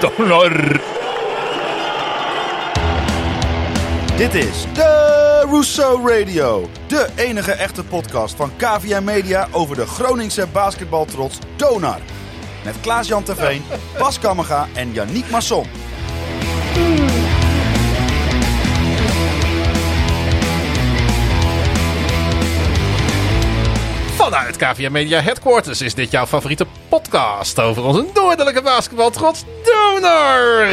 [0.00, 0.80] Donor.
[4.16, 6.68] Dit is de Rousseau Radio.
[6.86, 12.00] De enige echte podcast van KVM Media over de Groningse basketbaltrots Donar.
[12.64, 13.62] Met Klaas-Jan Terveen,
[13.98, 15.66] Bas Kammerga en Yannick Masson.
[24.54, 30.66] Vanuit KVM Media Headquarters is dit jouw favoriete podcast over onze noordelijke basketbaltrots Donor.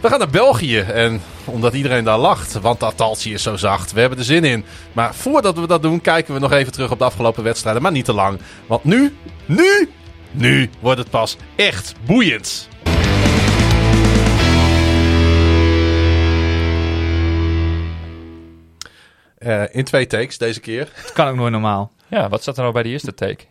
[0.00, 3.92] We gaan naar België en omdat iedereen daar lacht, want dat taltje is zo zacht.
[3.92, 4.64] We hebben er zin in.
[4.92, 7.82] Maar voordat we dat doen, kijken we nog even terug op de afgelopen wedstrijden.
[7.82, 8.40] Maar niet te lang.
[8.66, 9.90] Want nu, nu,
[10.30, 12.68] nu wordt het pas echt boeiend.
[19.38, 20.88] Eh, in twee takes deze keer.
[20.94, 21.92] Het kan ook nooit normaal.
[22.18, 23.44] Ja, wat zat er nou bij de eerste take?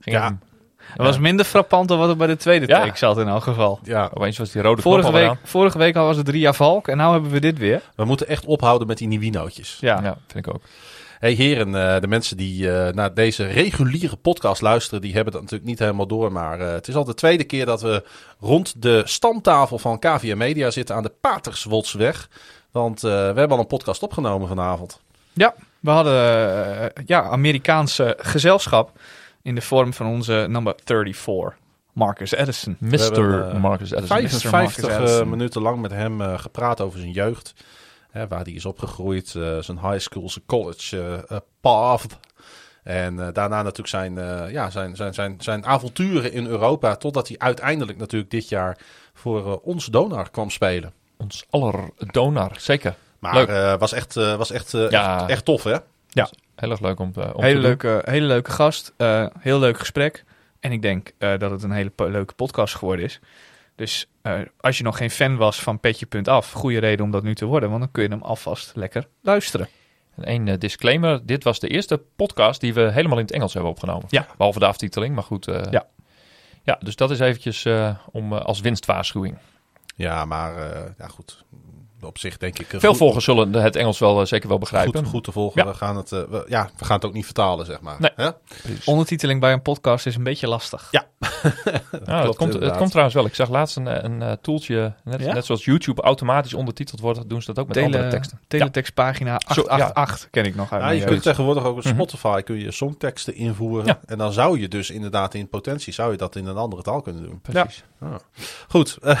[0.00, 0.22] Ging Ja.
[0.24, 0.40] hem-
[0.76, 2.80] Het was minder frappant dan wat er bij de tweede Ja.
[2.84, 3.78] take zat in elk geval.
[3.82, 6.96] Ja, Opeens was die rode Vorige week, vorige week al was het Ria Valk en
[6.96, 7.82] nu hebben we dit weer.
[7.96, 9.76] we moeten echt ophouden met die Nivinootjes.
[9.80, 9.96] Ja.
[9.96, 10.04] aan.
[10.04, 10.60] Ja, vind ik ook.
[11.18, 15.42] Hey heren, eh, de mensen die eh, naar deze reguliere podcast luisteren, die hebben dat
[15.42, 16.32] natuurlijk niet helemaal door.
[16.32, 18.04] Maar eh, het is al de tweede keer dat we
[18.40, 22.28] rond de stamtafel van KVM Media zitten aan de Paterswoldsweg.
[22.70, 25.00] Want eh, we hebben al een podcast opgenomen vanavond.
[25.32, 25.54] Ja,
[25.84, 26.14] we hadden
[26.94, 28.98] eh, ja, Amerikaanse gezelschap
[29.42, 31.58] in de vorm van onze number 34,
[31.92, 32.76] Marcus Edison.
[32.78, 32.98] Mr.
[32.98, 34.08] hebben, eh, Marcus Edison.
[34.08, 35.28] 55 Marcus eh, Edison.
[35.28, 37.54] minuten lang met hem gepraat over zijn jeugd.
[38.10, 39.28] Hè, waar hij is opgegroeid,
[39.60, 41.24] zijn high school, zijn college
[41.60, 42.18] path.
[42.82, 44.14] En daarna natuurlijk zijn,
[44.50, 46.96] ja, zijn, zijn, zijn, zijn avonturen in Europa.
[46.96, 48.78] Totdat hij uiteindelijk natuurlijk dit jaar
[49.14, 50.92] voor ons Donar kwam spelen.
[51.16, 52.94] Ons aller donor, zeker.
[53.24, 53.48] Maar Leuk.
[53.48, 55.20] eh, was echt, eh, was echt, eh, Ja.
[55.20, 55.76] echt, echt tof, hè?
[56.56, 57.62] Heel erg leuk om, eh, om Hele te doen.
[57.90, 60.24] leuke, hele leuke gast, eh, heel leuk gesprek.
[60.60, 63.20] En ik denk eh, dat het een hele po- leuke podcast geworden is.
[63.74, 67.34] Dus eh, als je nog geen fan was van Petje.af, goede reden om dat nu
[67.34, 67.68] te worden.
[67.68, 69.68] Want dan kun je hem alvast lekker luisteren.
[70.16, 71.26] En één eh, disclaimer.
[71.26, 74.04] Dit was de eerste podcast die we helemaal in het Engels hebben opgenomen.
[74.08, 74.26] Ja.
[74.36, 75.48] Behalve de aftiteling, maar goed.
[75.48, 75.86] eh, Ja.
[76.62, 79.38] Ja, dus dat is eventjes eh, om, als winstwaarschuwing.
[79.96, 81.44] Ja, maar eh, ja, goed.
[82.06, 82.72] Op zich denk ik...
[82.72, 85.00] eh, Veel goed- volgers zullen het Engels wel eh, zeker wel begrijpen.
[85.00, 85.62] Goed, goed te volgen.
[85.64, 85.68] Ja.
[85.70, 87.96] We, gaan het, eh, we, ja, we gaan het ook niet vertalen, zeg maar.
[88.16, 88.30] Nee.
[88.84, 90.88] Ondertiteling bij een podcast is een beetje lastig.
[90.90, 91.04] Ja.
[91.90, 93.24] Het, klopt komt, het komt trouwens wel.
[93.26, 95.32] Ik zag laatst een, een tooltje, net, Ja?
[95.32, 98.40] net zoals YouTube automatisch ondertiteld wordt, doen ze dat ook met andere teksten.
[98.48, 99.68] teletextpagina Zo, ja.
[99.68, 101.22] 888 ken ik nog uit Ja, je kunt jeugd.
[101.22, 101.94] tegenwoordig ook op Mhm.
[101.94, 103.86] Spotify kun je songteksten invoeren.
[103.86, 104.00] Ja.
[104.06, 107.00] En dan zou je dus inderdaad in potentie zou je dat in een andere taal
[107.02, 107.40] kunnen doen.
[107.40, 107.84] Precies.
[108.68, 109.20] Goed, eh,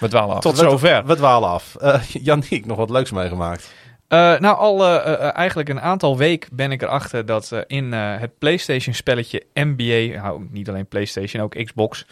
[0.00, 0.40] We dwalen af.
[0.42, 1.06] Tot zover.
[1.06, 1.74] we dwalen af.
[1.74, 3.74] Eh Yannick, nog wat leuks meegemaakt.
[4.08, 4.86] Eh, nou, al
[5.32, 10.86] eigenlijk een aantal weken ben ik erachter dat in het PlayStation-spelletje NBA, nou, niet alleen
[10.86, 12.06] PlayStation, ook Xbox,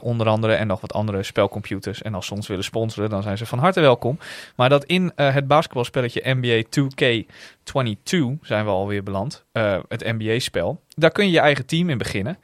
[0.00, 2.02] onder andere, en nog wat andere spelcomputers.
[2.02, 4.18] En als ze ons willen sponsoren, dan zijn ze van harte welkom.
[4.56, 9.44] Maar dat in het basketbalspelletje NBA 2K22 zijn we alweer beland,
[9.88, 10.80] het NBA-spel.
[10.96, 12.38] Daar kun je je eigen team in beginnen.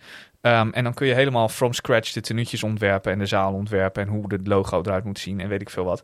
[0.46, 4.02] Ehm, en dan kun je helemaal from scratch de tenuutjes ontwerpen en de zaal ontwerpen
[4.02, 6.02] en hoe het logo eruit moet zien en weet ik veel wat.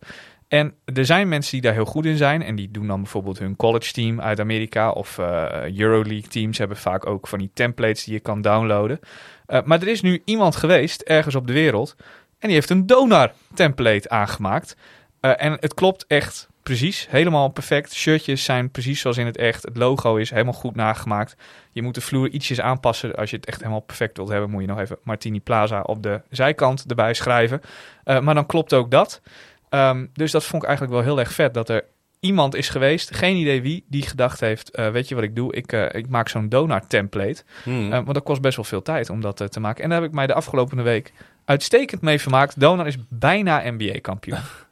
[0.49, 2.43] En er zijn mensen die daar heel goed in zijn.
[2.43, 4.91] En die doen dan bijvoorbeeld hun college team uit Amerika.
[4.91, 9.01] Of eh, Euroleague teams hebben vaak ook van die templates die je kan downloaden.
[9.47, 11.97] Eh, maar er is nu iemand geweest, ergens op de wereld.
[12.39, 14.77] En die heeft een donor template aangemaakt.
[15.21, 17.07] Eh, en het klopt echt precies.
[17.11, 17.95] Helemaal perfect.
[17.95, 19.63] Shirtjes zijn precies zoals in het echt.
[19.63, 21.37] Het logo is helemaal goed nagemaakt.
[21.73, 23.15] Je moet de vloer ietsjes aanpassen.
[23.15, 26.03] Als je het echt helemaal perfect wilt hebben, moet je nog even Martini Plaza op
[26.03, 27.61] de zijkant erbij schrijven.
[28.05, 29.21] Eh, maar dan klopt ook dat.
[29.69, 31.55] Ehm, dus dat vond ik eigenlijk wel heel erg vet.
[31.55, 31.85] Dat er
[32.21, 35.55] iemand is geweest, geen idee wie, die gedacht heeft: eh, Weet je wat ik doe?
[35.55, 37.43] Ik, eh, ik maak zo'n donor template.
[37.63, 37.91] Hmm.
[37.91, 39.83] Want dat kost best wel veel tijd om dat te maken.
[39.83, 41.13] En daar heb ik mij de afgelopen week
[41.45, 42.61] uitstekend mee vermaakt.
[42.61, 44.39] Donor is bijna NBA-kampioen.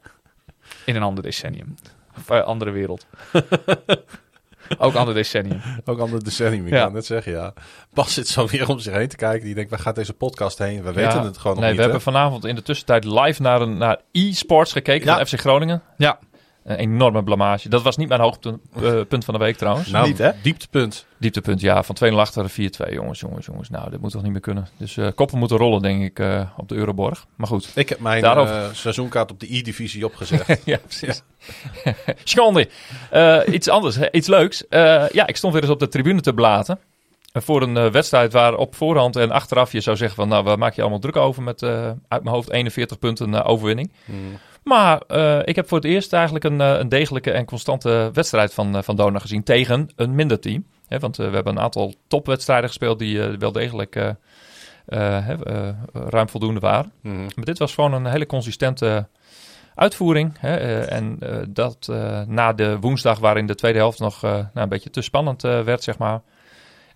[0.85, 1.75] In een ander decennium.
[2.17, 3.05] Of eh, andere wereld.
[4.77, 5.61] Ook ander decennium.
[5.85, 6.83] Ook ander decennium, ik Ja.
[6.83, 7.53] kan net zeggen, ja.
[7.93, 9.45] Bas zit zo weer om zich heen te kijken.
[9.45, 10.83] Die denkt, waar gaat deze podcast heen?
[10.83, 10.93] We Ja.
[10.95, 11.91] weten het gewoon nog Nee, niet, we hè?
[11.91, 15.15] hebben vanavond in de tussentijd live naar, een, naar e-sports gekeken Ja.
[15.17, 15.81] van FC Groningen.
[15.97, 16.19] Ja.
[16.63, 17.69] Een enorme blamage.
[17.69, 19.89] Dat was niet mijn hoogtepunt eh, punt van de week trouwens.
[19.89, 20.31] Nou, Niet, hè?
[20.41, 21.05] dieptepunt.
[21.17, 21.83] Dieptepunt, ja.
[21.83, 22.53] Van 2-0 achter 4-2.
[22.93, 23.69] Jongens, jongens, jongens.
[23.69, 24.67] Nou, dit moet toch niet meer kunnen.
[24.77, 27.25] Dus eh, koppen moeten rollen, denk ik, eh, op de Euroborg.
[27.35, 27.71] Maar goed.
[27.75, 30.61] Ik heb mijn eh, seizoenkaart op de E-divisie opgezegd.
[30.65, 31.21] ja, precies.
[32.23, 32.69] Schande.
[33.09, 34.67] Eh, iets anders, hè, iets leuks.
[34.67, 36.79] Eh, ja, ik stond weer eens op de tribune te blaten.
[37.33, 40.27] Voor een eh, wedstrijd waar op voorhand en achteraf je zou zeggen van...
[40.27, 43.91] nou, waar maak je allemaal druk over met eh, uit mijn hoofd 41 punten overwinning.
[44.05, 44.37] Hmm.
[44.63, 48.53] Maar eh, ik heb voor het eerst eigenlijk een, eh, een degelijke en constante wedstrijd
[48.53, 50.65] van, eh, van Dona gezien tegen een minder team.
[50.87, 54.15] Want we hebben een aantal topwedstrijden gespeeld die wel degelijk
[55.93, 56.91] ruim voldoende waren.
[57.01, 57.21] Mhm.
[57.21, 59.07] Maar dit was gewoon een hele consistente
[59.75, 60.33] uitvoering.
[60.39, 61.19] Hè, en
[61.49, 61.87] dat
[62.27, 65.97] na de woensdag waarin de tweede helft nog nou, een beetje te spannend werd, zeg
[65.97, 66.21] maar.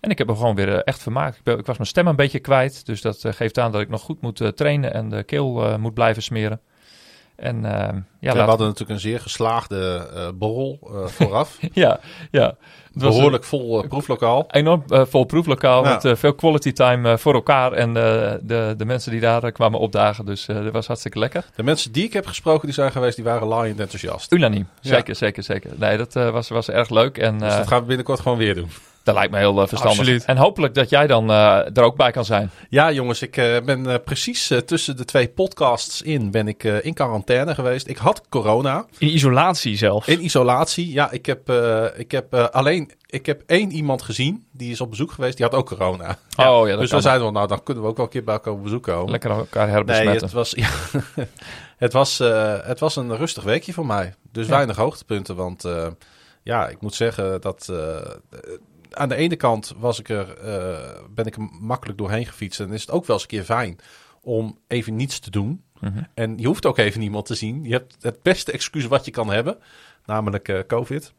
[0.00, 1.36] En ik heb er gewoon weer echt vermaakt.
[1.36, 2.86] Ik, ben- ik was mijn stem een beetje kwijt.
[2.86, 6.22] Dus dat geeft aan dat ik nog goed moet trainen en de keel moet blijven
[6.22, 6.60] smeren.
[7.36, 11.58] En eh, ja, we hadden natuurlijk een zeer geslaagde eh borrel eh, vooraf.
[11.72, 12.00] ja,
[12.30, 12.46] ja.
[12.46, 14.44] Het was een Behoorlijk vol proeflokaal.
[14.50, 16.00] enorm vol proeflokaal Ja.
[16.02, 17.72] met veel quality time voor elkaar.
[17.72, 20.26] En de, de mensen die daar kwamen opdagen.
[20.26, 21.44] Dus dat was hartstikke lekker.
[21.56, 24.32] De mensen die ik heb gesproken, die zijn geweest, die waren laaiend enthousiast.
[24.32, 24.68] Unaniem.
[24.80, 24.94] Ja.
[24.94, 25.70] Zeker, zeker, zeker.
[25.76, 27.18] Nee, dat was, was erg leuk.
[27.18, 28.68] En Dus dat gaan we binnenkort gewoon weer doen.
[29.06, 29.98] Dat lijkt me heel eh, verstandig.
[29.98, 30.24] Absoluut.
[30.24, 32.50] En hopelijk dat jij dan eh, er ook bij kan zijn.
[32.68, 36.84] Ja, jongens, ik eh, ben precies eh, tussen de twee podcasts in, ben ik eh,
[36.84, 37.88] in quarantaine geweest.
[37.88, 40.08] Ik had corona, In isolatie zelfs.
[40.08, 40.92] in isolatie.
[40.92, 44.80] Ja, ik heb, eh, ik heb eh, alleen, ik heb één iemand gezien, die is
[44.80, 46.18] op bezoek geweest, die had ook corona.
[46.36, 46.98] Oh ja, dat dus kan.
[46.98, 48.82] we zeiden wel, nou, dan kunnen we ook wel een keer bij elkaar op bezoek
[48.82, 49.10] komen.
[49.10, 50.22] Lekker elkaar Nee, herbesmetten.
[50.22, 50.68] het was, ja,
[51.84, 54.14] het, was, eh, het was een rustig weekje voor mij.
[54.32, 54.52] Dus Ja.
[54.52, 55.36] weinig hoogtepunten.
[55.36, 55.86] Want eh,
[56.42, 57.72] ja, ik moet zeggen dat
[58.96, 62.60] aan de ene kant was ik er, eh, ben ik er makkelijk doorheen gefietst.
[62.60, 63.78] En is het ook wel eens een keer fijn
[64.20, 65.64] om even niets te doen.
[65.80, 66.02] Mhm.
[66.14, 67.64] En je hoeft ook even niemand te zien.
[67.64, 69.58] Je hebt het beste excuus wat je kan hebben,
[70.04, 71.12] namelijk eh, COVID.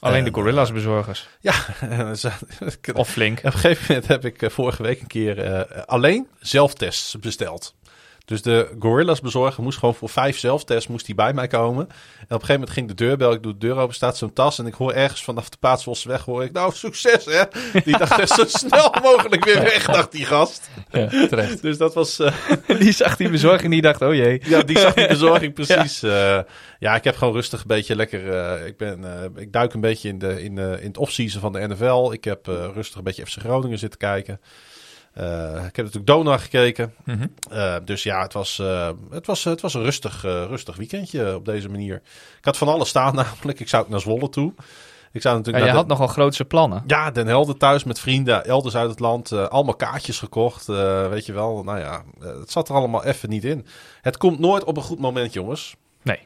[0.00, 1.28] Alleen Eh, de Gorilla's bezorgers.
[1.40, 1.54] Ja,
[2.94, 3.38] Of flink.
[3.38, 7.74] Op een gegeven moment heb ik eh, vorige week een keer eh, alleen zelftests besteld.
[8.28, 11.88] Dus de Gorillas bezorger moest gewoon voor vijf zelftests moest die bij mij komen.
[11.88, 14.32] En op een gegeven moment ging de deurbel, ik doe de deur open, staat zo'n
[14.32, 14.58] tas.
[14.58, 17.42] En ik hoor ergens vanaf de Paatswosse weg, hoor ik, nou succes hè.
[17.84, 20.68] Die dacht echt zo snel mogelijk weer weg, dacht die gast.
[20.90, 21.62] Ja, terecht.
[21.62, 22.32] Dus dat was, eh,
[22.78, 24.40] Die zag die bezorger en die dacht, oh jee.
[24.44, 26.00] ja, die zag die bezorging precies.
[26.00, 26.46] Ja.
[26.78, 29.80] ja, ik heb gewoon rustig een beetje lekker, eh, ik, ben, eh, ik duik een
[29.80, 32.12] beetje in, de, in, eh, in het offseason van de NFL.
[32.12, 34.40] Ik heb eh, rustig een beetje FC Groningen zitten kijken.
[35.18, 36.94] Eh, ik heb natuurlijk Donar gekeken.
[37.04, 37.26] Mhm.
[37.50, 41.44] Eh, dus ja, het was, eh, het was, het was een rustig, rustig weekendje op
[41.44, 41.94] deze manier.
[42.38, 43.60] Ik had van alles staan namelijk.
[43.60, 44.52] Ik zou ook naar Zwolle toe.
[45.12, 46.82] Ik zou Ja, natuurlijk je had de- nogal grootse plannen.
[46.86, 49.32] ja, Den Helder thuis met vrienden, elders uit het land.
[49.32, 50.66] allemaal kaartjes gekocht,
[51.10, 51.62] weet je wel.
[51.64, 53.66] Nou ja, het zat er allemaal even niet in.
[54.00, 55.76] Het komt nooit op een goed moment, jongens.
[56.02, 56.18] Nee.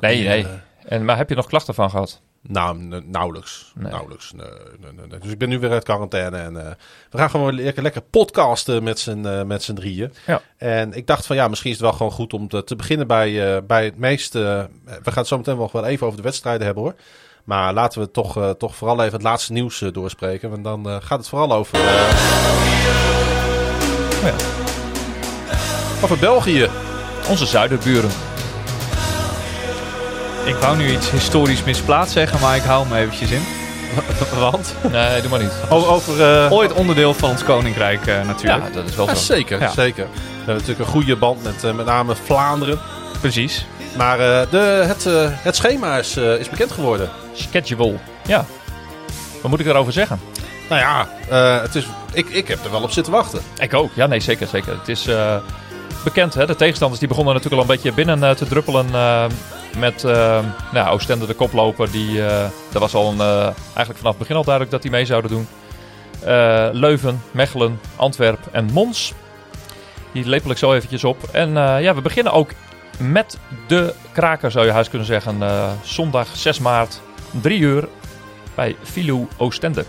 [0.00, 0.46] Nee, nee.
[0.84, 2.20] En, maar heb je nog klachten van gehad?
[2.48, 3.72] Nou, nauwelijks.
[3.74, 3.92] Nee.
[3.92, 4.32] nauwelijks.
[4.32, 5.18] Nee, nee.
[5.20, 6.36] Dus ik ben nu weer uit quarantaine.
[6.36, 6.72] En eh,
[7.10, 10.12] we gaan gewoon lekker, lekker podcasten met z'n eh, met z'n drieën.
[10.26, 10.40] Ja.
[10.56, 13.06] En ik dacht van ja, misschien is het wel gewoon goed om te, te beginnen
[13.06, 14.68] bij, eh, bij het meeste...
[14.84, 16.94] we gaan het zo meteen nog wel even over de wedstrijden hebben hoor.
[17.44, 20.50] Maar laten we toch, toch vooral even het laatste nieuws doorspreken.
[20.50, 21.78] Want dan gaat het vooral over...
[21.78, 21.84] Oh
[24.24, 24.34] ja.
[26.02, 26.68] Over België.
[27.28, 28.10] Onze zuiderburen.
[30.48, 33.42] Ik wou nu iets historisch misplaatst zeggen, maar ik hou hem eventjes in.
[34.40, 34.74] Want?
[34.90, 35.52] Nee, doe maar niet.
[35.68, 35.90] Over...
[35.90, 38.64] over eh, Ooit onderdeel van ons koninkrijk eh, natuurlijk.
[38.66, 39.34] Ja, dat is wel ja, zo.
[39.34, 39.70] zeker, Ja.
[39.70, 40.06] zeker.
[40.12, 42.78] We hebben natuurlijk een goede band met eh, met name Vlaanderen.
[43.20, 43.66] Precies.
[43.96, 47.08] Maar eh, de, het, eh, het schema is, eh, is bekend geworden.
[47.32, 47.94] Schedule.
[48.26, 48.44] Ja.
[49.42, 50.20] Wat moet ik daarover zeggen?
[50.68, 53.40] Nou ja, eh, het is, ik, ik heb er wel op zitten wachten.
[53.58, 53.90] Ik ook.
[53.94, 54.72] Ja, nee, zeker, zeker.
[54.78, 55.36] Het is eh,
[56.04, 56.46] bekend, hè.
[56.46, 59.24] De tegenstanders die begonnen natuurlijk al een beetje binnen te druppelen eh,
[59.76, 61.90] met eh, nou, Oostende de koploper.
[61.90, 62.20] Die,
[62.72, 65.30] dat was al een, eh, eigenlijk vanaf het begin al duidelijk dat die mee zouden
[65.30, 65.46] doen.
[66.72, 69.12] Leuven, Mechelen, Antwerpen en Mons.
[70.12, 71.22] Die lepel ik zo eventjes op.
[71.32, 72.50] En ja, we beginnen ook
[72.98, 75.38] met de kraker, zou je huis kunnen zeggen.
[75.82, 77.00] Zondag 6 maart,
[77.40, 77.88] 3 uur,
[78.54, 79.84] bij Filou Oostende.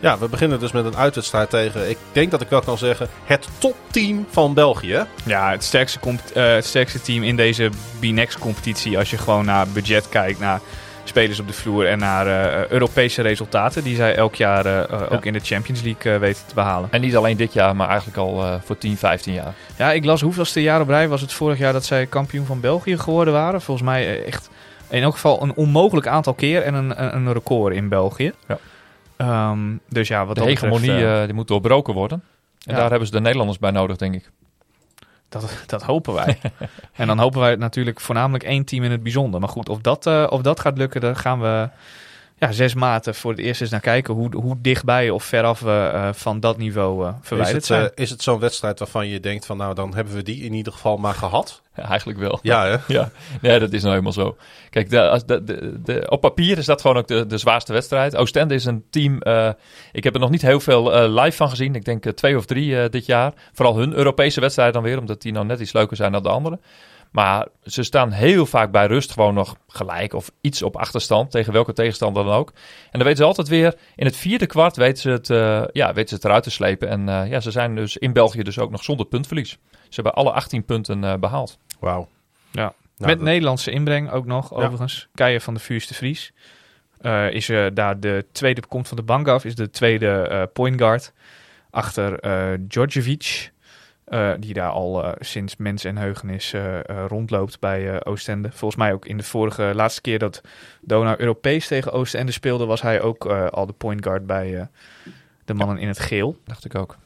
[0.00, 3.08] Ja, we beginnen dus met een uitwedstrijd tegen, ik denk dat ik wel kan zeggen,
[3.24, 5.06] het topteam van België.
[5.24, 5.98] Ja, het sterkste,
[6.34, 8.98] eh, het sterkste team in deze B-Next-competitie.
[8.98, 10.60] Als je gewoon naar budget kijkt, naar
[11.08, 13.84] spelers op de vloer en naar eh, Europese resultaten.
[13.84, 16.88] Die zij elk jaar eh, ook in de Champions League weten te behalen.
[16.92, 19.54] En niet alleen dit jaar, maar eigenlijk al eh, voor 10, 15 jaar.
[19.76, 22.60] Ja, ik las hoeveelste jaar op rij was het vorig jaar dat zij kampioen van
[22.60, 23.60] België geworden waren.
[23.60, 24.50] Volgens mij echt
[24.88, 28.32] in elk geval een onmogelijk aantal keer en een, een, een record in België.
[28.48, 28.58] Ja.
[29.18, 32.22] Ehm, dus ja, wat De betreft, hegemonie eh, eh, die moet doorbroken worden.
[32.64, 32.80] En Ja.
[32.80, 34.30] daar hebben ze de Nederlanders bij nodig, denk ik.
[35.28, 36.38] Dat, dat hopen wij.
[36.92, 39.40] en dan hopen wij natuurlijk voornamelijk één team in het bijzonder.
[39.40, 41.68] Maar goed, of dat, eh, of dat gaat lukken, daar gaan we
[42.38, 44.14] ja, zes maten voor het eerst eens naar kijken.
[44.14, 47.82] Hoe, hoe dichtbij of veraf we eh, van dat niveau eh, Is verwijderd het, zijn.
[47.84, 50.52] eh, is het zo'n wedstrijd waarvan je denkt van nou, dan hebben we die in
[50.52, 51.62] ieder geval maar gehad?
[51.76, 52.38] Ja, eigenlijk wel.
[52.42, 52.76] Ja, hè?
[52.94, 54.36] Ja, nee, dat is nou helemaal zo.
[54.70, 57.72] Kijk, de, als de, de, de- op papier is dat gewoon ook de, de zwaarste
[57.72, 58.16] wedstrijd.
[58.16, 59.20] Oostende is een team.
[59.22, 59.50] eh,
[59.92, 61.74] ik heb er nog niet heel veel eh, live van gezien.
[61.74, 63.32] Ik denk twee of drie eh, dit jaar.
[63.52, 66.28] Vooral hun Europese wedstrijd dan weer, omdat die nou net iets leuker zijn dan de
[66.28, 66.58] andere.
[67.10, 71.52] Maar ze staan heel vaak bij rust gewoon nog gelijk of iets op achterstand tegen
[71.52, 72.48] welke tegenstander dan ook.
[72.84, 75.92] En dan weten ze altijd weer, in het vierde kwart weten ze het, eh, ja,
[75.92, 76.88] weten ze het eruit te slepen.
[76.88, 79.50] En eh, ja, ze zijn dus in België dus ook nog zonder puntverlies.
[79.70, 81.58] Ze hebben alle 18 punten eh, behaald.
[81.80, 82.08] Wauw.
[82.50, 82.62] Ja.
[82.62, 84.56] Nou, Met dat- Nederlandse inbreng ook nog, Ja.
[84.56, 85.08] overigens.
[85.14, 86.32] Keijer van de Vuurste Vries.
[87.00, 90.42] Eh, is eh, daar de tweede, komt van de bank af, is de tweede eh
[90.52, 91.12] point guard.
[91.70, 93.52] Achter eh Djordjevic,
[94.10, 98.48] eh, die daar al eh, sinds mens en heugenis eh, rondloopt bij eh, Oostende.
[98.52, 100.40] Volgens mij ook in de vorige, laatste keer dat
[100.80, 104.66] Donau Europees tegen Oostende speelde, was hij ook eh, al de point guard bij eh,
[105.44, 106.36] de mannen in het geel.
[106.44, 106.96] Dacht ik ook.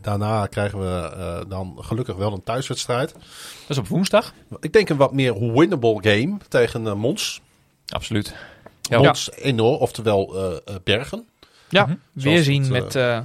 [0.00, 3.12] Daarna krijgen we eh, dan gelukkig wel een thuiswedstrijd.
[3.12, 3.22] Dat
[3.68, 4.32] is op woensdag.
[4.60, 7.40] Ik denk een wat meer winnable game tegen Mons.
[7.88, 8.34] Absoluut.
[8.80, 10.34] Ja, Mons enorm, oftewel
[10.84, 11.24] Bergen.
[11.68, 11.94] Ja, Mhm.
[12.12, 13.24] weer zien het, eh, met,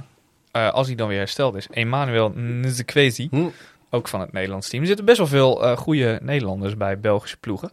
[0.56, 3.28] eh, als hij dan weer hersteld is, Emmanuel Nzekwezi.
[3.30, 3.46] Hm.
[3.90, 4.82] Ook van het Nederlands team.
[4.82, 7.72] Er zitten best wel veel eh goede Nederlanders bij Belgische ploegen.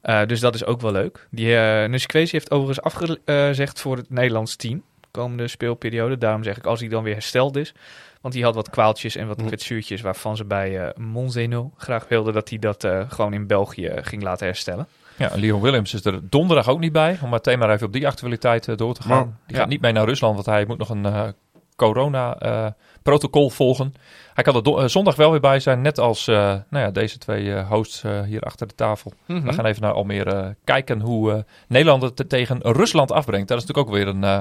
[0.00, 1.26] Eh, dus dat is ook wel leuk.
[1.30, 4.82] Die uh, heeft overigens afgezegd voor het Nederlands team.
[5.10, 6.18] Komende speelperiode.
[6.18, 7.74] Daarom zeg ik als hij dan weer hersteld is.
[8.20, 9.46] Want die had wat kwaaltjes en wat Hm.
[9.46, 13.90] kwetsuurtjes waarvan ze bij eh Monzeno graag wilden dat hij dat eh, gewoon in België
[13.94, 14.86] ging laten herstellen.
[15.16, 17.18] Ja, Leon Williams is er donderdag ook niet bij.
[17.22, 19.10] Om meteen maar even op die actualiteit door te gaan.
[19.10, 19.58] Maar- die ja.
[19.60, 21.28] gaat niet mee naar Rusland, want hij moet nog een eh,
[21.76, 23.94] corona-protocol volgen.
[24.34, 26.34] Hij kan er eh, zondag wel weer bij zijn, net als eh,
[26.68, 29.12] nou ja, deze twee eh, hosts eh, hier achter de tafel.
[29.26, 29.46] Mhm.
[29.46, 31.38] We gaan even naar Almere eh, kijken hoe eh,
[31.68, 33.48] Nederland het tegen Rusland afbrengt.
[33.48, 34.38] Dat is natuurlijk ook weer een eh,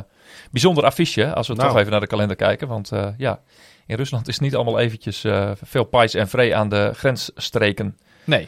[0.51, 1.67] bijzonder affiche, als we Nou.
[1.69, 2.67] toch even naar de kalender kijken.
[2.67, 3.39] Want eh, ja,
[3.85, 7.97] in Rusland is niet allemaal eventjes eh, veel pais en vree aan de grensstreken.
[8.23, 8.47] Nee.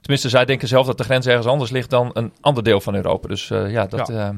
[0.00, 2.94] Tenminste, zij denken zelf dat de grens ergens anders ligt dan een ander deel van
[2.94, 3.28] Europa.
[3.28, 4.34] Dus eh, ja, dat, ja.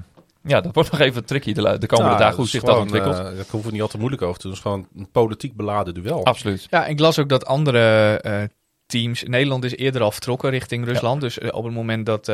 [0.46, 3.16] Ja, dat wordt nog even tricky de, de komende Ja, dagen, hoe zich dat ontwikkelt.
[3.18, 4.56] eh, daar hoeven we niet al te moeilijk over te doen.
[4.56, 6.24] Het is gewoon een politiek beladen duel.
[6.24, 6.66] Absoluut.
[6.70, 8.42] Ja, ik las ook dat andere eh,
[8.86, 9.22] teams.
[9.22, 11.20] Nederland is eerder al vertrokken richting Rusland.
[11.20, 12.26] Dus eh, op het moment dat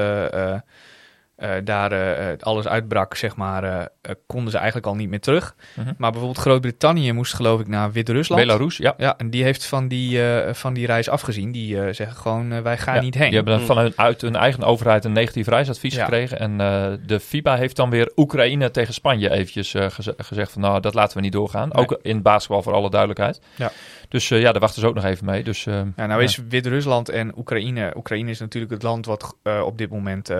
[1.43, 3.89] eh, daar eh, eh, alles uitbrak, zeg maar,
[4.27, 5.55] konden ze eigenlijk al niet meer terug.
[5.75, 5.93] Mhm.
[5.99, 8.43] Maar bijvoorbeeld Groot-Brittannië moest geloof ik naar Wit-Rusland.
[8.43, 8.95] Belarus, ja.
[8.97, 11.53] Ja, en die heeft van die, eh, van die reis afgezien.
[11.53, 13.27] Die zeggen gewoon, wij gaan Ja, niet heen.
[13.27, 13.69] Die hebben dan Mm.
[13.69, 16.05] vanuit uit hun eigen overheid een negatief reisadvies Ja.
[16.05, 16.39] gekregen.
[16.39, 20.63] En eh, de FIBA heeft dan weer Oekraïne tegen Spanje eventjes eh, geze- gezegd van
[20.63, 21.69] nou, dat laten we niet doorgaan.
[21.73, 21.83] Nee.
[21.83, 23.41] Ook in basketbal voor alle duidelijkheid.
[23.55, 23.71] Ja.
[24.09, 25.43] Dus eh, ja, daar wachten ze ook nog even mee.
[25.43, 27.93] Dus, eh, Ja, nou is Wit-Rusland en Oekraïne.
[27.97, 30.31] Oekraïne is natuurlijk het land wat eh, op dit moment,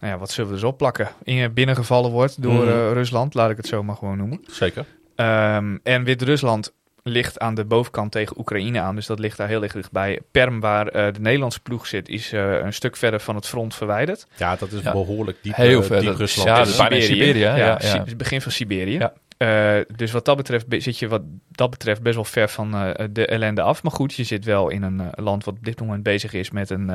[0.00, 1.08] nou ja, wat zullen we dus opplakken?
[1.22, 2.68] In, binnengevallen wordt door Mhm.
[2.68, 4.40] eh, Rusland, laat ik het zo maar gewoon noemen.
[4.50, 4.84] Zeker.
[5.16, 9.62] Ehm, en Wit-Rusland ligt aan de bovenkant tegen Oekraïne aan, dus dat ligt daar heel
[9.62, 10.20] erg dichtbij.
[10.30, 13.74] Perm, waar eh, de Nederlandse ploeg zit, is eh, een stuk verder van het front
[13.74, 14.26] verwijderd.
[14.36, 14.92] Ja, dat is Ja.
[14.92, 15.98] behoorlijk diep, Heel ver.
[16.00, 16.48] diep Dat- Rusland.
[16.48, 17.38] ja, dat is Siberië?
[17.38, 18.04] Ja, Ja, Si- ja.
[18.04, 18.98] het begin van Siberië.
[18.98, 19.12] Ja.
[19.38, 22.74] Eh, dus wat dat betreft be- zit je wat dat betreft best wel ver van
[22.74, 23.82] eh, de ellende af.
[23.82, 26.50] Maar goed, je zit wel in een eh, land wat op dit moment bezig is
[26.50, 26.90] met een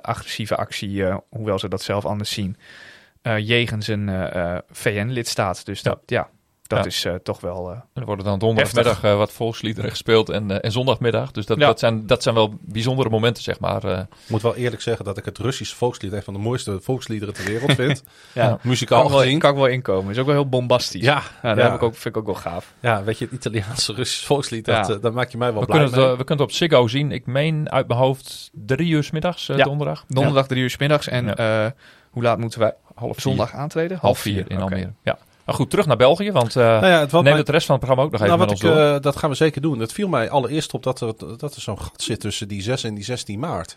[0.00, 2.56] agressieve actie, hoewel ze dat zelf anders zien,
[3.22, 4.10] jegens een
[4.70, 5.66] VN-lidstaat.
[5.66, 6.28] Dus dat, ja,
[6.68, 6.84] dat Ja.
[6.84, 7.70] is eh, toch wel...
[7.70, 11.30] eh, er worden dan donderdagmiddag eh, wat volksliederen gespeeld en, eh, en zondagmiddag.
[11.30, 11.66] Dus dat, Ja.
[11.66, 13.84] dat, zijn, dat zijn wel bijzondere momenten, zeg maar.
[13.84, 13.98] eh.
[13.98, 17.34] Ik moet wel eerlijk zeggen dat ik het Russisch volkslied een van de mooiste volksliederen
[17.34, 18.02] ter wereld vind.
[18.34, 20.10] ja, kan, Muzikaal ik wel, kan ik wel inkomen.
[20.12, 21.02] Is ook wel heel bombastisch.
[21.02, 21.64] Ja, Ja, dat ja.
[21.64, 22.74] Heb ik ook, vind ik ook wel gaaf.
[22.80, 24.94] ja, weet je, het Italiaanse Russisch volkslied, dat, Ja.
[24.94, 26.58] eh, daar maak je mij wel we, blij kunnen het, eh, we kunnen het op
[26.60, 27.12] Ziggo zien.
[27.12, 29.64] Ik meen uit mijn hoofd drie uur 's middags, eh, Ja.
[29.64, 30.04] donderdag.
[30.08, 31.08] Donderdag drie uur 's middags.
[31.08, 31.36] En Ja.
[31.64, 31.70] eh,
[32.10, 33.98] hoe laat moeten wij Half zondag aantreden?
[34.00, 34.62] half vier in Oké.
[34.62, 34.92] Almere.
[35.02, 35.18] Ja.
[35.48, 37.66] Maar goed, terug naar België, want eh nou ja, het, neem mij- het de rest
[37.66, 38.94] van het programma ook nog even nou, met wat ik, door.
[38.94, 39.78] eh, dat gaan we zeker doen.
[39.78, 42.84] Het viel mij allereerst op dat er, dat er zo'n gat zit tussen die 6
[42.84, 43.76] en die 16 maart.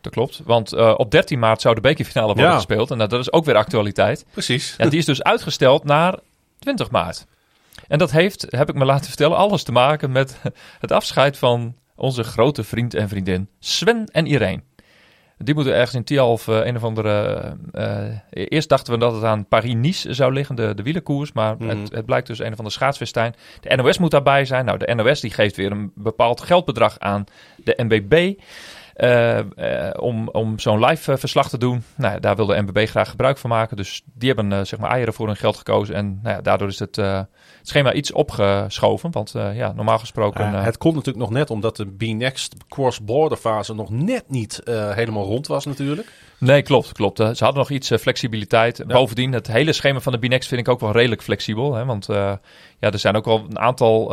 [0.00, 2.54] Dat klopt, want eh, op 13 maart zou de bekerfinale worden Ja.
[2.54, 2.90] gespeeld.
[2.90, 4.24] En nou, dat is ook weer actualiteit.
[4.32, 4.74] Precies.
[4.78, 6.18] Ja, die is dus uitgesteld naar
[6.58, 7.26] 20 maart.
[7.88, 10.40] En dat heeft, heb ik me laten vertellen, alles te maken met
[10.80, 14.62] het afscheid van onze grote vriend en vriendin Sven en Irene.
[15.44, 17.40] Die moeten ergens in Tialf eh, een of andere...
[17.72, 21.32] eh, eh, eerst dachten we dat het aan Paris-Nice zou liggen, de, de wielerkoers.
[21.32, 21.68] Maar Mhm.
[21.68, 23.34] het, het blijkt dus een of andere schaatsfestijn.
[23.60, 24.64] De NOS moet daarbij zijn.
[24.64, 27.24] Nou, de NOS die geeft weer een bepaald geldbedrag aan
[27.56, 28.34] de NBB.
[29.98, 31.84] om, om zo'n live verslag te doen.
[31.94, 33.76] Nou, daar wil de NBB graag gebruik van maken.
[33.76, 35.94] Dus die hebben zeg maar eieren voor hun geld gekozen.
[35.94, 36.96] En nou ja, daardoor is het,
[37.62, 39.10] het schema iets opgeschoven.
[39.10, 40.44] Want eh, ja, normaal gesproken...
[40.44, 44.58] Ja, eh, het kon natuurlijk nog net omdat de B-Next cross-border fase nog net niet
[44.58, 46.12] eh, helemaal rond was natuurlijk.
[46.44, 47.20] Nee, klopt, klopt.
[47.20, 48.86] Eh, Ze hadden nog iets eh, flexibiliteit.
[48.86, 51.74] Bovendien, het hele schema van de Binex vind ik ook wel redelijk flexibel.
[51.74, 51.84] Hè?
[51.84, 52.32] Want eh,
[52.78, 54.08] ja, er zijn ook al een aantal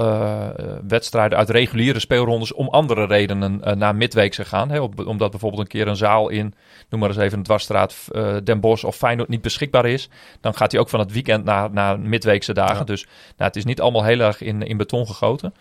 [0.88, 4.70] wedstrijden uit reguliere speelrondes om andere redenen naar midweek gegaan.
[4.70, 4.80] Hè?
[4.80, 6.54] Op- omdat bijvoorbeeld een keer een zaal in,
[6.90, 8.08] noem maar eens even een dwarsstraat,
[8.44, 10.10] Den Bosch of Feyenoord niet beschikbaar is.
[10.42, 12.78] Dan gaat hij ook van het weekend naar, naar midweekse dagen.
[12.78, 12.84] Ja.
[12.84, 15.54] Dus nou, het is niet allemaal heel erg in, in beton gegoten.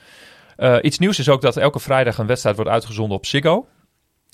[0.56, 3.66] Eh, iets nieuws is ook dat elke vrijdag een wedstrijd wordt uitgezonden op Ziggo.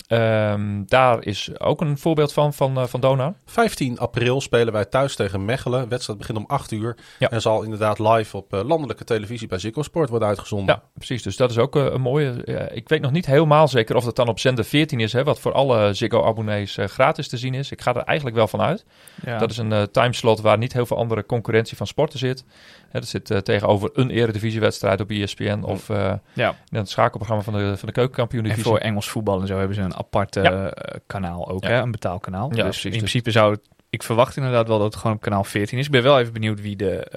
[0.07, 3.33] Ehm, daar is ook een voorbeeld van, van, eh, van Donar.
[3.45, 5.89] 15 april spelen wij thuis tegen Mechelen.
[5.89, 6.97] Wedstrijd begint om 8 uur.
[7.19, 7.29] Ja.
[7.29, 10.75] En zal inderdaad live op eh, landelijke televisie bij Ziggo Sport worden uitgezonden.
[10.75, 11.23] Ja, precies.
[11.23, 12.43] Dus dat is ook eh, een mooie.
[12.73, 15.39] ik weet nog niet helemaal zeker of dat dan op zender 14 is, hè, wat
[15.39, 17.71] voor alle Ziggo-abonnees gratis te zien is.
[17.71, 18.85] Ik ga er eigenlijk wel van uit.
[19.23, 19.37] Ja.
[19.37, 22.45] Dat is een eh, timeslot waar niet heel veel andere concurrentie van sporten zit.
[22.89, 26.55] Hè, er zit eh, tegenover een eredivisiewedstrijd op ESPN of eh, ja.
[26.69, 29.81] het schakelprogramma van de, van de keukenkampioen En voor Engels voetbal en zo hebben ze
[29.81, 30.73] een apart Ja.
[31.07, 31.81] kanaal ook, hè?
[31.81, 32.49] een betaalkanaal.
[32.49, 32.83] Dus precies.
[32.83, 35.77] in Dus- principe zou het, ik verwacht inderdaad wel dat het gewoon op kanaal 14
[35.77, 35.85] is.
[35.85, 37.07] Ik ben wel even benieuwd wie de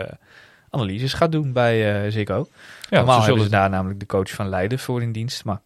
[0.71, 2.49] analyses gaat doen bij Ziggo.
[2.91, 5.45] Ja, Normaal ze zullen ze daar namelijk de coach van Leiden voor in dienst.
[5.45, 5.61] Maar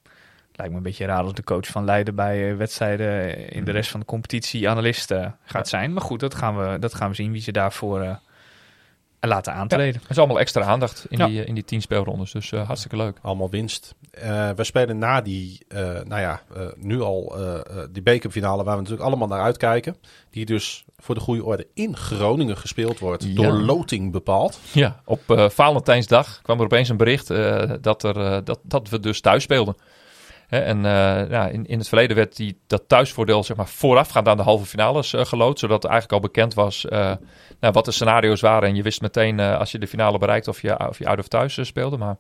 [0.53, 3.71] lijkt me een beetje raar als de coach van Leiden bij eh, wedstrijden in de
[3.71, 5.93] rest van de competitie analist eh, gaat zijn.
[5.93, 8.15] Maar goed, dat gaan, we, dat gaan we zien wie ze daarvoor eh,
[9.21, 10.01] laten aantreden.
[10.05, 11.27] Er is allemaal extra aandacht in, Ja.
[11.27, 12.33] die, eh, in die tien speelrondes.
[12.33, 13.19] Dus eh, hartstikke leuk.
[13.23, 13.95] Allemaal winst.
[14.11, 18.65] Eh, we spelen na die, eh, nou ja, eh, nu al eh, eh, die bekerfinale
[18.65, 19.97] waar we natuurlijk allemaal naar uitkijken.
[20.31, 23.25] Die dus voor de goede orde in Groningen gespeeld wordt.
[23.25, 23.35] Ja.
[23.35, 24.59] Door loting bepaald.
[24.73, 28.89] Ja, op eh Valentijnsdag kwam er opeens een bericht eh, dat, er, eh, dat, dat
[28.89, 29.77] we dus thuis speelden.
[30.61, 34.37] En eh, ja, in, in het verleden werd die, dat thuisvoordeel zeg maar, voorafgaand aan
[34.37, 35.59] de halve finales eh, geloot.
[35.59, 37.13] Zodat eigenlijk al bekend was eh,
[37.61, 38.69] nou, wat de scenario's waren.
[38.69, 41.29] En je wist meteen als je de finale bereikt of je, of je uit of
[41.29, 41.97] thuis speelde.
[41.97, 42.17] Maar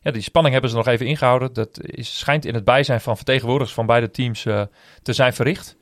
[0.00, 1.52] ja, die spanning hebben ze nog even ingehouden.
[1.52, 4.42] Dat is, schijnt in het bijzijn van vertegenwoordigers van beide teams
[5.02, 5.76] te zijn verricht.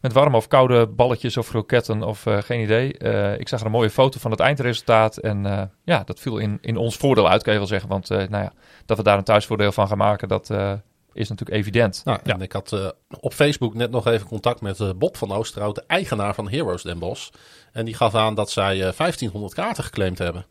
[0.00, 2.92] Met warme of koude balletjes of roketten of geen idee.
[3.38, 5.16] Ik zag er een mooie foto van het eindresultaat.
[5.16, 7.88] En ja, dat viel in, in ons voordeel uit, kan je wel zeggen.
[7.88, 8.52] Want nou ja,
[8.86, 10.50] dat we daar een thuisvoordeel van gaan maken, dat
[11.14, 12.02] is natuurlijk evident.
[12.04, 12.88] Nou, en ik had eh,
[13.20, 16.82] op Facebook net nog even contact met eh, Bob van Oosterhout, de eigenaar van Heroes
[16.82, 17.30] Den Bosch.
[17.72, 20.46] En die gaf aan dat zij eh, 1500 kaarten geclaimd hebben.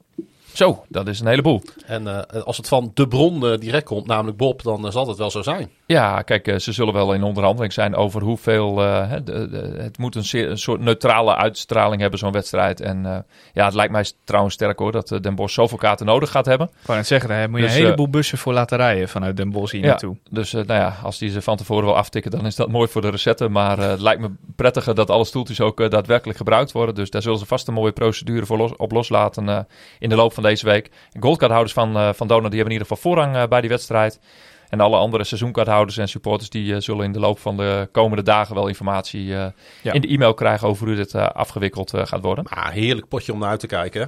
[0.53, 1.61] Zo, dat is een heleboel.
[1.85, 5.07] En eh, als het van de bron eh, direct komt, namelijk Bob, dan eh, zal
[5.07, 5.69] het wel zo zijn.
[5.85, 8.81] Ja, kijk, ze zullen wel in onderhandeling zijn over hoeveel.
[8.83, 12.81] eh, hè, de, de- het moet een, zeer- een soort neutrale uitstraling hebben, zo'n wedstrijd.
[12.81, 13.17] En eh,
[13.53, 16.67] ja, het lijkt mij trouwens sterk hoor, dat Den Bosch zoveel kaarten nodig gaat hebben.
[16.67, 19.37] Ik wou net zeggen, daar moet je Dus, een heleboel bussen voor laten rijden vanuit
[19.37, 19.87] Den Bosch hier Ja.
[19.87, 20.17] naartoe.
[20.29, 22.87] Dus eh, nou ja, als die ze van tevoren wil aftikken, dan is dat mooi
[22.87, 23.49] voor de recette.
[23.49, 26.95] Maar eh, het lijkt me prettiger dat alle stoeltjes ook daadwerkelijk gebruikt worden.
[26.95, 29.59] Dus daar zullen ze vast een mooie procedure voor los, op loslaten eh,
[29.99, 30.89] in de loop van deze week.
[31.19, 34.19] Goldcardhouders van, eh van Donor die hebben in ieder geval voorrang eh, bij die wedstrijd.
[34.69, 38.23] En alle andere seizoenkaarthouders en supporters die eh, zullen in de loop van de komende
[38.23, 39.45] dagen wel informatie eh,
[39.81, 39.93] Ja.
[39.93, 42.45] in de e-mail krijgen over hoe dit eh, afgewikkeld eh, gaat worden.
[42.55, 44.01] Maar heerlijk potje om naar uit te kijken.
[44.01, 44.07] hè?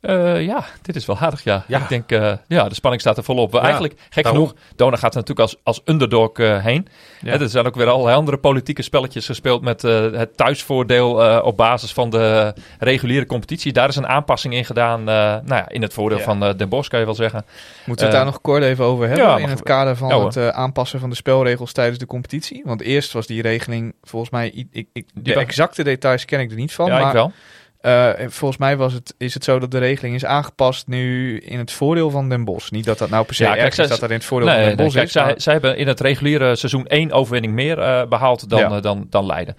[0.00, 1.64] Eh, ja, dit is wel aardig, ja.
[1.66, 1.78] Ja.
[1.78, 3.50] Ik denk, eh, ja, de spanning staat er volop.
[3.50, 4.46] We Ja, eigenlijk, gek daarom.
[4.46, 6.88] genoeg, Dona gaat er natuurlijk als, als underdog eh, heen.
[7.20, 7.30] Ja.
[7.30, 11.92] Hè, er zijn ook weer allerlei andere politieke spelletjes gespeeld met het thuisvoordeel op basis
[11.92, 13.72] van de reguliere competitie.
[13.72, 16.98] Daar is een aanpassing in gedaan, nou ja, in het voordeel van Den Bosch, kan
[16.98, 17.44] je wel zeggen.
[17.84, 21.00] Moeten we het daar nog kort even over hebben in het kader van het aanpassen
[21.00, 22.62] van de spelregels tijdens de competitie?
[22.64, 26.56] Want eerst was die regeling volgens mij, ik, ik, de exacte details ken ik er
[26.56, 27.32] niet van, ja, ik maar wel.
[27.80, 31.58] Eh, volgens mij was het, is het zo dat de regeling is aangepast nu in
[31.58, 32.70] het voordeel van Den Bosch.
[32.70, 34.48] Niet dat dat nou per se Ja, kijk, is zij- dat dat in het voordeel
[34.48, 35.42] van Nee, Den nee, Bosch kijk, is.
[35.42, 38.70] zij, hebben in het reguliere seizoen één overwinning meer eh, behaald dan, Ja.
[38.76, 39.56] eh, dan, dan Leiden.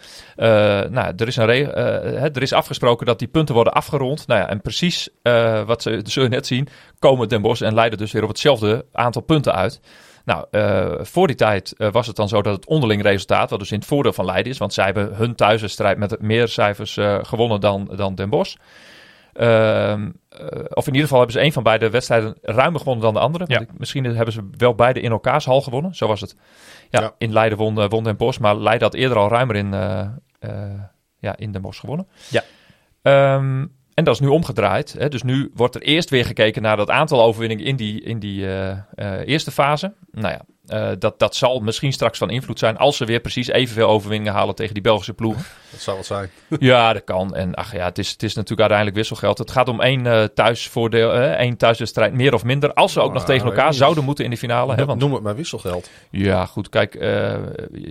[0.92, 1.72] Nou, er, is een re-
[2.20, 4.28] hè, er is afgesproken dat die punten worden afgerond.
[4.28, 5.10] Nou ja, en precies
[5.66, 6.68] wat ze zul je net zien,
[7.00, 9.80] komen Den Bosch en Leiden dus weer op hetzelfde aantal punten uit.
[10.26, 13.60] Nou, eh, voor die tijd eh, was het dan zo dat het onderling resultaat, wat
[13.60, 16.98] dus in het voordeel van Leiden is, want zij hebben hun thuiswedstrijd met meer cijfers
[16.98, 18.56] eh, gewonnen dan, dan Den Bosch.
[19.34, 23.14] Ehm, eh, of in ieder geval hebben ze een van beide wedstrijden ruimer gewonnen dan
[23.14, 23.44] de andere.
[23.48, 23.66] Ja.
[23.78, 25.96] misschien hebben ze wel beide in elkaars hal gewonnen.
[25.96, 26.36] Zo was het.
[26.90, 27.14] Ja, Ja.
[27.18, 30.06] in Leiden won, won Den Bosch, maar Leiden had eerder al ruimer in, eh
[30.40, 30.82] eh,
[31.20, 32.08] ja, in Den Bosch gewonnen.
[32.30, 32.44] Ja.
[33.02, 34.96] Ehm, en dat is nu omgedraaid.
[34.98, 35.10] Hè?
[35.10, 38.46] Dus nu wordt er eerst weer gekeken naar dat aantal overwinningen in die, in die
[38.48, 39.94] eh, eh, eerste fase.
[40.12, 43.48] Nou ja, eh, dat, dat zal misschien straks van invloed zijn als ze weer precies
[43.48, 45.36] evenveel overwinningen halen tegen die Belgische ploeg.
[45.72, 46.30] Dat zal het zijn.
[46.60, 47.36] Ja, dat kan.
[47.36, 49.38] En ach ja, het is, het is natuurlijk uiteindelijk wisselgeld.
[49.38, 52.74] Het gaat om één eh, thuisvoordeel, eh, één thuiswedstrijd, meer of minder.
[52.74, 54.76] Als ze ook Ah, nog tegen weet elkaar zouden moeten in de finale.
[54.76, 55.90] Hè, want, Noem het maar wisselgeld.
[56.10, 56.70] ja, goed.
[56.70, 57.34] Kijk, eh,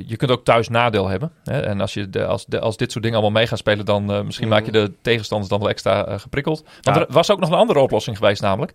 [0.06, 1.32] je kunt ook thuis nadeel hebben.
[1.44, 3.84] Hè, en als, je de, als, de, als dit soort dingen allemaal mee gaan spelen,
[3.84, 4.56] dan misschien Mhm.
[4.56, 6.64] maak je de tegenstanders dan wel extra geprikkeld.
[6.80, 7.02] Want Ja.
[7.02, 8.72] er was ook nog een andere oplossing geweest, namelijk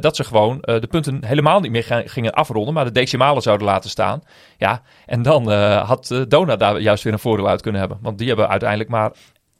[0.00, 2.92] dat ze gewoon de punten helemaal niet meer gaan- gingen afronden, maar de
[3.42, 4.22] zouden laten staan.
[4.56, 7.98] Ja, en dan eh, had eh, Dona daar juist weer een voordeel uit kunnen hebben.
[8.00, 9.12] Want die hebben uiteindelijk maar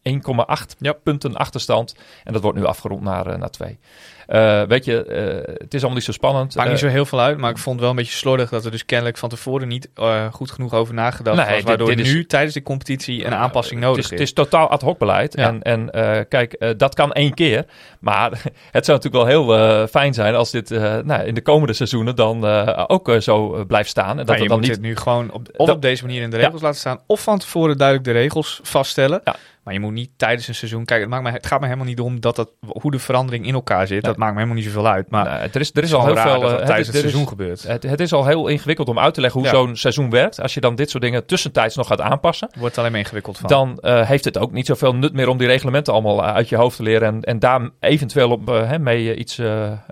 [0.02, 1.94] 1,8 punten achterstand.
[2.24, 3.78] En dat wordt nu afgerond naar, eh, naar 2.
[4.26, 6.54] Eh, weet je, eh, het is allemaal niet zo spannend.
[6.54, 8.64] Maakt niet zo heel veel uit, maar ik vond het wel een beetje slordig dat
[8.64, 9.88] er dus kennelijk van tevoren niet
[10.32, 11.54] goed genoeg over nagedacht Nee, was.
[11.56, 14.10] dit- Waardoor dit is- nu tijdens de competitie een aanpassing het nodig is.
[14.10, 14.18] is.
[14.18, 15.36] Het is totaal ad hoc beleid.
[15.36, 15.46] Ja.
[15.46, 17.64] En, en kijk, dat kan één keer.
[18.00, 18.30] Maar
[18.70, 20.70] het zou natuurlijk wel heel fijn zijn als dit
[21.04, 22.44] nou, in de komende seizoenen dan
[22.88, 24.18] ook zo blijft staan.
[24.18, 26.22] En dat je dan moet niet het nu gewoon op, of Dat- op deze manier
[26.22, 29.20] in de regels laten staan, of van tevoren duidelijk de regels vaststellen.
[29.24, 29.36] Ja.
[29.62, 30.84] Maar je moet niet tijdens een seizoen...
[30.84, 33.46] Kijk, het, maakt me, het gaat me helemaal niet om dat dat, hoe de verandering
[33.46, 34.04] in elkaar zit.
[34.04, 35.10] Dat maakt me helemaal niet zoveel uit.
[35.10, 36.42] Maar er is, er is het al heel veel.
[36.50, 37.62] eh, tijdens is- het er is- seizoen gebeurt.
[37.62, 39.54] Het, het is al heel ingewikkeld om uit te leggen hoe Ja.
[39.56, 40.40] zo'n seizoen werkt.
[40.40, 43.48] Als je dan dit soort dingen tussentijds nog gaat aanpassen, wordt alleen maar ingewikkeld van.
[43.48, 46.48] dan eh, heeft het ook niet zoveel nut meer om die reglementen allemaal eh, uit
[46.48, 49.40] je hoofd te leren en, en daar eventueel op, hè, mee, iets,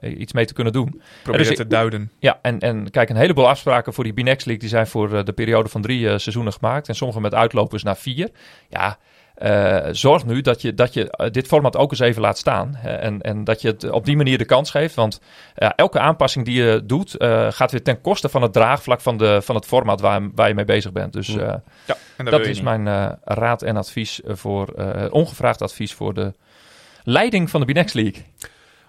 [0.03, 1.03] iets mee te kunnen doen.
[1.23, 2.11] Probeer dus het ik- te duiden.
[2.19, 5.33] Ja, en, en kijk, een heleboel afspraken voor die B-Next League die zijn voor de
[5.33, 8.29] periode van drie seizoenen gemaakt en sommige met uitlopers naar vier.
[8.69, 8.99] Ja,
[9.41, 12.75] eh, zorg nu dat je, dat je eh, dit format ook eens even laat staan.
[12.77, 14.95] hè, en, en dat je het op die manier de kans geeft.
[14.95, 15.21] Want
[15.55, 19.17] ja, elke aanpassing die je doet, eh, gaat weer ten koste van het draagvlak van,
[19.17, 21.13] de, van het format waar, waar je mee bezig bent.
[21.13, 21.55] Dus eh,
[21.87, 26.35] Ja, en dat is mijn eh, raad en advies voor, eh, ongevraagd advies voor de
[27.05, 28.23] leiding van de B-Next League.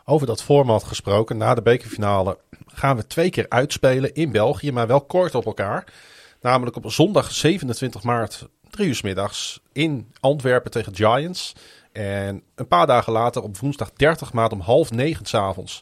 [0.06, 4.88] Over dat format gesproken, na de bekerfinale gaan we twee keer uitspelen in België, maar
[4.88, 5.94] wel kort op elkaar.
[6.42, 11.54] Namelijk op zondag 27 maart, drie uur 's middags, in Antwerpen tegen Giants.
[11.92, 15.82] En een paar dagen later, op woensdag 30 maart om half negen 's avonds,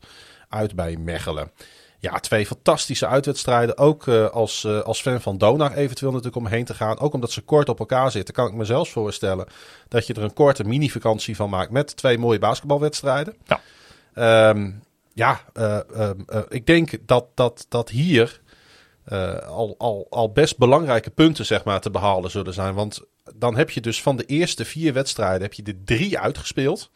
[0.49, 1.51] uit bij Mechelen.
[2.01, 3.77] Ja, twee fantastische uitwedstrijden.
[3.77, 6.99] Ook eh, als, eh, als fan van Donar eventueel natuurlijk omheen te gaan.
[6.99, 9.47] Ook omdat ze kort op elkaar zitten, kan ik me zelfs voorstellen
[9.87, 13.35] dat je er een korte mini-vakantie van maakt met twee mooie basketbalwedstrijden.
[13.45, 13.61] Ja.
[14.13, 14.71] Ehm,
[15.19, 18.41] ja, eh, ehm, eh, ik denk dat, dat, dat hier
[19.47, 22.73] al, al, al best belangrijke punten zeg maar, te behalen zullen zijn.
[22.73, 23.01] Want
[23.35, 26.91] dan heb je dus van de eerste vier wedstrijden heb je er drie uitgespeeld.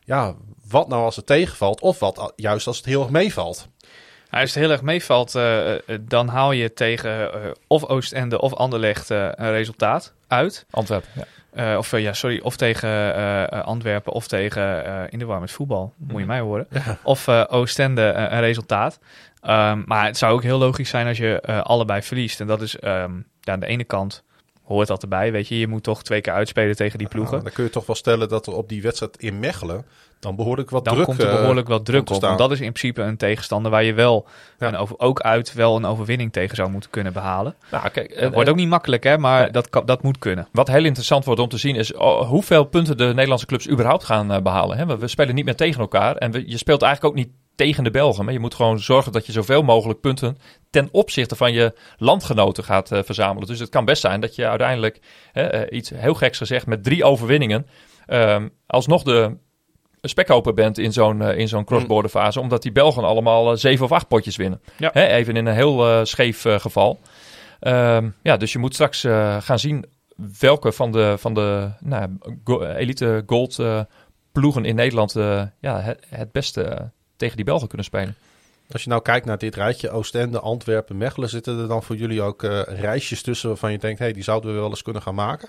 [0.00, 0.34] Ja,
[0.68, 3.68] wat nou als het tegenvalt of wat juist als het heel erg meevalt.
[4.30, 8.40] Nou, als het heel erg meevalt, eh, eh, dan haal je tegen eh, of Oostende
[8.40, 10.66] of Anderlecht eh, een resultaat uit.
[10.70, 11.10] Antwerpen.
[11.14, 11.24] Ja.
[11.50, 15.24] Eh, of eh, ja, sorry, of tegen eh, eh, Antwerpen of tegen eh, in de
[15.24, 16.68] war met voetbal, moet je mij horen.
[17.02, 18.98] Of eh, Oostende eh, een resultaat.
[19.40, 22.40] Ehm, maar het zou ook heel logisch zijn als je eh, allebei verliest.
[22.40, 24.24] En dat is ehm, ja, aan de ene kant
[24.64, 25.58] hoort dat erbij, weet je.
[25.58, 27.42] Je moet toch twee keer uitspelen tegen die ploegen.
[27.42, 29.84] Dan kun je toch wel stellen dat er op die wedstrijd in Mechelen
[30.20, 32.20] dan behoorlijk wat dan druk komt er eh, behoorlijk wat druk op.
[32.20, 34.26] Want dat is in principe een tegenstander waar je wel
[34.58, 34.68] Ja.
[34.68, 37.54] een over, ook uit wel een overwinning tegen zou moeten kunnen behalen.
[37.70, 40.48] Nou, kijk, Het wordt ook niet makkelijk, hè, maar dat, kan, dat moet kunnen.
[40.52, 44.04] Wat heel interessant wordt om te zien is oh, hoeveel punten de Nederlandse clubs überhaupt
[44.04, 44.76] gaan eh, behalen.
[44.76, 44.86] Hè?
[44.86, 47.84] We, we spelen niet meer tegen elkaar en we, je speelt eigenlijk ook niet tegen
[47.84, 48.24] de Belgen.
[48.24, 50.38] Maar je moet gewoon zorgen dat je zoveel mogelijk punten
[50.70, 53.48] ten opzichte van je landgenoten gaat eh, verzamelen.
[53.48, 55.00] Dus het kan best zijn dat je uiteindelijk,
[55.32, 57.66] hè, eh, iets heel geks gezegd, met drie overwinningen
[58.06, 59.36] ehm, alsnog de
[60.00, 62.40] spekkoper bent in zo'n eh, in zo'n cross-border fase.
[62.40, 64.60] Omdat die Belgen allemaal zeven of acht potjes winnen.
[64.76, 64.90] Ja.
[64.92, 67.00] Hè, even in een heel scheef geval.
[67.60, 69.00] Ehm, ja, dus je moet straks
[69.38, 69.84] gaan zien
[70.40, 73.62] welke van de, van de nou, go- elite gold
[74.32, 75.12] ploegen in Nederland
[75.60, 78.16] ja, het, het beste tegen die Belgen kunnen spelen.
[78.72, 82.22] Als je nou kijkt naar dit rijtje, Oostende, Antwerpen, Mechelen, zitten er dan voor jullie
[82.22, 85.02] ook eh, reisjes tussen waarvan je denkt, hé, hey, die zouden we wel eens kunnen
[85.02, 85.48] gaan maken?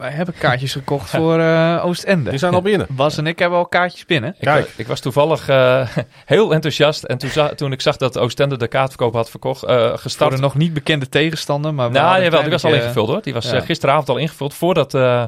[0.00, 2.30] Wij hebben kaartjes gekocht voor eh, Oostende.
[2.30, 2.86] Die zijn al binnen.
[2.90, 4.30] Bas en ik hebben al kaartjes binnen.
[4.30, 4.70] Ik, Kijk.
[4.76, 5.88] ik was toevallig eh,
[6.24, 9.88] heel enthousiast en toen, za- toen ik zag dat Oostende de kaartverkoop had verkocht, eh,
[9.88, 10.32] Voor gestart.
[10.32, 11.74] een nog niet bekende tegenstander.
[11.74, 13.22] Maar Nou, jawel, die was al ingevuld hoor.
[13.22, 13.60] Die was ja.
[13.60, 14.54] gisteravond al ingevuld.
[14.54, 15.24] Voordat eh,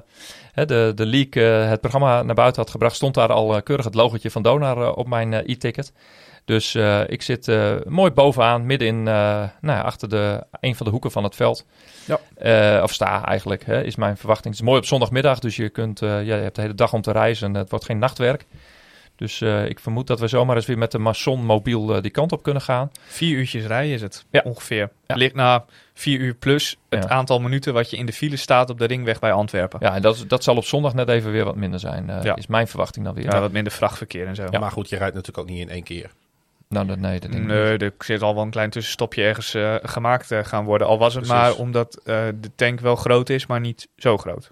[0.53, 1.07] hè, de, de
[1.37, 4.93] eh, het programma naar buiten had gebracht, stond daar al keurig het logotje van Donar
[4.95, 5.93] op mijn e-ticket.
[6.45, 9.15] Dus eh, ik zit eh, mooi bovenaan, midden in, eh,
[9.61, 11.67] nou ja, achter de, een van de hoeken van het veld.
[12.07, 12.19] Ja.
[12.77, 14.49] Eh, of sta eigenlijk, hè, is mijn verwachting.
[14.55, 16.93] Het is mooi op zondagmiddag, dus je, kunt, eh, ja, je hebt de hele dag
[16.93, 17.55] om te reizen.
[17.55, 18.45] Het wordt geen nachtwerk.
[19.17, 22.33] Dus eh, ik vermoed dat we zomaar eens weer met de Mason mobiel die kant
[22.33, 22.91] op kunnen gaan.
[23.07, 24.41] Vier uurtjes rijden is het, Ja.
[24.45, 24.91] ongeveer.
[25.07, 25.15] Ja.
[25.15, 27.09] Ligt na vier uur plus het Ja.
[27.09, 29.79] aantal minuten wat je in de file staat op de ringweg bij Antwerpen.
[29.83, 32.37] Ja, en dat, dat zal op zondag net even weer wat minder zijn, eh, Ja.
[32.37, 33.25] is mijn verwachting dan weer.
[33.25, 34.47] Ja, wat minder vrachtverkeer en zo.
[34.51, 34.59] Ja.
[34.59, 36.11] Maar goed, je rijdt natuurlijk ook niet in één keer.
[36.73, 37.49] Nou, dat, nee, dat denk ik niet.
[37.49, 40.87] Nee, er zit al wel een klein tussenstopje ergens eh, gemaakt eh, gaan worden.
[40.87, 41.43] Al was het Precies.
[41.43, 44.51] maar omdat eh, de tank wel groot is, maar niet zo groot.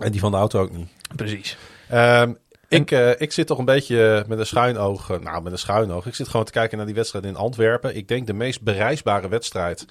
[0.00, 0.88] En die van de auto ook niet.
[1.16, 1.56] Precies.
[1.88, 2.32] Ehm,
[2.68, 5.20] ik, eh, ik zit toch een beetje met een schuin oog.
[5.20, 6.06] nou, met een schuin oog.
[6.06, 7.96] Ik zit gewoon te kijken naar die wedstrijd in Antwerpen.
[7.96, 9.86] Ik denk de meest bereisbare wedstrijd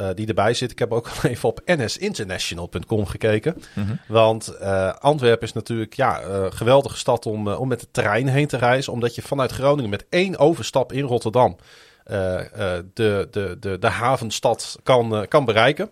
[0.00, 0.70] eh, die erbij zit.
[0.70, 3.62] Ik heb ook al even op nsinternational.com gekeken.
[3.74, 3.94] Mhm.
[4.08, 8.28] Want eh, Antwerpen is natuurlijk ja, eh, een geweldige stad om, om met de trein
[8.28, 8.92] heen te reizen.
[8.92, 11.56] Omdat je vanuit Groningen met één overstap in Rotterdam
[12.04, 15.90] de, de, de, de havenstad kan, kan bereiken.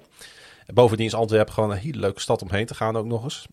[0.66, 3.47] Bovendien is Antwerpen gewoon een hele leuke stad om heen te gaan ook nog eens.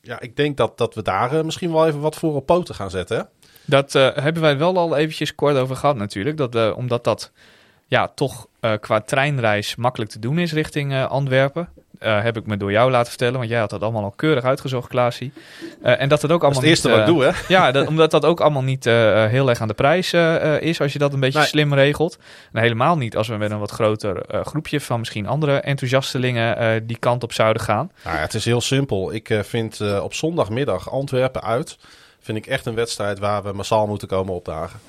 [0.00, 2.90] Ja, ik denk dat, dat we daar misschien wel even wat voor op poten gaan
[2.90, 3.16] zetten.
[3.16, 3.22] Hè?
[3.64, 6.36] Dat hebben wij wel al eventjes kort over gehad natuurlijk.
[6.36, 7.32] Dat, omdat dat
[7.88, 11.68] ja, toch eh, qua treinreis makkelijk te doen is richting eh, Antwerpen.
[11.98, 14.44] Eh, heb ik me door jou laten vertellen, want jij had dat allemaal al keurig
[14.44, 15.32] uitgezocht, Klaasie.
[15.82, 17.30] En dat het ook Dat is allemaal het eerste niet, wat ik doe, hè?
[17.54, 20.12] Ja, dat, omdat dat ook allemaal niet heel erg aan de prijs
[20.60, 21.48] is, als je dat een beetje Nee.
[21.48, 22.18] slim regelt.
[22.52, 26.98] En helemaal niet als we met een wat groter groepje van misschien andere enthousiastelingen die
[26.98, 27.90] kant op zouden gaan.
[28.04, 29.14] Nou ja, het is heel simpel.
[29.14, 31.78] Ik vind op zondagmiddag Antwerpen uit...
[32.20, 34.80] vind ik echt een wedstrijd waar we massaal moeten komen opdagen.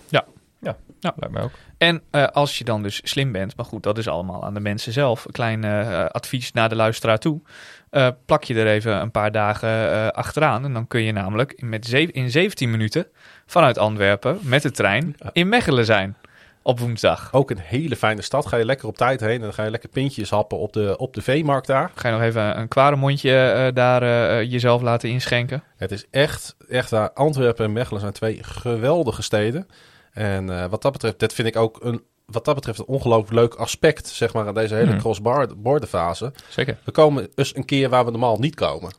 [0.99, 1.51] Lijkt mij ook.
[1.77, 4.59] En eh, als je dan dus slim bent, maar goed, dat is allemaal aan de
[4.59, 5.25] mensen zelf.
[5.25, 7.41] Een klein eh, advies naar de luisteraar toe.
[7.89, 10.65] Eh, plak je er even een paar dagen eh, achteraan.
[10.65, 13.07] En dan kun je namelijk met zeven- in 17 minuten
[13.45, 16.17] vanuit Antwerpen met de trein in Mechelen zijn
[16.61, 17.33] op woensdag.
[17.33, 18.45] Ook een hele fijne stad.
[18.45, 20.97] Ga je lekker op tijd heen en dan ga je lekker pintjes happen op de,
[20.97, 21.91] op de veemarkt daar.
[21.95, 25.63] Ga je nog even een kwaremondje eh daar eh, jezelf laten inschenken.
[25.77, 27.15] Het is echt, echt.
[27.15, 29.67] Antwerpen en Mechelen zijn twee geweldige steden.
[30.19, 33.31] En eh, wat dat betreft, dat vind ik ook een, wat dat betreft een ongelooflijk
[33.33, 34.99] leuk aspect, zeg maar, aan deze hele Mhm.
[34.99, 36.31] cross-border fase.
[36.49, 36.77] Zeker.
[36.83, 38.91] We komen eens een keer waar we normaal niet komen.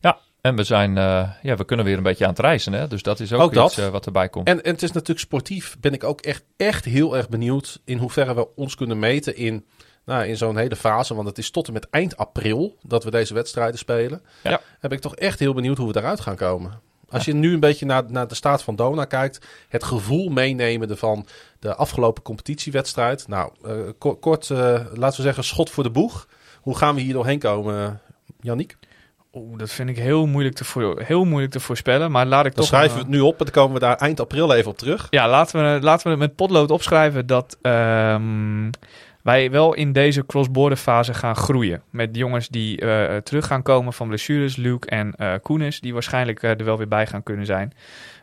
[0.00, 2.88] Ja, en we zijn, eh, ja, we kunnen weer een beetje aan het reizen, hè?
[2.88, 3.68] Dus dat is ook, Ook dat.
[3.70, 4.48] iets eh, wat erbij komt.
[4.48, 7.98] En, en het is natuurlijk sportief, ben ik ook echt, echt heel erg benieuwd in
[7.98, 9.64] hoeverre we ons kunnen meten in,
[10.04, 11.14] nou, in zo'n hele fase.
[11.14, 14.22] Want het is tot en met eind april dat we deze wedstrijden spelen.
[14.42, 14.60] Ja.
[14.80, 16.80] Ben ik toch echt heel benieuwd hoe we daaruit gaan komen.
[17.08, 20.98] Als je nu een beetje naar, naar de staat van Dona kijkt, het gevoel meenemen
[20.98, 21.26] van
[21.58, 23.28] de afgelopen competitiewedstrijd.
[23.28, 24.58] Nou, eh, ko- kort, eh,
[24.94, 26.28] laten we zeggen, schot voor de boeg.
[26.60, 28.00] Hoe gaan we hier doorheen komen,
[28.40, 28.76] Yannick?
[29.32, 32.10] Oeh, dat vind ik heel moeilijk te, voor, heel moeilijk te voorspellen.
[32.10, 32.66] Maar laat ik Dan toch...
[32.74, 34.78] schrijven we eh, het nu op en dan komen we daar eind april even op
[34.78, 35.06] terug.
[35.10, 38.70] Ja, laten we, laten we het met potlood opschrijven dat ehm,
[39.26, 41.82] wij wel in deze cross-border fase gaan groeien.
[41.90, 46.42] Met jongens die eh, terug gaan komen van blessures, Luke en eh Koenis, die waarschijnlijk
[46.42, 47.72] eh, er wel weer bij gaan kunnen zijn.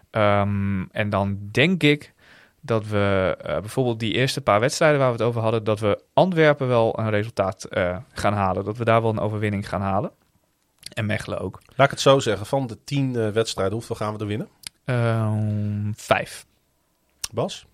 [0.10, 2.14] Ehm, en dan denk ik
[2.62, 6.04] dat we eh, bijvoorbeeld die eerste paar wedstrijden waar we het over hadden, dat we
[6.14, 8.66] Antwerpen wel een resultaat eh, gaan halen.
[8.66, 10.12] Dat we daar wel een overwinning gaan halen.
[10.94, 11.62] En Mechelen ook.
[11.76, 14.50] Laat ik het zo zeggen, van de tien wedstrijden, hoeveel gaan we er winnen?
[14.86, 16.46] Ehm, vijf.
[17.34, 17.66] Bas?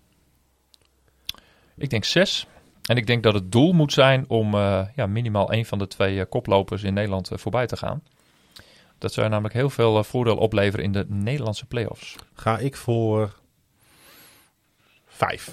[1.76, 2.46] Ik denk zes.
[2.84, 5.86] En ik denk dat het doel moet zijn om eh, ja, minimaal één van de
[5.86, 8.02] twee eh, koplopers in Nederland eh, voorbij te gaan.
[8.98, 12.16] Dat zou namelijk heel veel voordeel opleveren in de Nederlandse play-offs.
[12.34, 13.34] Ga ik voor
[15.06, 15.52] vijf.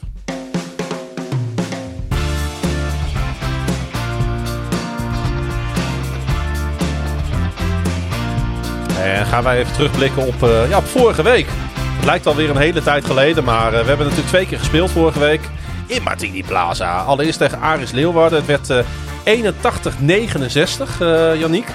[8.99, 11.45] En gaan wij even terugblikken op, ja, vorige week.
[11.49, 15.19] Het lijkt alweer een hele tijd geleden, maar we hebben natuurlijk twee keer gespeeld vorige
[15.19, 15.49] week.
[15.88, 17.00] In Martini Plaza.
[17.00, 18.43] Allereerst tegen Aris Leeuwarden.
[18.45, 18.86] Het werd eh
[19.23, 21.67] 81-69, eh Yannick.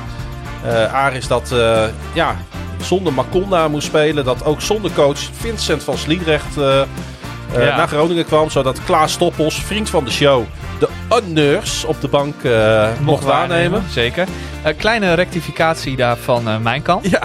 [0.64, 2.36] Eh Aris dat eh, ja,
[2.80, 4.24] zonder Makonda moest spelen.
[4.24, 6.86] Dat ook zonder coach Vincent van Sliedrecht eh, eh,
[7.66, 7.76] Ja.
[7.76, 8.50] naar Groningen kwam.
[8.50, 10.44] Zodat Klaas Stoppels, vriend van de show,
[10.82, 13.82] de honneurs op de bank eh, mocht waarnemen.
[13.90, 14.26] Zeker.
[14.64, 17.10] Een kleine rectificatie daar van eh, mijn kant.
[17.10, 17.20] Ja,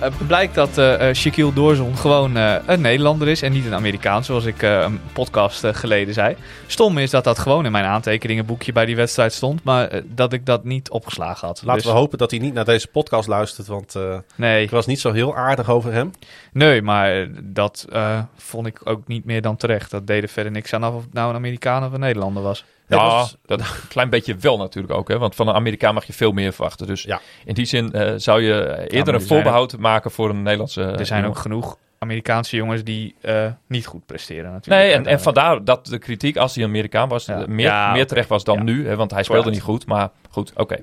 [0.00, 3.74] Eh, blijkt dat eh eh, Shaquille Doorzon gewoon eh, een Nederlander is en niet een
[3.74, 6.36] Amerikaan, zoals ik eh, een podcast eh, geleden zei.
[6.66, 10.32] Stom is dat dat gewoon in mijn aantekeningenboekje bij die wedstrijd stond, maar eh, dat
[10.32, 11.62] ik dat niet opgeslagen had.
[11.64, 13.66] laten Dus, we hopen dat hij niet naar deze podcast luistert.
[13.66, 14.02] Want eh,
[14.34, 16.10] Nee, ik was niet zo heel aardig over hem.
[16.52, 19.90] nee, maar eh, dat eh, vond ik ook niet meer dan terecht.
[19.90, 22.42] Dat deed er verder niks aan af of het nou een Amerikaan of een Nederlander
[22.42, 22.64] was.
[22.98, 25.08] Ja, was- dat een klein beetje wel natuurlijk ook.
[25.08, 25.18] Hè?
[25.18, 26.86] Want van een Amerikaan mag je veel meer verwachten.
[26.86, 27.20] Dus Ja.
[27.44, 31.06] in die zin eh, zou je eerder een er voorbehoud maken voor een Nederlandse er
[31.06, 31.36] zijn jongen.
[31.36, 34.82] ook genoeg Amerikaanse jongens die eh, niet goed presteren natuurlijk.
[34.84, 37.40] Nee, en, en eh, vandaar dat de kritiek, als hij een Amerikaan was, Ja.
[37.40, 38.62] eh, meer, Ja, meer terecht was dan Ja.
[38.62, 38.86] nu.
[38.88, 39.66] Hè, want hij speelde Correct.
[39.66, 40.74] niet goed, maar goed, oké.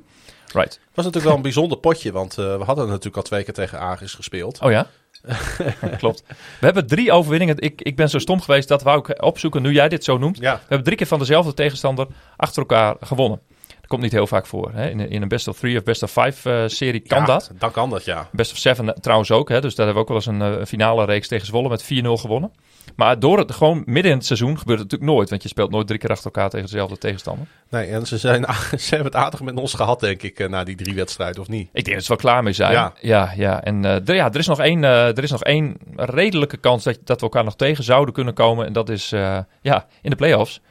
[0.53, 0.73] Right.
[0.73, 2.11] Het was natuurlijk wel een bijzonder potje.
[2.11, 4.59] Want eh, we hadden natuurlijk al twee keer tegen Aris gespeeld.
[4.61, 4.87] Oh ja?
[5.97, 6.23] Klopt.
[6.59, 7.55] We hebben drie overwinningen.
[7.59, 10.37] Ik, ik ben zo stom geweest, dat wou ik opzoeken nu jij dit zo noemt.
[10.39, 13.39] Ja, We hebben drie keer van dezelfde tegenstander achter elkaar gewonnen.
[13.67, 14.71] Dat komt niet heel vaak voor.
[14.73, 14.89] Hè?
[14.89, 17.25] In, een- in een best of three of best of five eh, serie kan Ja,
[17.25, 17.51] dat.
[17.59, 18.29] Dan kan dat, ja.
[18.31, 19.49] Best of seven eh, trouwens ook.
[19.49, 19.61] Hè?
[19.61, 21.87] Dus daar hebben we ook wel eens een eh, finale reeks tegen Zwolle met 4-0
[22.13, 22.51] gewonnen.
[22.95, 25.29] Maar door het gewoon midden in het seizoen gebeurt het natuurlijk nooit.
[25.29, 27.47] Want je speelt nooit drie keer achter elkaar tegen dezelfde tegenstander.
[27.69, 28.45] Nee, en ze, zijn,
[28.79, 31.47] ze hebben het aardig met ons gehad, denk ik, eh, na die drie wedstrijden, of
[31.47, 31.69] niet?
[31.73, 32.71] Ik denk dat ze wel klaar mee zijn.
[32.71, 32.93] Ja.
[33.01, 33.63] ja, ja.
[33.63, 36.83] En eh, er, ja, er, is nog één, eh, er is nog één redelijke kans
[36.83, 38.65] dat, dat we elkaar nog tegen zouden kunnen komen.
[38.65, 40.61] En dat is eh, ja, in de play-offs.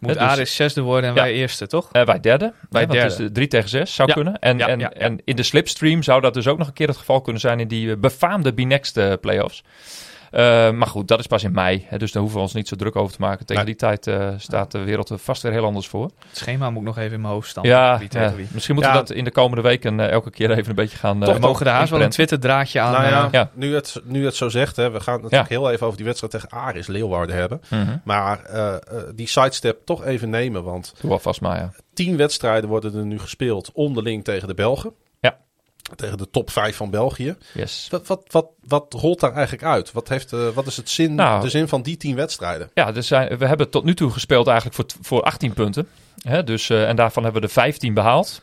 [0.00, 1.22] Moet Ja, dus- Aris zesde worden en Ja.
[1.22, 1.88] wij eerste, toch?
[1.92, 2.52] Eh, wij derde.
[2.70, 3.32] Wij het derde.
[3.32, 4.14] drie tegen zes zou Ja.
[4.14, 4.38] kunnen.
[4.38, 5.00] En, Ja, en, ja, ja.
[5.00, 7.60] en in de slipstream zou dat dus ook nog een keer het geval kunnen zijn
[7.60, 9.62] in die befaamde B-Next eh, playoffs.
[10.30, 11.84] Eh, maar goed, dat is pas in mei.
[11.88, 13.46] Hè, dus daar hoeven we ons niet zo druk over te maken.
[13.46, 13.74] Tegen Nee.
[13.76, 16.04] die tijd eh, staat de wereld er vast weer heel anders voor.
[16.28, 17.64] Het schema moet ik nog even in mijn hoofd staan.
[17.64, 18.46] Ja, Wie tegen ja, wie.
[18.52, 19.00] misschien moeten Ja.
[19.00, 21.20] we dat in de komende weken eh, elke keer even een beetje gaan...
[21.20, 22.10] Toch eh, mogen de haast wel een.
[22.10, 22.92] Twitter-draadje aan.
[22.92, 23.50] nou ja, ja.
[23.54, 26.06] Nu, het, nu het zo zegt, hè, we gaan het natuurlijk heel even over die
[26.06, 27.60] wedstrijd tegen Aris Leeuwarden hebben.
[27.70, 27.96] Mhm.
[28.04, 28.40] Maar
[29.14, 31.70] die sidestep toch even nemen, want Doe wel vast maar, ja.
[31.94, 34.92] tien wedstrijden worden er nu gespeeld onderling tegen de Belgen.
[35.96, 37.36] Tegen de top 5 van België.
[37.54, 37.86] Yes.
[37.90, 39.92] Wat, wat, wat, wat rolt daar eigenlijk uit?
[39.92, 41.42] Wat, heeft, eh, wat is het zin, Nou.
[41.42, 42.70] de zin van die tien wedstrijden?
[42.74, 45.88] Ja, dus zijn, we hebben tot nu toe gespeeld eigenlijk voor, voor 18 punten.
[46.22, 48.42] Hè, dus, eh, en daarvan hebben we er 15 behaald.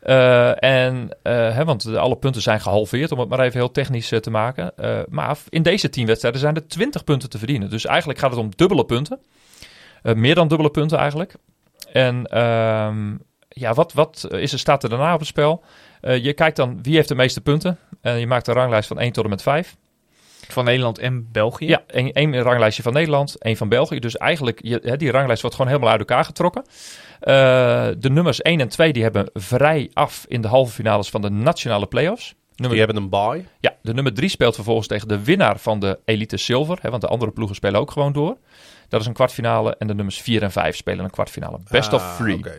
[0.00, 4.08] Eh, en, hè, want de- alle punten zijn gehalveerd, om het maar even heel technisch
[4.20, 4.72] te maken.
[5.08, 7.70] Maar in deze 10 wedstrijden zijn er 20 punten te verdienen.
[7.70, 9.18] Dus eigenlijk gaat het om dubbele punten.
[10.02, 11.34] Meer dan dubbele punten eigenlijk.
[11.92, 13.14] En ehm,
[13.48, 15.62] ja, wat, wat is er, staat er daarna op het spel?
[16.00, 17.78] Eh, je kijkt dan wie heeft de meeste punten.
[18.00, 19.76] En je maakt een ranglijst van 1 tot en met 5.
[20.48, 21.66] Van Nederland en België.
[21.66, 23.98] Ja, één, ranglijstje van Nederland, één van België.
[23.98, 26.62] Dus eigenlijk, je, hè, die ranglijst wordt gewoon helemaal uit elkaar getrokken.
[27.20, 27.32] Eh,
[27.98, 31.30] de nummers 1 en 2 die hebben vrij af in de halve finales van de
[31.30, 32.34] nationale play-offs.
[32.54, 33.44] Nummer, Die hebben een bye.
[33.60, 36.78] ja, de nummer 3 speelt vervolgens tegen de winnaar van de Elite Silver.
[36.82, 38.36] Hè, want de andere ploegen spelen ook gewoon door.
[38.88, 39.76] Dat is een kwartfinale.
[39.78, 41.58] En de nummers 4 en 5 spelen een kwartfinale.
[41.70, 42.34] Best of Ah, three.
[42.38, 42.58] oké.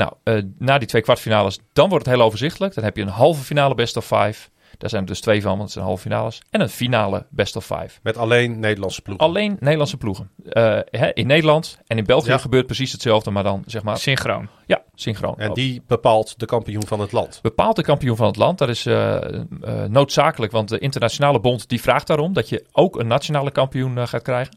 [0.00, 2.74] Nou, eh, na die twee kwartfinales, dan wordt het heel overzichtelijk.
[2.74, 4.48] Dan heb je een halve finale best of five.
[4.78, 6.42] Daar zijn er dus twee van, want het zijn halve finales.
[6.50, 7.88] En een finale best of five.
[8.02, 9.26] Met alleen Nederlandse ploegen.
[9.26, 10.30] Alleen Nederlandse ploegen.
[10.48, 12.38] Eh, hè, in Nederland en in België Ja.
[12.38, 14.48] gebeurt precies hetzelfde, maar dan zeg maar, Synchroon.
[14.66, 15.38] ja, synchroon.
[15.38, 17.38] En die bepaalt de kampioen van het land.
[17.42, 18.58] bepaalt de kampioen van het land.
[18.58, 19.44] Dat is eh, eh,
[19.88, 24.22] noodzakelijk, want de internationale bond die vraagt daarom dat je ook een nationale kampioen gaat
[24.22, 24.56] krijgen.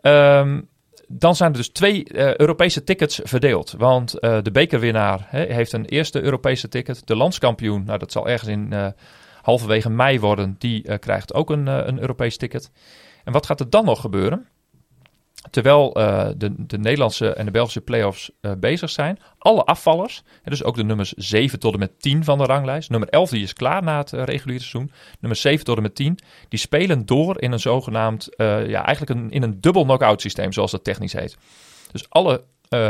[0.00, 0.60] Ehm,
[1.08, 3.74] dan zijn er dus twee eh, Europese tickets verdeeld.
[3.78, 7.06] Want eh, de bekerwinnaar hè, heeft een eerste Europese ticket.
[7.06, 8.88] De landskampioen, nou dat zal ergens in eh,
[9.42, 12.70] halverwege mei worden, die krijgt ook een, een Europees ticket.
[13.24, 14.46] En wat gaat er dan nog gebeuren?
[15.50, 20.64] Terwijl eh, de, de Nederlandse en de Belgische play-offs eh, bezig zijn, alle afvallers, dus
[20.64, 23.52] ook de nummers 7 tot en met 10 van de ranglijst, nummer 11 die is
[23.52, 27.40] klaar na het eh, reguliere seizoen, nummer 7 tot en met 10, die spelen door
[27.40, 31.36] in een zogenaamd, ja eigenlijk een, in een dubbel knock-out systeem, zoals dat technisch heet.
[31.92, 32.44] Dus alle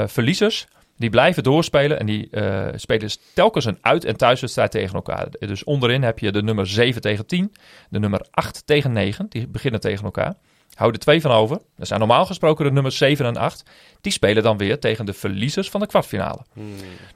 [0.07, 0.67] verliezers,
[0.97, 2.29] die blijven doorspelen en die
[2.75, 5.29] spelen telkens een uit- en thuiswedstrijd tegen elkaar.
[5.39, 7.53] Dus onderin heb je de nummer 7 tegen 10,
[7.91, 10.35] de nummer 8 tegen 9, die beginnen tegen elkaar.
[10.77, 11.59] Hou er twee van over.
[11.77, 13.63] Dat zijn normaal gesproken de nummers 7 en 8.
[14.01, 16.39] Die spelen dan weer tegen de verliezers van de kwartfinale.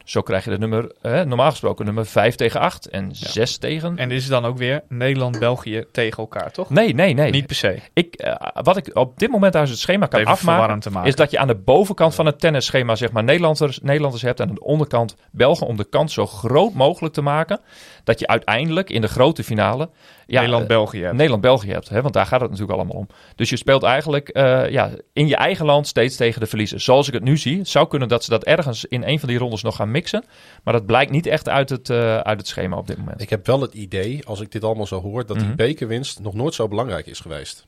[0.04, 3.98] Zo krijg je de nummer, eh, normaal gesproken nummer 5 tegen 8 en 6 tegen...
[3.98, 6.70] En dit is dan ook weer Nederland-België tegen elkaar, toch?
[6.70, 7.30] Nee, nee, nee.
[7.30, 7.78] Niet per se.
[7.92, 10.90] Ik, eh, wat ik op dit moment uit het schema kan Even afmaken, verwarrend te
[10.90, 11.08] maken.
[11.08, 14.48] is dat je aan de bovenkant van het tennisschema zeg maar Nederlanders, Nederlanders hebt en
[14.48, 17.60] aan de onderkant Belgen om de kans zo groot mogelijk te maken
[18.04, 19.90] dat je uiteindelijk in de grote finale
[20.38, 21.02] Nederland-België.
[21.04, 21.88] eh, Nederland-België hebt.
[21.88, 23.06] Hè, want daar gaat het natuurlijk allemaal om.
[23.34, 26.84] Dus je speelt eigenlijk eh, ja, in je eigen land steeds tegen de verliezers.
[26.84, 29.28] Zoals ik het nu zie, het zou kunnen dat ze dat ergens in een van
[29.28, 30.24] die rondes nog gaan mixen.
[30.64, 33.20] Maar dat blijkt niet echt uit het, eh, uit het schema op dit moment.
[33.20, 35.46] Ik heb wel het idee, als ik dit allemaal zo hoor, dat Mhm.
[35.46, 37.66] die bekerwinst nog nooit zo belangrijk is geweest.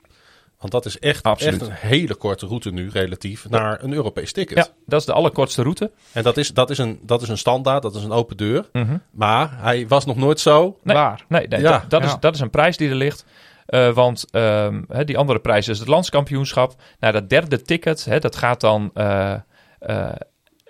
[0.63, 1.61] Want dat is echt, Absoluut.
[1.61, 4.57] echt een hele korte route nu, relatief, naar een Europees ticket.
[4.57, 5.91] Ja, dat is de allerkortste route.
[6.13, 8.69] En dat is, dat, is een, dat is een standaard, dat is een open deur.
[8.73, 8.97] Mhm.
[9.11, 10.79] Maar hij was nog nooit zo.
[10.83, 11.25] Nee, Waar?
[11.29, 12.07] nee, nee Ja, dat, dat, ja.
[12.07, 13.25] Is, dat is een prijs die er ligt.
[13.67, 16.75] Eh, want ehm, hè, die andere prijs is het landskampioenschap.
[17.01, 19.35] Nou, dat derde ticket, hè, dat gaat dan eh,
[19.79, 20.09] eh,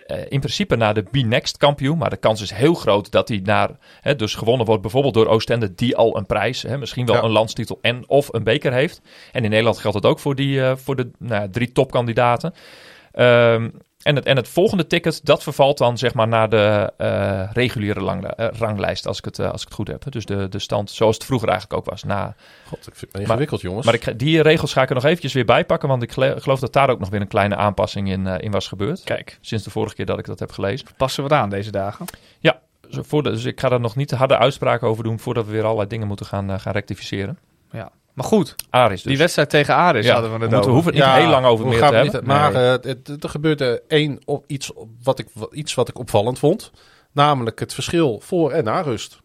[0.07, 1.99] in principe naar de B-Next kampioen.
[1.99, 5.27] Maar de kans is heel groot dat hij naar, hè, dus gewonnen wordt bijvoorbeeld door
[5.27, 7.23] Oostende, die al een prijs, hè, misschien wel Ja.
[7.23, 9.01] een landstitel en of een beker heeft.
[9.33, 12.55] En in Nederland geldt het ook voor, die, eh, voor de nou, drie topkandidaten.
[13.13, 13.69] Ehm,
[14.03, 18.01] en, het, en het volgende ticket, dat vervalt dan zeg maar naar de eh, reguliere
[18.01, 20.05] lang, eh, ranglijst, als ik, het, eh, als ik het goed heb.
[20.13, 22.03] Dus de, de stand zoals het vroeger eigenlijk ook was.
[22.05, 22.35] Na,
[22.69, 23.85] God, ik vind het ingewikkeld, jongens.
[23.87, 26.13] maar ik, ga- die regels ga ik er nog eventjes weer bij pakken, want ik
[26.13, 29.03] geloof dat daar ook nog weer een kleine aanpassing in, in was gebeurd.
[29.05, 30.87] Kijk, Sinds de vorige keer dat ik dat heb gelezen.
[30.97, 32.07] passen we het aan deze dagen.
[32.91, 35.53] Dus, voor de- dus ik ga daar nog niet harde uitspraken over doen voordat we
[35.53, 37.39] weer allerlei dingen moeten gaan, gaan rectificeren.
[38.13, 39.11] Maar goed, Aris dus.
[39.11, 41.47] die wedstrijd tegen Aris Ja, hadden we we het moeten, hoeven het niet heel lang
[41.47, 42.21] over meer gaan te we hebben.
[42.21, 42.65] niet- maar Nee.
[42.65, 44.71] eh, het- het- er gebeurde één op iets,
[45.03, 46.71] wat ik, iets wat ik opvallend vond.
[47.13, 49.21] Namelijk het verschil voor en na rust.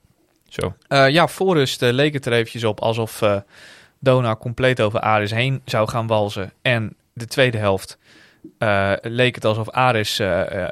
[0.50, 0.74] Zo.
[0.88, 3.36] Eh, ja, voor rust eh, leek het er eventjes op alsof eh
[4.00, 6.54] Dona compleet over Aris heen zou gaan walzen.
[6.62, 7.98] En de tweede helft
[8.58, 10.20] eh, leek het alsof Aris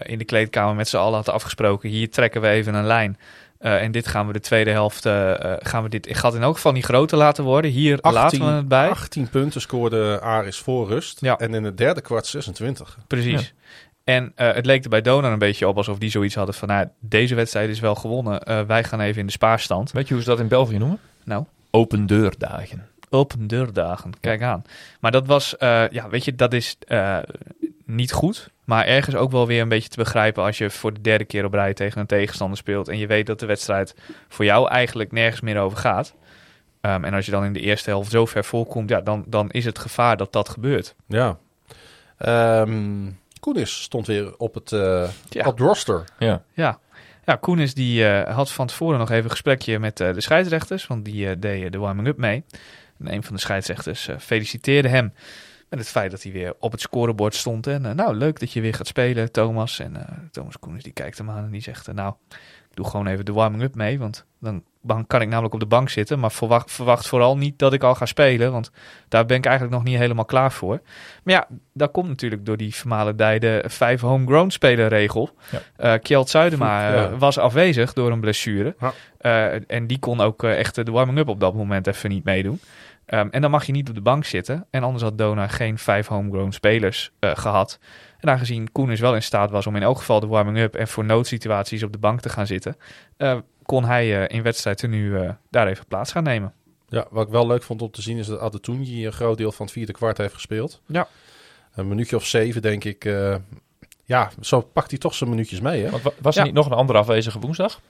[0.03, 1.89] in de kleedkamer met z'n allen had afgesproken.
[1.89, 3.17] Hier trekken we even een lijn.
[3.65, 6.41] Eh, en dit gaan we de tweede helft, eh, eh, gaan we dit gat in
[6.41, 7.71] elk geval niet groter laten worden.
[7.71, 8.89] Hier laten we het bij.
[8.89, 11.21] 18 punten scoorde Aris voor rust.
[11.21, 11.37] Ja.
[11.37, 12.97] En in het derde kwart 26.
[13.07, 13.53] Precies.
[14.03, 16.67] En eh, het leek er bij Dona een beetje op alsof die zoiets hadden van...
[16.67, 18.43] Nou, deze wedstrijd is wel gewonnen.
[18.43, 19.91] Eh, wij gaan even in de spaarstand.
[19.91, 20.99] Weet je hoe ze dat in België noemen?
[21.23, 22.87] Nou, Open deurdagen.
[23.09, 24.63] Open deurdagen, kijk aan.
[24.99, 27.17] Maar dat was, eh, ja, weet je, dat is eh,
[27.85, 28.49] niet goed.
[28.65, 31.45] Maar ergens ook wel weer een beetje te begrijpen als je voor de derde keer
[31.45, 32.87] op rij tegen een tegenstander speelt.
[32.87, 33.95] En je weet dat de wedstrijd
[34.27, 36.15] voor jou eigenlijk nergens meer over gaat.
[36.81, 39.49] Ehm, en als je dan in de eerste helft zo ver voorkomt, ja, dan, dan
[39.51, 40.95] is het gevaar dat dat gebeurt.
[41.07, 41.37] Ja.
[42.17, 43.09] Ehm
[43.39, 45.45] Koenis stond weer op het, eh Ja.
[45.45, 46.03] op het roster.
[46.19, 46.43] Ja.
[46.53, 46.79] Ja,
[47.25, 50.87] ja Koenis die eh, had van tevoren nog even een gesprekje met eh, de scheidsrechters,
[50.87, 52.43] want die eh deed de warming-up mee.
[52.99, 55.13] En een van de scheidsrechters feliciteerde hem
[55.75, 57.67] met het feit dat hij weer op het scorebord stond.
[57.67, 59.79] En eh, nou, leuk dat je weer gaat spelen, Thomas.
[59.79, 62.13] En eh, Thomas Koenis die kijkt hem aan en die zegt, eh, nou,
[62.69, 65.65] ik doe gewoon even de warming-up mee, want dan, dan kan ik namelijk op de
[65.65, 66.19] bank zitten.
[66.19, 68.71] Maar verwacht, verwacht vooral niet dat ik al ga spelen, want
[69.07, 70.81] daar ben ik eigenlijk nog niet helemaal klaar voor.
[71.23, 75.29] Maar ja, dat komt natuurlijk door die vermalendijde vijf homegrown spelerregel.
[75.51, 75.59] Ja.
[75.75, 77.17] Eh Kjeld Zuidema Ja.
[77.17, 78.75] was afwezig door een blessure.
[78.79, 78.93] Ja.
[79.67, 82.59] En die kon ook echt de warming-up op dat moment even niet meedoen.
[83.05, 84.65] Ehm, en dan mag je niet op de bank zitten.
[84.69, 87.79] En anders had Dona geen vijf homegrown spelers eh, gehad.
[88.19, 91.05] En aangezien Koenis wel in staat was om in elk geval de warming-up en voor
[91.05, 92.75] noodsituaties op de bank te gaan zitten,
[93.17, 96.53] eh, kon hij eh, in wedstrijd nu eh, daar even plaats gaan nemen.
[96.87, 99.51] Ja, wat ik wel leuk vond om te zien is dat Adetunji een groot deel
[99.51, 100.81] van het vierde kwart heeft gespeeld.
[100.87, 101.07] Ja.
[101.75, 103.05] Een minuutje of zeven, denk ik.
[103.05, 103.35] eh,
[104.03, 105.89] ja, zo pakt hij toch zijn minuutjes mee, hè?
[105.89, 106.45] Want wa- was er Ja.
[106.47, 107.81] niet nog een andere afwezige woensdag?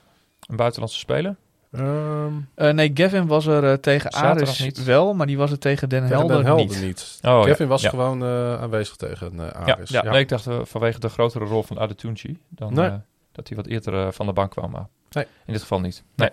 [0.48, 1.36] Een buitenlandse speler?
[1.72, 4.84] Ehm, Eh, nee, Gavin was er eh, tegen Aris niet.
[4.84, 6.82] wel, maar die was er tegen Den tegen Helder, Den Helder niet.
[6.82, 7.18] niet.
[7.22, 7.70] Oh, Kevin ja.
[7.70, 7.88] was Ja.
[7.88, 9.90] gewoon eh, aanwezig tegen uh, Ja, Aris.
[9.90, 10.02] ja.
[10.02, 12.86] Nee, ik dacht vanwege de grotere rol van Adetunci dan Nee.
[12.88, 12.94] eh,
[13.32, 14.70] dat hij wat eerder van de bank kwam.
[14.70, 15.26] Maar Nee.
[15.46, 16.02] in dit geval niet.
[16.14, 16.30] Nee.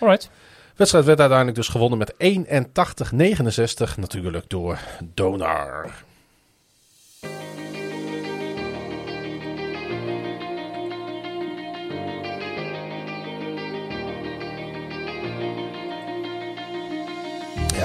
[0.00, 0.22] Alright.
[0.22, 3.96] De wedstrijd werd uiteindelijk dus gewonnen met 81-69.
[3.96, 4.78] Natuurlijk door
[5.14, 5.90] Donar.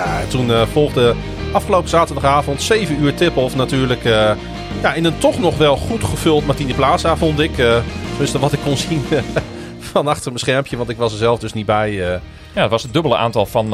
[0.06, 1.16] Ja, en toen eh, volgde
[1.52, 4.06] afgelopen zaterdagavond 7 uur tip-off natuurlijk.
[4.06, 4.32] eh,
[4.82, 7.58] ja, in een toch nog wel goed gevuld Martini Plaza vond ik.
[7.58, 7.78] eh
[8.10, 9.04] tenminste wat ik kon zien
[9.91, 11.91] van achter mijn schermpje, want ik was er zelf dus niet bij.
[12.54, 13.70] Ja, het was het dubbele aantal van,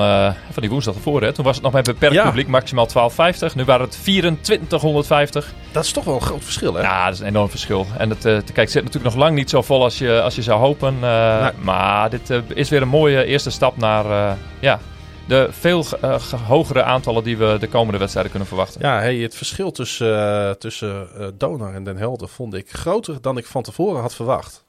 [0.52, 1.22] van die woensdag ervoor.
[1.22, 1.34] Hè.
[1.34, 2.24] Toen was het nog met beperkt Ja.
[2.26, 3.56] publiek, maximaal 1250.
[3.56, 5.54] Nu waren het 2450.
[5.72, 6.82] Dat is toch wel een groot verschil, hè?
[6.82, 7.86] Ja, dat is een enorm verschil.
[7.98, 10.42] En het, kijk, het zit natuurlijk nog lang niet zo vol als je, als je
[10.42, 11.00] zou hopen.
[11.00, 11.52] Nee.
[11.62, 14.80] Maar dit is weer een mooie eerste stap naar ja,
[15.28, 18.82] de veel eh, ge- hogere aantallen die we de komende wedstrijden kunnen verwachten.
[18.82, 20.18] Ja, hey, het verschil tussen,
[20.48, 24.16] eh, tussen eh, Donar en Den Helder vond ik groter dan ik van tevoren had
[24.16, 24.64] verwacht.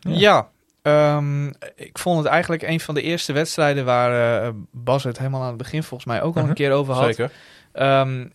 [0.00, 0.10] Ja.
[0.12, 0.48] Ja,
[0.82, 1.46] ehm,
[1.76, 5.56] ik vond het eigenlijk een van de eerste wedstrijden waar Bas het helemaal aan het
[5.56, 7.04] begin volgens mij ook al Mhm, een keer over had.
[7.04, 7.30] Zeker.
[7.72, 8.26] Ehm,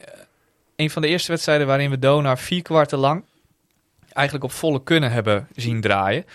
[0.75, 3.23] een van de eerste wedstrijden waarin we Donar vier kwarten lang
[4.13, 6.25] eigenlijk op volle kunnen hebben zien draaien.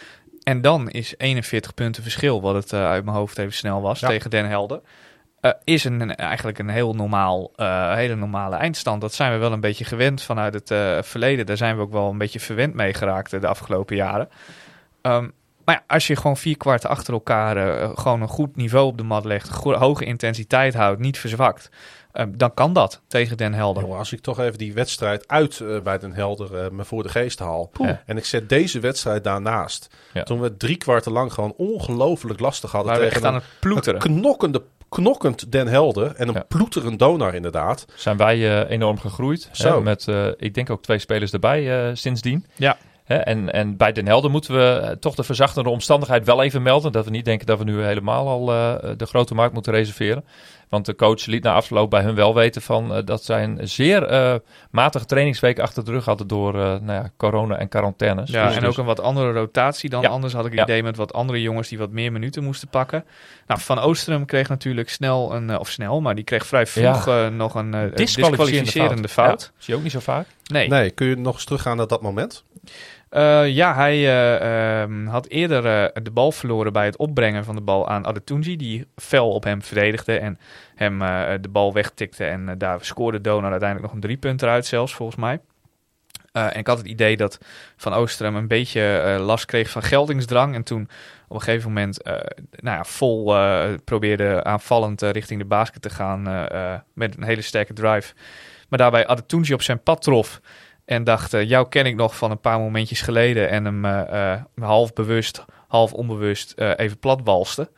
[0.44, 4.00] En dan is 41 punten verschil, wat het eh, uit mijn hoofd even snel was,
[4.00, 4.08] Ja.
[4.08, 4.80] tegen Den Helder.
[5.40, 9.00] eh, is een, een- eigenlijk een heel normaal, eh, hele normale eindstand.
[9.00, 11.46] Dat zijn we wel een beetje gewend vanuit het verleden.
[11.46, 14.28] Daar zijn we ook wel een beetje verwend mee geraakt de afgelopen jaren.
[15.02, 15.28] Ehm,
[15.64, 18.98] maar ja, als je gewoon vier kwarten achter elkaar eh, gewoon een goed niveau op
[18.98, 21.68] de mat legt, hoge intensiteit houdt, niet verzwakt,
[22.12, 23.82] eh, dan kan dat tegen Den Helder.
[23.82, 27.02] Jongen, als ik toch even die wedstrijd uit eh, bij Den Helder eh, me voor
[27.02, 27.66] de geest haal.
[27.72, 27.90] Poeh.
[28.06, 29.94] En ik zet deze wedstrijd daarnaast.
[30.12, 30.22] Ja.
[30.22, 33.50] Toen we drie kwarten lang gewoon ongelooflijk lastig hadden Waar tegen echt aan een, het
[33.60, 34.04] ploeteren.
[34.04, 36.14] een knokkende, knokkend Den Helder.
[36.14, 36.44] En een Ja.
[36.48, 37.84] ploeterend Donar inderdaad.
[37.94, 39.48] Zijn wij enorm gegroeid.
[39.52, 39.74] Zo.
[39.76, 42.46] Hè, met, eh, ik denk ook twee spelers erbij eh, sindsdien.
[42.56, 42.76] Ja.
[43.04, 46.62] Hè, en, en bij Den Helder moeten we eh, toch de verzachtende omstandigheid wel even
[46.62, 46.92] melden.
[46.92, 50.24] Dat we niet denken dat we nu helemaal al eh, de grote markt moeten reserveren.
[50.68, 53.68] Want de coach liet na afloop bij hun wel weten van, eh, dat zij een
[53.68, 54.34] zeer eh,
[54.70, 58.30] matige trainingsweek achter de rug hadden door nou ja, corona en quarantaines.
[58.30, 60.08] Ja, Dus- en dus- ook een wat andere rotatie dan Ja.
[60.08, 60.64] anders had ik het Ja.
[60.66, 63.04] idee met wat andere jongens die wat meer minuten moesten pakken.
[63.46, 67.54] Nou, Van Oosterum kreeg natuurlijk snel een, of snel, maar die kreeg vrij vroeg nog
[67.54, 69.42] een disqualificerende fout.
[69.42, 70.26] Ja, zie je ook niet zo vaak.
[70.44, 70.68] Nee.
[70.68, 72.44] Nee, kun je nog eens teruggaan naar dat moment?
[73.14, 77.54] Eh, ja, hij eh, ehm, had eerder eh, de bal verloren bij het opbrengen van
[77.54, 80.38] de bal aan Adetunji, die fel op hem verdedigde en
[80.74, 80.98] hem
[81.40, 82.24] de bal wegtikte.
[82.24, 85.40] En daar scoorde Donar uiteindelijk nog een drie punten uit zelfs, volgens mij.
[86.32, 87.38] En ik had het idee dat
[87.76, 90.54] Van Oosterom een beetje last kreeg van geldingsdrang.
[90.54, 90.88] En toen
[91.28, 92.04] op een gegeven moment
[92.50, 93.24] nou ja, vol
[93.84, 96.22] probeerde aanvallend richting de basket te gaan
[96.92, 98.14] met een hele sterke drive.
[98.68, 100.40] Maar daarbij Adetunji op zijn pad trof.
[100.84, 103.48] En dacht, eh, jou ken ik nog van een paar momentjes geleden.
[103.48, 107.70] En hem eh, eh, half bewust, half onbewust even platwalste.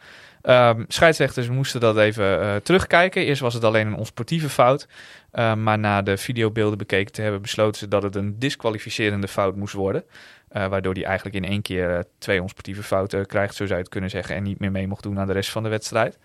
[0.42, 3.24] Ehm scheidsrechters moesten dat even terugkijken.
[3.24, 4.88] Eerst was het alleen een onsportieve fout.
[5.32, 9.74] Maar na de videobeelden bekeken te hebben, besloten ze dat het een disqualificerende fout moest
[9.74, 10.04] worden.
[10.48, 14.10] Waardoor hij eigenlijk in één keer twee onsportieve fouten krijgt, zo zou je het kunnen
[14.10, 14.36] zeggen.
[14.36, 16.18] En niet meer mee mocht doen aan de rest van de wedstrijd.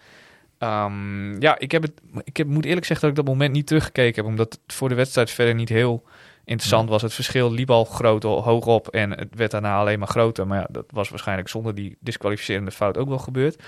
[0.58, 3.68] Ehm, ja, ik, heb het, ik heb, moet eerlijk zeggen dat ik dat moment niet
[3.68, 4.32] teruggekeken heb.
[4.32, 6.04] Omdat het voor de wedstrijd verder niet heel
[6.44, 7.02] interessant was.
[7.02, 8.88] Het verschil liep al groot, hoog op.
[8.88, 10.48] En het werd daarna alleen maar groter.
[10.48, 13.64] Maar ja, dat was waarschijnlijk zonder die disqualificerende fout ook wel gebeurd.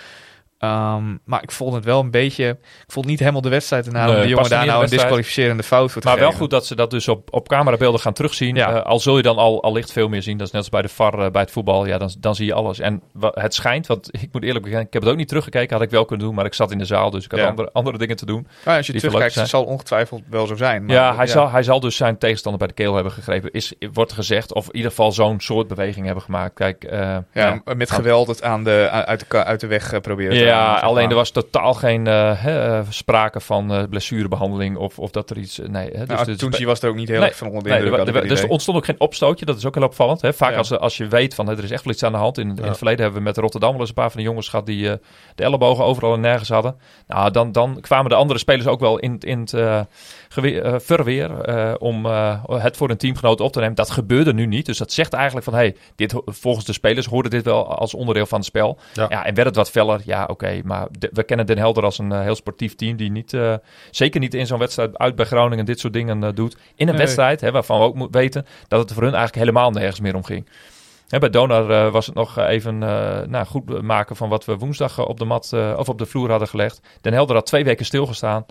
[0.63, 2.49] Ehm, maar ik vond het wel een beetje...
[2.59, 5.91] Ik vond niet helemaal de wedstrijd erna Nee, de jongen daar nou een disqualificerende fout
[5.91, 8.55] voor te Maar wel goed dat ze dat dus op, op camerabeelden gaan terugzien.
[8.55, 8.73] Ja.
[8.75, 10.37] Eh, al zul je dan al, al licht veel meer zien.
[10.37, 11.85] Dat is net als bij de VAR eh, bij het voetbal.
[11.85, 12.79] Ja, dan, dan zie je alles.
[12.79, 15.73] En het schijnt, want ik moet eerlijk bekennen, ik heb het ook niet teruggekeken.
[15.73, 17.09] Had ik wel kunnen doen, maar ik zat in de zaal.
[17.09, 17.47] Dus ik had Ja.
[17.47, 18.47] andere, andere dingen te doen.
[18.65, 20.85] Maar als je terugkijkt, het zal ongetwijfeld wel zo zijn.
[20.85, 23.51] Maar, ja, hij, Zal, hij zal dus zijn tegenstander bij de keel hebben gegrepen.
[23.51, 24.53] Is, wordt gezegd.
[24.53, 26.53] Of in ieder geval zo'n soort beweging hebben gemaakt.
[26.53, 30.75] Kijk, eh, Ja, met geweld het aan de, uit, de, uit de weg proberen Ja,
[30.79, 35.57] alleen er was totaal geen eh, sprake van eh, blessurebehandeling of, of dat er iets...
[35.67, 37.69] Nee, hè, dus Nou, toen was er ook niet heel Nee, erg van onder de
[37.69, 38.15] Nee, indruk.
[38.15, 39.45] het dus er ontstond ook geen opstootje.
[39.45, 40.21] Dat is ook heel opvallend.
[40.21, 40.33] Hè?
[40.33, 40.57] Vaak Ja.
[40.57, 42.37] als, als je weet van hè, er is echt wel iets aan de hand.
[42.37, 42.67] In, in Ja.
[42.67, 44.81] het verleden hebben we met Rotterdam wel eens een paar van de jongens gehad die
[45.35, 46.75] de ellebogen overal en nergens hadden.
[47.07, 49.87] Nou, dan, dan kwamen de andere spelers ook wel in, in het
[50.37, 53.75] eh, verweer eh, om eh, het voor een teamgenoot op te nemen.
[53.75, 54.65] Dat gebeurde nu niet.
[54.65, 58.25] Dus dat zegt eigenlijk van hey, dit, volgens de spelers hoorde dit wel als onderdeel
[58.25, 58.77] van het spel.
[58.93, 59.05] Ja.
[59.09, 60.01] Ja, en werd het wat feller?
[60.05, 60.61] Ja, oké.
[60.63, 63.37] maar de- we kennen Den Helder als een heel sportief team die niet,
[63.91, 66.53] zeker niet in zo'n wedstrijd uit bij Groningen dit soort dingen doet.
[66.53, 66.97] In een Nee.
[67.03, 70.15] wedstrijd hè, waarvan we ook moeten weten dat het voor hun eigenlijk helemaal nergens meer
[70.15, 70.47] om ging.
[71.19, 74.97] Bij Donar eh, was het nog even eh, nou, goed maken van wat we woensdag
[74.97, 76.81] eh, op de mat eh, of op de vloer hadden gelegd.
[77.01, 78.45] Den Helder had twee weken stilgestaan.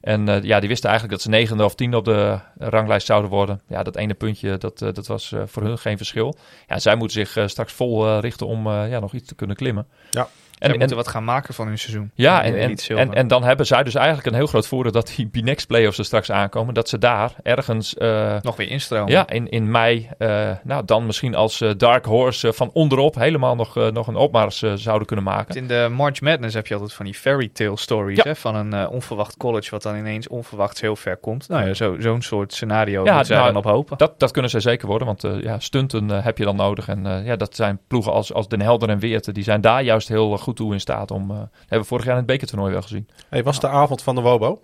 [0.00, 3.30] En eh, ja, die wisten eigenlijk dat ze negende of tiende op de ranglijst zouden
[3.30, 3.60] worden.
[3.68, 6.36] Ja, dat ene puntje, dat, eh, dat was eh, voor hun geen verschil.
[6.66, 9.34] Ja, zij moeten zich eh, straks vol eh, richten om eh, ja, nog iets te
[9.34, 9.86] kunnen klimmen.
[10.10, 10.28] Ja.
[10.58, 12.10] Zij En, moeten en, wat gaan maken van hun seizoen.
[12.14, 15.12] ja, en, en, en, en dan hebben zij dus eigenlijk een heel groot voordeel dat
[15.16, 16.74] die Binex playoffs er straks aankomen.
[16.74, 19.12] Dat ze daar ergens eh, nog weer instromen.
[19.12, 23.54] ja, in, in mei, eh, nou dan misschien als eh, Dark Horse van onderop helemaal
[23.56, 25.54] nog, nog een opmars zouden kunnen maken.
[25.54, 28.22] In de March Madness heb je altijd van die fairy tale stories Ja.
[28.22, 31.48] hè, van een onverwacht college wat dan ineens onverwachts heel ver komt.
[31.48, 33.98] Nou ja, zo- zo'n soort scenario Ja, zij nou, dan op hopen.
[33.98, 36.88] Dat, dat kunnen ze zeker worden, want ja, stunten heb je dan nodig.
[36.88, 40.08] En ja, dat zijn ploegen als, als Den Helder en Weerten, die zijn daar juist
[40.08, 41.30] heel goed toe in staat om...
[41.30, 43.08] eh, dat hebben we vorig jaar in het bekertoernooi wel gezien.
[43.28, 44.60] Hey, was de avond van de Wobo?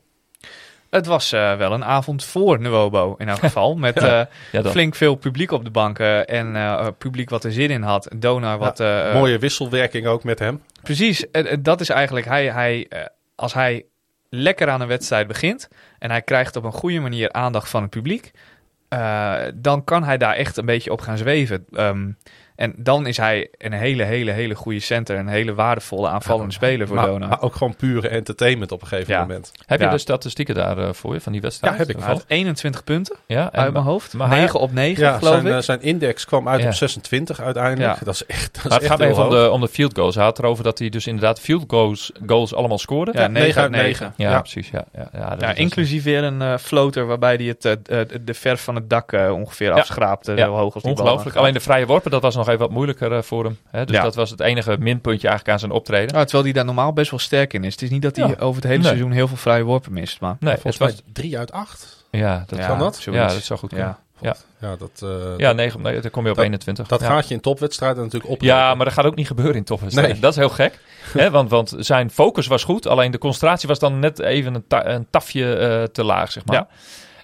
[0.90, 3.74] Het was eh, wel een avond voor Nuobo in elk geval.
[3.86, 4.20] Met eh,
[4.52, 8.08] Ja, flink veel publiek op de banken en eh, publiek wat er zin in had.
[8.16, 8.80] Donar wat...
[8.80, 10.62] eh, eh, Mooie wisselwerking ook met hem.
[10.82, 11.26] Precies,
[11.60, 13.00] dat is eigenlijk, hij, hij, eh,
[13.34, 13.84] als hij
[14.28, 15.68] lekker aan een wedstrijd begint
[15.98, 18.30] en hij krijgt op een goede manier aandacht van het publiek,
[18.88, 21.64] eh, dan kan hij daar echt een beetje op gaan zweven.
[21.72, 22.10] Ehm,
[22.56, 26.86] en dan is hij een hele, hele, hele goede center, een hele waardevolle aanvallende speler
[26.86, 27.26] voor maar, Dona.
[27.26, 29.20] maar ook gewoon pure entertainment op een gegeven Ja.
[29.20, 29.52] moment.
[29.66, 29.90] Heb je Ja.
[29.90, 31.72] de statistieken daar eh, voor je, van die wedstrijd?
[31.72, 31.96] Ja, heb ik.
[32.02, 35.18] Hij had 21 punten Ja, en, uit mijn hoofd, maar hij- 9 op 9 Ja,
[35.18, 35.52] geloof zijn, ik.
[35.52, 36.66] eh, zijn index kwam uit Ja.
[36.66, 37.98] op 26 uiteindelijk.
[37.98, 38.04] Ja.
[38.04, 39.94] Dat is echt, dat is maar het echt gaat even om de, om de field
[39.98, 40.14] goals.
[40.14, 43.10] Hij had erover dat hij dus inderdaad field goals, goals allemaal scoorde.
[43.14, 43.84] ja, Ja, 9 uit 9.
[43.84, 44.12] 9.
[44.16, 44.40] ja, Ja.
[44.40, 44.70] precies.
[44.70, 44.84] Ja,
[45.38, 47.62] ja, inclusief weer een eh, floater waarbij hij het,
[48.26, 50.34] de verf van het dak ongeveer afschraapte.
[50.38, 51.36] Zo hoog als die bal Ongelooflijk.
[51.36, 53.58] Alleen de vrije worpen, dat was nog even wat moeilijker eh, voor hem.
[53.70, 53.84] Hè?
[53.84, 54.02] Dus Ja.
[54.02, 56.16] dat was het enige minpuntje eigenlijk aan zijn optreden.
[56.16, 57.72] Ja, terwijl hij daar normaal best wel sterk in is.
[57.72, 58.34] Het is niet dat hij Ja.
[58.38, 58.86] over het hele Nee.
[58.86, 60.20] seizoen heel veel vrije worpen mist.
[60.20, 62.04] Maar Nee, Volgens het mij was, 3 uit 8.
[62.10, 63.02] ja, dat, ja, kan dat?
[63.10, 63.96] ja, dat zou goed kunnen.
[64.20, 64.36] Ja.
[64.60, 66.88] Ja, dat, eh, Ja, 9, nee, dan kom je op Dat- 21.
[66.88, 67.06] dat ja.
[67.06, 68.40] gaat je in topwedstrijden natuurlijk op.
[68.42, 70.12] Ja, maar dat gaat ook niet gebeuren in topwedstrijden.
[70.12, 70.22] Nee.
[70.22, 70.78] Dat is heel gek.
[71.18, 74.64] hè, want, want zijn focus was goed, alleen de concentratie was dan net even een,
[74.68, 76.56] ta- een tafje eh, te laag, zeg maar.
[76.56, 76.68] Ja.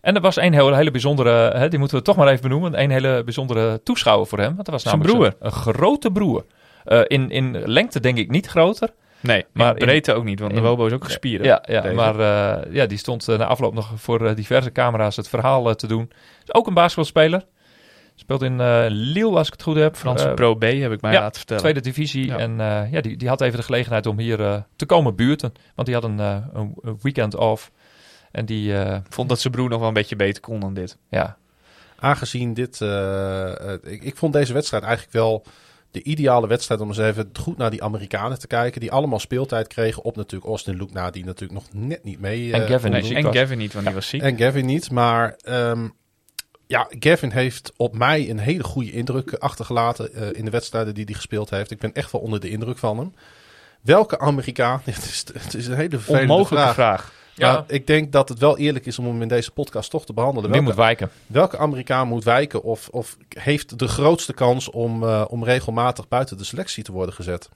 [0.00, 2.82] En er was een hele, hele bijzondere, hè, die moeten we toch maar even benoemen,
[2.82, 4.54] een hele bijzondere toeschouwer voor hem.
[4.54, 6.44] Want dat was Zijn namelijk Een grote broer.
[6.84, 8.88] Eh, in, in lengte denk ik niet groter.
[9.20, 11.44] Nee, Maar breedte ook niet, want de Wobo is ook gespierd.
[11.44, 15.28] Ja, ja maar eh, ja, die stond eh, na afloop nog voor diverse camera's het
[15.28, 16.10] verhaal te doen.
[16.44, 17.44] Is ook een basketbalspeler.
[18.14, 19.96] Speelt in eh Lille, als ik het goed heb.
[19.96, 21.62] Franse Pro B heb ik mij ja, laten vertellen.
[21.62, 22.26] Tweede divisie.
[22.26, 22.38] Ja.
[22.38, 22.56] En
[22.90, 25.52] ja, die, die had even de gelegenheid om hier te komen buurten.
[25.74, 27.70] Want die had een, een een weekend off.
[28.30, 30.96] En die, eh, vond dat zijn broer nog wel een beetje beter kon dan dit.
[31.08, 31.36] ja,
[31.98, 32.80] Aangezien dit...
[32.80, 35.44] eh, ik, ik vond deze wedstrijd eigenlijk wel
[35.90, 38.80] de ideale wedstrijd om eens even goed naar die Amerikanen te kijken.
[38.80, 42.52] Die allemaal speeltijd kregen op natuurlijk Austin Luke na, die natuurlijk nog net niet mee...
[42.52, 43.08] En eh, Gavin die doen.
[43.08, 43.34] ziek en.
[43.34, 44.22] Gavin niet, want die was ziek.
[44.22, 45.88] En Gavin niet, maar ehm,
[46.66, 51.04] ja, Gavin heeft op mij een hele goede indruk achtergelaten eh, in de wedstrijden die
[51.04, 51.70] hij gespeeld heeft.
[51.70, 53.14] Ik ben echt wel onder de indruk van hem.
[53.80, 54.80] Welke Amerikaan?
[54.84, 56.74] Het is, het is een hele vervelende Onmogelijke vraag.
[56.74, 57.12] vraag.
[57.40, 57.52] Ja.
[57.52, 60.12] Maar ik denk dat het wel eerlijk is om hem in deze podcast toch te
[60.12, 60.52] behandelen.
[60.52, 61.10] die moet Welke, wijken.
[61.26, 66.36] welke Amerikaan moet wijken of, of heeft de grootste kans om, eh, om regelmatig buiten
[66.36, 67.48] de selectie te worden gezet?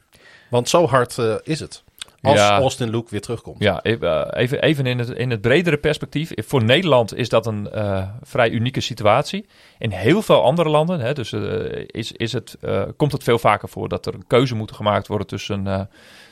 [0.51, 1.83] Want zo hard eh, is het.
[2.23, 2.59] als Ja.
[2.59, 3.57] Austin Luke weer terugkomt.
[3.59, 6.33] Ja, even, even, even in, het, in het bredere perspectief.
[6.37, 9.47] Voor Nederland is dat een eh, vrij unieke situatie.
[9.79, 13.39] In heel veel andere landen hè, dus, eh, is, is het, eh, komt het veel
[13.39, 15.81] vaker voor dat er een keuze moet gemaakt worden tussen, eh,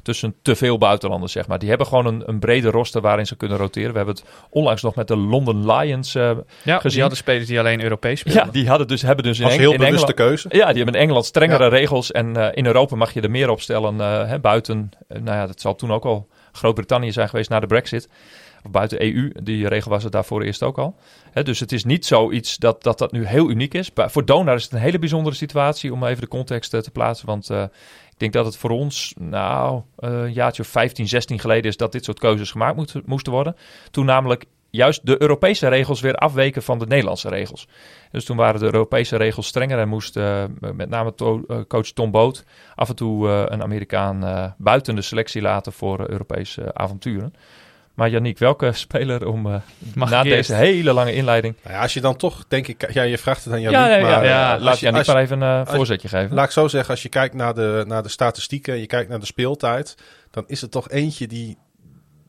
[0.03, 1.33] tussen te veel buitenlanders.
[1.33, 1.59] Zeg maar.
[1.59, 3.91] Die hebben gewoon een, een brede roster waarin ze kunnen roteren.
[3.91, 6.31] We hebben het onlangs nog met de London Lions eh,
[6.63, 6.91] Ja, gezien.
[6.91, 8.45] die hadden spelers die alleen Europees speelden.
[8.45, 10.41] Ja, die hadden dus, hebben dus in, Eng- heel in bewuste Engeland...
[10.41, 10.49] keuze.
[10.49, 12.11] Ja, die hebben in Engeland strengere regels.
[12.13, 14.91] En eh, in Europa mag je er meer op stellen eh, hè, buiten...
[15.09, 18.09] nou ja, dat zal toen ook al Groot-Brittannië zijn geweest na de brexit.
[18.65, 19.33] Of buiten EU.
[19.43, 20.95] Die regel was het daarvoor eerst ook al.
[21.31, 23.91] Hè, dus het is niet zoiets dat, dat dat nu heel uniek is.
[23.95, 25.93] Voor Donar is het een hele bijzondere situatie...
[25.93, 27.27] om even de context te plaatsen.
[27.27, 27.65] Want eh,
[28.23, 29.15] denk dat het voor ons...
[29.19, 31.77] nou, eh, een jaartje of 15, 16 geleden is...
[31.77, 33.57] dat dit soort keuzes gemaakt moet- moesten worden.
[33.91, 37.69] Toen namelijk juist de Europese regels weer afweken van de Nederlandse regels.
[38.11, 42.11] Dus toen waren de Europese regels strenger en moest eh, met name eh, coach Tom
[42.11, 42.45] Boot
[42.75, 47.35] af en toe een Amerikaan buiten de selectie laten voor Europese avonturen.
[47.95, 49.55] Maar Yannick, welke speler om eh,
[49.95, 51.55] Mag na deze hele lange inleiding...
[51.63, 53.97] Nou ja, als je dan toch, denk ik, ja, je vraagt het aan Yannick, ja,
[53.97, 56.35] ja, maar ja, eh, laat je- Yannick maar even een als- voorzetje geven.
[56.35, 59.09] Laat ik zo zeggen, als je kijkt naar de, naar de statistieken en je kijkt
[59.11, 59.97] naar de speeltijd,
[60.31, 61.59] dan is het toch eentje die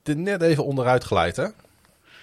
[0.04, 1.46] er net even onderuit glijdt, hè?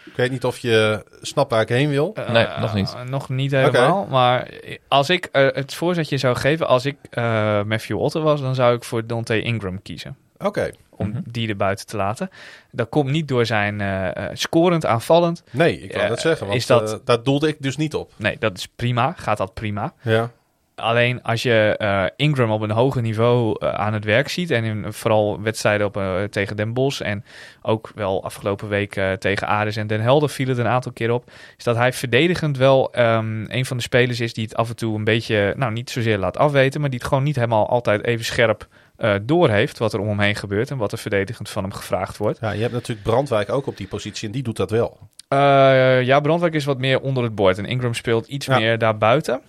[0.04, 2.10] Ik weet niet of je snapt waar ik heen wil.
[2.14, 2.96] Eh, Nee, nog niet.
[3.08, 4.06] nog niet helemaal.
[4.10, 4.48] Maar
[4.88, 8.74] als ik eh, het voorzetje zou geven, als ik eh, Matthew Otter was, dan zou
[8.76, 10.16] ik voor Dante Ingram kiezen.
[10.44, 11.20] Oké, Om Mhm.
[11.24, 12.30] die er buiten te laten.
[12.70, 15.42] Dat komt niet door zijn eh, eh, scorend, aanvallend.
[15.50, 17.94] nee, ik wou Eh, dat zeggen, want is dat- eh, daar doelde ik dus niet
[17.94, 18.12] op.
[18.16, 19.12] Nee, dat is prima.
[19.16, 19.92] Gaat dat prima.
[20.02, 20.30] Ja.
[20.74, 24.50] Alleen als je eh, Ingram op een hoger niveau aan het werk ziet.
[24.50, 27.00] En in, vooral wedstrijden op, tegen Den Bosch.
[27.00, 27.24] En
[27.62, 31.30] ook wel afgelopen week tegen Ares en Den Helder viel het een aantal keer op.
[31.56, 34.76] Is dat hij verdedigend wel ehm, een van de spelers is die het af en
[34.76, 35.54] toe een beetje.
[35.56, 36.80] Nou, niet zozeer laat afweten.
[36.80, 38.66] Maar die het gewoon niet helemaal altijd even scherp
[39.00, 39.78] eh doorheeft.
[39.78, 40.70] Wat er om hem heen gebeurt.
[40.70, 42.38] En wat er verdedigend van hem gevraagd wordt.
[42.40, 44.98] ja, je hebt natuurlijk Brandwijk ook op die positie en die doet dat wel.
[45.28, 47.58] Eh, ja, Brandwijk is wat meer onder het bord.
[47.58, 48.58] En Ingram speelt iets Ja.
[48.58, 49.40] meer daarbuiten.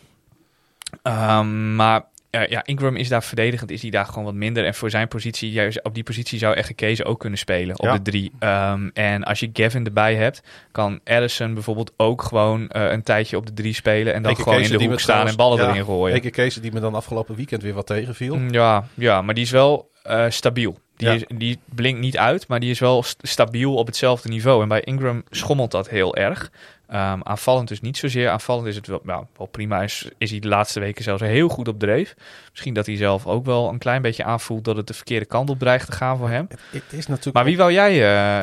[1.01, 4.65] Ehm, maar eh, ja, Ingram is daar verdedigend, is hij daar gewoon wat minder.
[4.65, 7.85] En voor zijn positie, juist op die positie zou echt Kees ook kunnen spelen op
[7.85, 7.93] Ja.
[7.93, 8.31] de drie.
[8.39, 13.37] Ehm, en als je Gavin erbij hebt, kan Allison bijvoorbeeld ook gewoon eh, een tijdje
[13.37, 14.13] op de drie spelen.
[14.13, 16.15] En dan Eke gewoon Kees in de hoek staan en trouwens- ballen ja, erin gooien.
[16.15, 18.35] Eke Kees die me dan afgelopen weekend weer wat tegenviel.
[18.35, 20.77] Mm, Ja, ja, maar die is wel eh, stabiel.
[20.95, 21.13] Die, Ja.
[21.15, 24.61] is, die blinkt niet uit, maar die is wel st- stabiel op hetzelfde niveau.
[24.61, 26.51] En bij Ingram schommelt dat heel erg.
[26.91, 28.29] Ehm, aanvallend dus niet zozeer.
[28.29, 29.81] Aanvallend is het wel, nou, wel prima.
[29.81, 32.15] Is, is hij de laatste weken zelfs heel goed op dreef.
[32.51, 35.49] Misschien dat hij zelf ook wel een klein beetje aanvoelt dat het de verkeerde kant
[35.49, 36.47] op dreigt te gaan voor hem.
[36.71, 37.91] Het is natuurlijk Maar wie wou jij?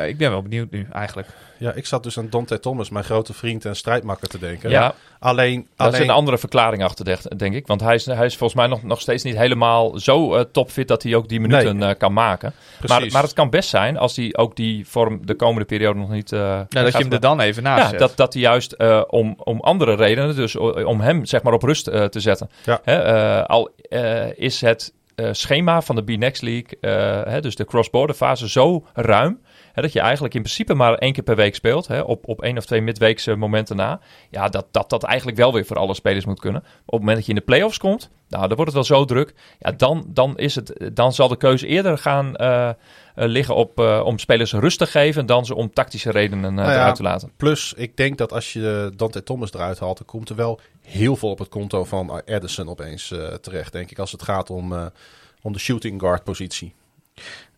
[0.02, 1.28] eh, ik ben wel benieuwd nu eigenlijk.
[1.56, 4.70] Ja, ik zat dus aan Dante Thomas, mijn grote vriend en strijdmakker, te denken.
[4.70, 7.66] Ja, Alleen, daar is een andere verklaring achter, denk- denk ik.
[7.66, 10.88] Want hij is, hij is volgens mij nog, nog steeds niet helemaal zo eh, topfit
[10.88, 11.88] dat hij ook die minuten Nee.
[11.88, 12.52] eh, kan maken.
[12.78, 13.12] Maar, precies.
[13.12, 16.32] maar het kan best zijn als hij ook die vorm de komende periode nog niet.
[16.32, 17.98] eh, Nou, dat je hem er dan even naast Ja, zet.
[17.98, 21.62] dat, dat hij juist eh, om, om andere redenen, dus om hem zeg maar op
[21.62, 22.50] rust eh, te zetten.
[22.64, 22.80] Ja.
[22.84, 23.70] Hè, eh, al
[24.36, 28.86] is het eh, schema van de B-Next League, eh, hè, dus de cross-border fase, zo
[28.94, 29.40] ruim.
[29.78, 31.86] Hè, dat je eigenlijk in principe maar één keer per week speelt.
[31.86, 34.00] Hè, op, op één of twee midweekse momenten na.
[34.30, 36.62] Ja, dat, dat dat eigenlijk wel weer voor alle spelers moet kunnen.
[36.62, 38.98] Maar op het moment dat je in de playoffs komt, nou, dan wordt het wel
[38.98, 39.34] zo druk.
[39.58, 42.74] Ja, dan, dan, is het, dan zal de keuze eerder gaan eh, eh,
[43.14, 46.74] liggen op, eh, om spelers rust te geven dan ze om tactische redenen Nou ja,
[46.74, 47.32] eruit te laten.
[47.36, 51.16] Plus, ik denk dat als je Dante Thomas eruit haalt, dan komt er wel heel
[51.16, 54.90] veel op het konto van Edison opeens terecht, denk ik, als het gaat om,
[55.42, 56.74] om de shooting guard positie.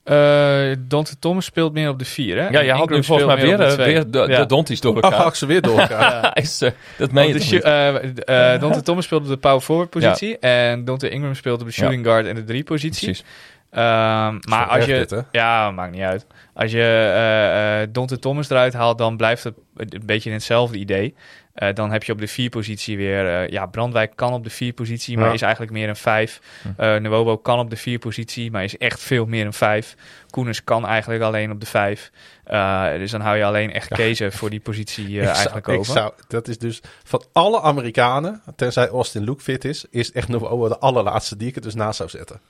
[0.05, 2.49] Eh, Dante Thomas speelt meer op de vier, hè?
[2.49, 3.93] Ja, je had nu Ingram volgens mij weer, eh, de twee.
[3.93, 4.41] weer de, Ja.
[4.41, 5.21] de donties door Oh, elkaar.
[5.21, 6.33] ga ik ze weer doorgaan.
[6.43, 10.39] Is, eh, dat meen je eh, eh, Dante Thomas speelt op de power forward positie.
[10.39, 13.05] En Dante Ingram speelt op de shooting guard en de drie positie.
[13.07, 13.25] Precies.
[13.71, 14.95] Ehm, maar als je...
[14.95, 16.27] dit, ja, maakt niet uit.
[16.55, 21.15] Als je eh eh Dante Thomas eruit haalt, dan blijft het een beetje hetzelfde idee.
[21.61, 23.27] Eh, dan heb je op de vier positie weer...
[23.27, 25.33] eh, ja, Brandwijk kan op de vier positie, maar Ja.
[25.33, 26.41] is eigenlijk meer een vijf.
[26.63, 26.69] Hm.
[26.83, 29.97] Eh Nuovo kan op de vier positie, maar is echt veel meer een vijf.
[30.31, 32.11] Koeners kan eigenlijk alleen op de vijf.
[32.45, 35.67] Eh, dus dan hou je alleen echt Kezen voor die positie eh, Ik zou- eigenlijk
[35.67, 35.93] ik over.
[35.93, 40.69] zou- dat is dus van alle Amerikanen, tenzij Austin Luke fit is, is echt nog
[40.69, 42.41] de allerlaatste die ik er dus naast zou zetten.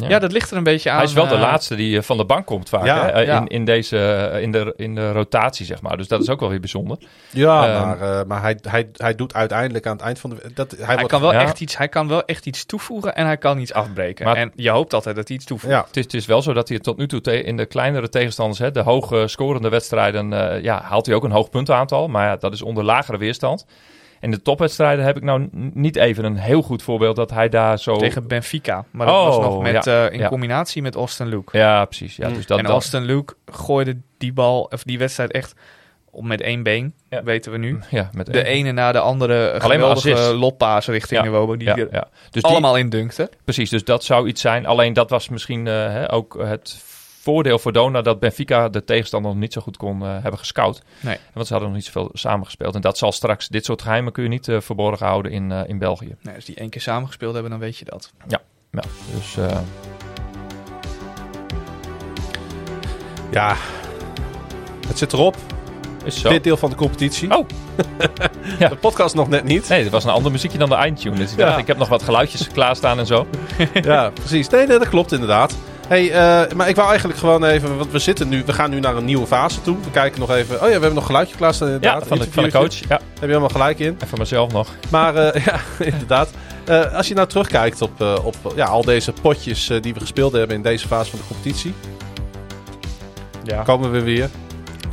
[0.00, 0.08] Ja.
[0.08, 0.96] Ja, dat ligt er een beetje aan.
[0.96, 3.40] Hij is wel de eh, laatste die van de bank komt vaak Ja, hè, ja.
[3.40, 5.96] in, in, deze, in, de, in de rotatie, zeg maar.
[5.96, 6.98] Dus dat is ook wel weer bijzonder.
[7.30, 10.36] Ja, Ehm, maar, eh, maar hij, hij, hij doet uiteindelijk aan het eind van de...
[10.54, 11.40] Dat, hij Hij wordt- kan, wel Ja.
[11.40, 14.24] echt iets, hij kan wel echt iets toevoegen en hij kan iets afbreken.
[14.24, 15.72] Maar- en je hoopt altijd dat hij iets toevoegt.
[15.72, 17.56] Ja, Het is, het is wel zo dat hij het tot nu toe te- in
[17.56, 21.50] de kleinere tegenstanders, hè, de hoge scorende wedstrijden, eh, ja, haalt hij ook een hoog
[21.50, 22.08] puntenaantal.
[22.08, 23.66] Maar ja, dat is onder lagere weerstand.
[24.20, 27.78] In de topwedstrijden heb ik nou niet even een heel goed voorbeeld dat hij daar
[27.78, 27.96] zo...
[27.96, 28.84] Tegen Benfica.
[28.90, 30.28] Maar dat Oh, was nog met, ja, eh, in ja.
[30.28, 31.58] combinatie met Austin Luke.
[31.58, 32.16] Ja, precies.
[32.16, 32.34] Ja, Mm.
[32.34, 35.54] dus dat, en dat- Austin Luke gooide die bal, of die wedstrijd echt
[36.10, 37.22] op met één been, Ja.
[37.22, 37.78] weten we nu.
[37.90, 42.08] ja, met De ene na de andere maar geweldige loppaas richting Wobo, die ja.
[42.30, 43.30] Dus allemaal in dunkte.
[43.44, 44.66] Precies, dus dat zou iets zijn.
[44.66, 46.76] Alleen dat was misschien eh, hè, ook het
[47.28, 50.82] voordeel voor Dona dat Benfica de tegenstander nog niet zo goed kon eh, hebben gescout.
[51.00, 51.16] Nee.
[51.34, 52.74] Want ze hadden nog niet zoveel samengespeeld.
[52.74, 55.60] En dat zal straks, dit soort geheimen kun je niet eh, verborgen houden in, eh,
[55.66, 56.16] in België.
[56.22, 58.12] Nee, als die één keer samengespeeld hebben, dan weet je dat.
[58.28, 58.40] Ja,
[59.14, 59.58] dus eh,
[63.30, 63.56] Ja,
[64.88, 65.36] het zit erop.
[66.04, 66.28] is zo.
[66.28, 67.36] Dit deel van de competitie.
[67.38, 67.46] Oh.
[68.58, 68.68] Ja.
[68.68, 69.68] De podcast nog net niet.
[69.68, 71.16] Nee, dit was een ander muziekje dan de eindtune.
[71.16, 71.46] Dus ik Ja.
[71.46, 73.26] dacht, ik heb nog wat geluidjes klaarstaan en zo.
[73.72, 74.48] Ja, precies.
[74.48, 75.56] Nee, nee, dat klopt inderdaad.
[75.88, 78.80] Hey, eh, maar ik wou eigenlijk gewoon even, want we zitten nu, we gaan nu
[78.80, 79.76] naar een nieuwe fase toe.
[79.84, 80.54] We kijken nog even.
[80.54, 82.06] Oh ja, we hebben nog geluidje klaarstaan Ja, inderdaad.
[82.06, 82.74] van de, van de coach.
[82.78, 83.96] Ja, Heb je helemaal gelijk in.
[84.00, 84.68] en van mezelf nog.
[84.90, 86.30] Maar eh, ja, inderdaad.
[86.64, 90.00] Eh, als je nou terugkijkt op, eh, op ja, al deze potjes eh, die we
[90.00, 91.74] gespeeld hebben in deze fase van de competitie,
[93.44, 93.62] Ja.
[93.62, 94.28] komen we weer.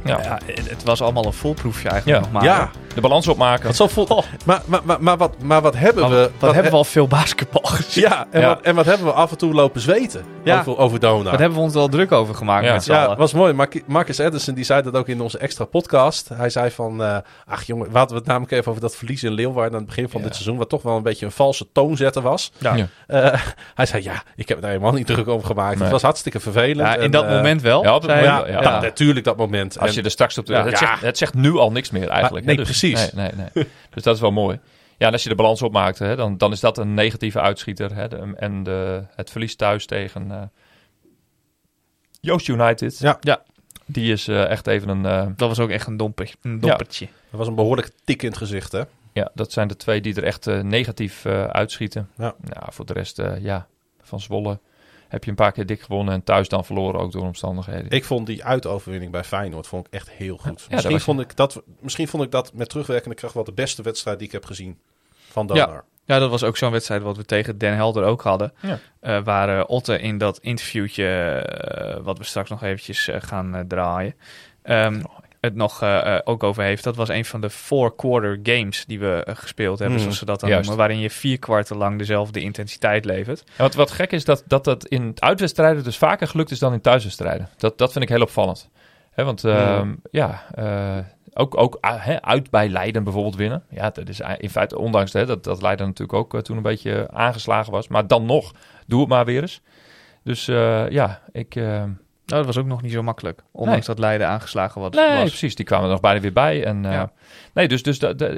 [0.06, 0.20] Ja.
[0.22, 2.24] Ja, het het was allemaal een volproefje eigenlijk Ja.
[2.32, 2.44] nog maar.
[2.44, 3.66] ja, De balans opmaken.
[3.66, 4.24] wat zo vol.
[4.46, 6.18] Maar, maar, maar, maar, wat, maar wat hebben Maar we?
[6.18, 8.04] wat, wat hebben we al veel basketbal gezien?
[8.04, 8.48] Ja, en, Ja.
[8.48, 10.60] Wat, en wat hebben we af en toe lopen zweten Ja.
[10.60, 11.30] over, over Dona.
[11.30, 12.74] Wat hebben we ons wel druk over gemaakt Ja.
[12.74, 13.18] met z'n Ja, allen?
[13.18, 13.68] was mooi.
[13.86, 16.30] Marcus Edison die zei dat ook in onze extra podcast.
[16.34, 17.18] Hij zei van, eh,
[17.48, 20.10] ach jongen, we hadden het namelijk even over dat verlies in Leeuwarden aan het begin
[20.10, 20.26] van Ja.
[20.28, 22.52] dit seizoen, wat toch wel een beetje een valse toonzetter was.
[22.58, 22.76] Ja.
[22.76, 22.88] Ja.
[23.08, 23.40] Eh,
[23.76, 25.74] hij zei, ja, ik heb er helemaal niet druk over gemaakt.
[25.74, 25.82] Nee.
[25.84, 26.88] Het was hartstikke vervelend.
[26.88, 27.84] Ja, in En, dat eh, moment wel.
[27.84, 28.52] ja, op het zei Ja, hij.
[28.52, 28.82] Ja, ja, ja.
[28.82, 29.80] natuurlijk dat moment.
[29.80, 30.54] Als En- je er straks op de...
[30.54, 30.66] Ja.
[30.66, 32.46] het, zegt, het zegt nu al niks meer eigenlijk.
[32.46, 33.14] Maar- nee, dus- precies.
[33.14, 33.68] Nee, nee, nee.
[33.94, 34.60] dus dat is wel mooi.
[34.98, 37.96] Ja, en als je de balans opmaakt, hè, dan, dan is dat een negatieve uitschieter.
[37.96, 40.42] Hè, de- en de, het verlies thuis tegen eh,
[42.22, 43.00] Joost United.
[43.00, 43.18] Ja.
[43.20, 43.44] Ja.
[43.86, 45.06] Die is eh, echt even een...
[45.06, 47.06] eh, Dat was ook echt een, domper, een dompertje.
[47.30, 48.82] dat was een behoorlijke tik in het gezicht, hè?
[49.14, 52.10] ja, dat zijn de twee die er echt negatief eh, uitschieten.
[52.18, 52.36] Ja.
[52.42, 53.68] Nou, voor de rest, eh, ja,
[54.02, 54.60] van Zwolle
[55.08, 56.14] heb je een paar keer dik gewonnen.
[56.14, 57.90] En thuis dan verloren ook door omstandigheden.
[57.90, 60.46] Ik vond die uitoverwinning bij Feyenoord vond ik echt heel goed.
[60.46, 63.82] dat misschien, vond ik dat, misschien vond ik dat met terugwerkende kracht wel de beste
[63.82, 64.80] wedstrijd die ik heb gezien
[65.30, 65.86] van Donar.
[66.06, 68.54] Ja, dat was ook zo'n wedstrijd wat we tegen Den Helder ook hadden.
[68.62, 68.80] Ja.
[69.00, 74.16] Eh, waar eh, Otte in dat interviewtje, eh, wat we straks nog eventjes gaan draaien,
[74.62, 75.02] ehm,
[75.46, 76.84] het nog eh, eh, ook over heeft.
[76.84, 80.26] Dat was een van de four-quarter games die we eh, gespeeld hebben, Mm, zoals ze
[80.26, 80.68] dat dan juist.
[80.68, 80.86] noemen.
[80.86, 83.40] Waarin je vier kwarten lang dezelfde intensiteit levert.
[83.40, 86.74] En wat, wat gek is dat, dat dat in uitwedstrijden dus vaker gelukt is dan
[86.74, 87.50] in thuiswedstrijden.
[87.58, 88.70] Dat, dat vind ik heel opvallend.
[89.12, 90.98] Hè, want ehm, ja, eh,
[91.34, 93.64] ook, ook ah, uit bij Leiden bijvoorbeeld winnen.
[93.70, 97.72] Ja, dat is in feite, ondanks dat, dat Leiden natuurlijk ook toen een beetje aangeslagen
[97.72, 97.88] was.
[97.88, 98.52] Maar dan nog,
[98.88, 99.62] doe het maar weer eens.
[100.24, 100.46] Dus
[100.90, 101.60] ja, ik...
[102.26, 103.44] Nou, dat was ook nog niet zo makkelijk.
[103.52, 105.30] Ondanks dat Leiden aangeslagen wat nee, was.
[105.30, 105.56] precies.
[105.56, 106.64] Die kwamen er nog bijna weer bij.
[106.64, 107.12] En, eh, Ja.
[107.54, 108.32] Nee, dus, dus dat, dat,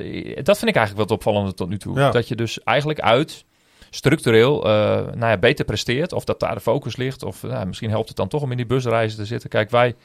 [0.43, 1.99] dat vind ik eigenlijk wat opvallende tot nu toe.
[1.99, 2.11] Ja.
[2.11, 3.45] Dat je dus eigenlijk uit
[3.89, 6.13] structureel eh, nou ja, beter presteert.
[6.13, 7.23] Of dat daar de focus ligt.
[7.23, 9.49] Of nou, misschien helpt het dan toch om in die busreizen te zitten.
[9.49, 9.95] Kijk, wij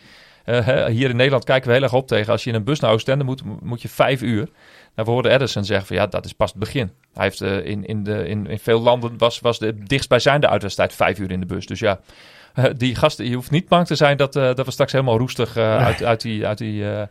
[0.44, 2.32] eh, hè, hier in Nederland kijken we heel erg op tegen.
[2.32, 4.48] Als je in een bus naar Oostende moet, moet je vijf uur.
[4.94, 6.90] Nou, we hoorden Edison zeggen van ja, dat is pas het begin.
[7.14, 11.18] Hij heeft in, in, de, in, in veel landen was, was de dichtstbijzijnde uitwedstrijd vijf
[11.18, 11.66] uur in de bus.
[11.66, 12.00] Dus ja,
[12.76, 15.56] die gasten, je hoeft niet bang te zijn dat, eh, dat we straks helemaal roestig
[15.56, 17.02] eh, uit, uit die, uit die, eh,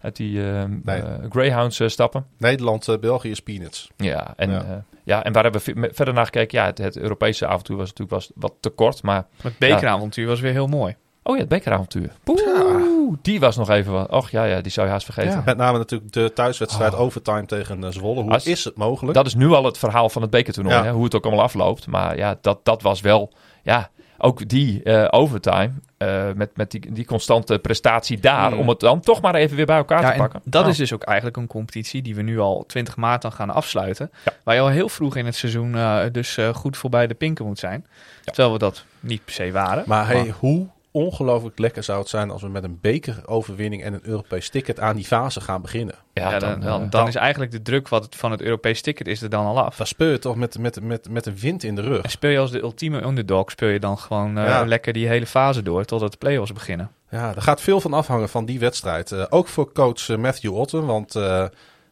[0.00, 1.00] uit die eh, Nee.
[1.02, 2.26] eh, Greyhounds eh, stappen.
[2.38, 3.90] Nederland, eh, België is peanuts.
[3.96, 4.56] Ja, en, Ja.
[4.68, 4.84] ja.
[5.04, 6.58] ja, en waar hebben we ve- verder naar gekeken?
[6.58, 9.26] Ja, het, het Europese avontuur was natuurlijk was wat te kort, maar...
[9.42, 10.96] Het bekeravontuur was weer heel mooi.
[11.22, 12.10] Oh ja, het bekeravontuur.
[12.24, 14.10] Poeh, die was nog even wat.
[14.10, 15.42] Och ja, ja, die zou je haast vergeten.
[15.44, 17.00] Met name natuurlijk de thuiswedstrijd Oh.
[17.00, 18.22] overtime tegen eh, Zwolle.
[18.22, 19.14] Hoe Als- is het mogelijk?
[19.14, 20.84] Dat is nu al het verhaal van het bekertoernooi, Ja.
[20.84, 21.86] hè, hoe het ook allemaal afloopt.
[21.86, 23.32] Maar ja, dat, dat was wel,
[23.62, 23.90] ja,
[24.20, 28.58] ook die eh, overtime eh, met, met die, die constante prestatie daar, Mm.
[28.58, 30.40] om het dan toch maar even weer bij elkaar Ja, te en pakken.
[30.44, 30.70] dat Oh.
[30.70, 34.10] is dus ook eigenlijk een competitie die we nu al 20 maart dan gaan afsluiten.
[34.24, 34.32] Ja.
[34.44, 37.44] Waar je al heel vroeg in het seizoen eh, dus eh, goed voorbij de pinken
[37.46, 37.86] moet zijn.
[38.24, 39.84] Terwijl we dat niet per se waren.
[39.86, 44.00] Maar hey, hoe ongelooflijk lekker zou het zijn als we met een bekeroverwinning en een
[44.02, 45.94] Europees ticket aan die fase gaan beginnen.
[46.12, 48.80] ja, Ja, dan, dan, eh, dan is eigenlijk de druk wat het van het Europees
[48.82, 49.76] ticket is er dan al af.
[49.76, 52.02] Dan speel je toch met, met, met, met een wind in de rug.
[52.02, 54.64] En speel je als de ultieme underdog, speel je dan gewoon eh, Ja.
[54.64, 56.90] lekker die hele fase door totdat de play-offs beginnen.
[57.10, 59.12] Ja, er gaat veel van afhangen van die wedstrijd.
[59.12, 61.14] Eh, ook voor coach eh, Matthew Otten, want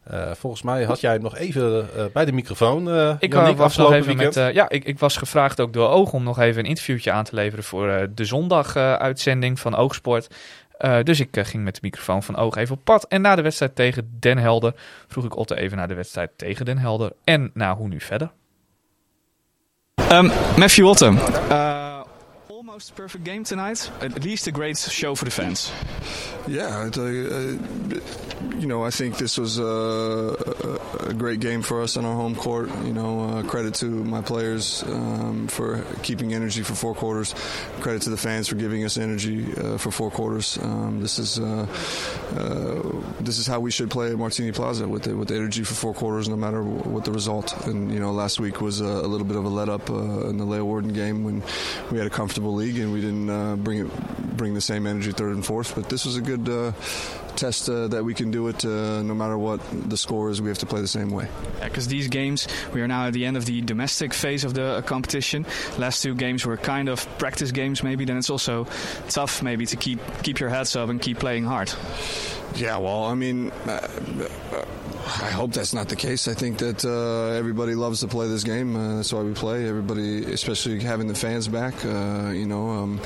[0.09, 2.89] eh, volgens mij had jij hem nog even eh, bij de microfoon.
[2.89, 4.35] eh Ik was nog even weekend.
[4.35, 4.53] met.
[4.53, 7.35] ja, ik, ik was gevraagd ook door Oog om nog even een interviewtje aan te
[7.35, 10.27] leveren voor eh, de zondag-uitzending van Oogsport.
[10.77, 13.07] Eh, dus ik ging met de microfoon van Oog even op pad.
[13.07, 14.73] En na de wedstrijd tegen Den Helder
[15.07, 17.11] vroeg ik Otte even naar de wedstrijd tegen Den Helder.
[17.23, 18.31] En nou, hoe nu verder?
[19.95, 21.13] Ehm Matthew Otten.
[21.13, 22.01] Uh,
[22.47, 23.91] all Almost a perfect game tonight.
[23.99, 25.71] At least a great show for the fans.
[26.49, 27.01] Yeah, uh,
[28.57, 30.35] you know, I think this was a,
[31.07, 32.69] a, great game for us on our home court.
[32.83, 37.35] You know, uh, credit to my players um, for keeping energy for four quarters.
[37.81, 40.57] Credit to the fans for giving us energy uh, for four quarters.
[40.63, 41.67] Um, this is uh,
[42.35, 42.81] uh,
[43.19, 45.93] this is how we should play at Martini Plaza with the, with energy for four
[45.93, 47.67] quarters, no matter what the result.
[47.67, 50.37] And you know, last week was a, a little bit of a let up in
[50.37, 51.43] the Leo Warden game when
[51.91, 53.91] we had a comfortable league and we didn't bring it
[54.39, 55.75] bring the same energy third and fourth.
[55.75, 56.71] But this was a good uh,
[57.35, 60.41] test uh, that we can do it uh, no matter what the score is.
[60.41, 61.27] We have to play the same way.
[61.61, 64.53] Because yeah, these games, we are now at the end of the domestic phase of
[64.53, 65.45] the competition.
[65.77, 68.05] Last two games were kind of practice games, maybe.
[68.05, 68.67] Then it's also
[69.07, 71.73] tough, maybe, to keep keep your heads up and keep playing hard.
[72.55, 73.87] Yeah, well, I mean, uh,
[75.21, 76.27] I hope that's not the case.
[76.27, 78.75] I think that uh, everybody loves to play this game.
[78.75, 79.67] Uh, that's why we play.
[79.67, 81.73] Everybody, especially having the fans back.
[81.83, 83.01] Uh, you know, um,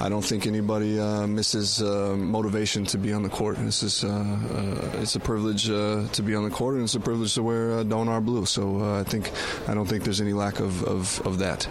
[0.00, 3.56] I don't think anybody uh, misses uh, motivation to be on the court.
[3.58, 7.42] This is it's a privilege to be on the court, and it's a privilege to
[7.42, 8.46] wear Donar blue.
[8.46, 9.30] So I think
[9.68, 11.68] I don't think there's any lack of, of, of that.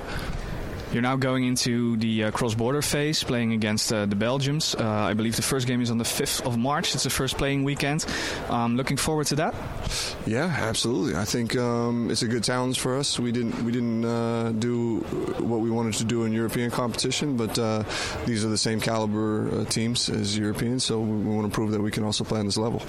[0.93, 4.75] You're now going into the uh, cross-border phase, playing against uh, the Belgians.
[4.75, 6.93] Uh, I believe the first game is on the 5th of March.
[6.93, 8.05] It's the first playing weekend.
[8.47, 9.55] Um, looking forward to that.
[10.27, 11.15] Yeah, absolutely.
[11.15, 13.19] I think um, it's a good challenge for us.
[13.19, 14.99] We didn't we didn't uh, do
[15.39, 17.83] what we wanted to do in European competition, but uh,
[18.25, 21.81] these are the same caliber uh, teams as Europeans, so we want to prove that
[21.81, 22.83] we can also play on this level.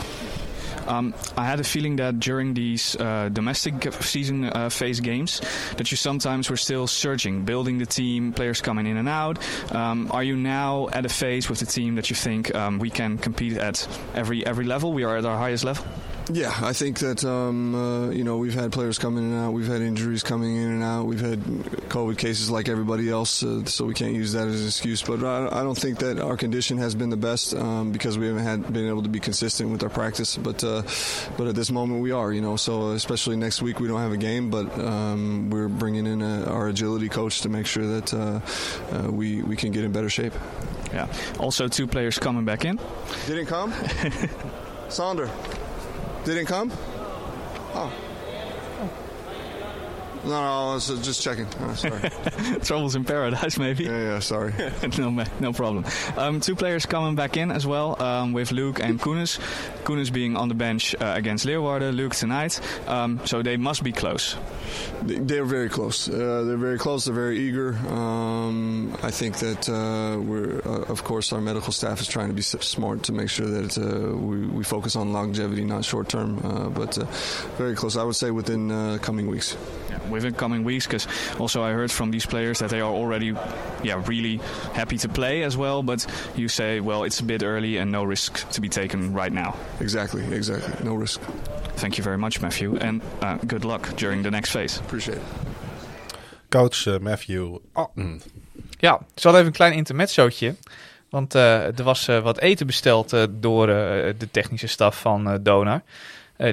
[0.87, 5.41] Um, I had a feeling that during these uh, domestic season uh, phase games,
[5.77, 9.39] that you sometimes were still searching, building the team, players coming in and out.
[9.75, 12.91] Um, are you now at a phase with the team that you think um, we
[12.91, 14.93] can compete at every every level?
[14.93, 15.85] We are at our highest level.
[16.33, 19.53] Yeah, I think that um, uh, you know we've had players coming in and out,
[19.53, 23.67] we've had injuries coming in and out, we've had COVID cases like everybody else, uh,
[23.67, 25.03] so we can't use that as an excuse.
[25.03, 28.27] But I, I, don't think that our condition has been the best um, because we
[28.29, 30.39] haven't had been able to be consistent with our practice.
[30.39, 30.83] But uh,
[31.37, 32.57] but at this moment we are, you know.
[32.57, 36.47] So especially next week we don't have a game, but um, we're bringing in a,
[36.47, 38.41] our agility coach to make sure that uh,
[38.97, 40.33] uh, we we can get in better shape.
[40.91, 41.13] Yeah.
[41.39, 42.81] Also, two players coming back in.
[43.27, 43.75] Didn't come.
[44.89, 45.29] Sander.
[46.25, 46.73] Didn't come?
[47.75, 47.93] Oh.
[50.25, 51.47] No, no, I was just checking.
[51.61, 52.11] Oh, sorry.
[52.63, 53.85] Troubles in paradise, maybe.
[53.85, 54.55] Yeah, yeah, sorry.
[54.99, 55.85] no, no problem.
[56.17, 59.39] Um, two players coming back in as well um, with Luke and Kunis.
[59.85, 62.59] Kunis being on the bench uh, against Leeuwarden, Luke tonight.
[62.89, 64.37] Um, so they must be close.
[65.03, 66.09] They're very close.
[66.09, 67.05] Uh, they're very close.
[67.05, 67.77] They're very eager.
[67.89, 72.35] Um, I think that uh, we're, uh, of course, our medical staff is trying to
[72.35, 76.41] be smart to make sure that uh, we, we, focus on longevity, not short term.
[76.43, 76.95] Uh, but
[77.59, 77.99] very close.
[77.99, 79.57] I would say within coming weeks.
[79.95, 83.35] Yeah within coming weeks because also I heard from these players that they are already
[83.83, 84.41] yeah really
[84.73, 85.83] happy to play as well.
[85.83, 89.33] But you say well it's a bit early and no risk to be taken right
[89.33, 89.55] now.
[89.81, 90.85] Exactly exactly.
[90.85, 91.21] No risk.
[91.77, 94.81] Thank you very much Matthew and uh, good luck during the next phase.
[94.81, 95.25] Appreciate it.
[96.49, 98.23] Coach uh, Matthew Otten.
[98.79, 100.55] Ja zal even een klein intermezzootje
[101.09, 105.83] want uh, er was uh, wat eten besteld uh, door de technische staf van Donar.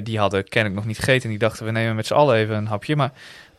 [0.02, 1.22] Die hadden kennelijk nog niet gegeten.
[1.22, 2.96] En die dachten, we nemen met z'n allen even een hapje.
[2.96, 3.12] Maar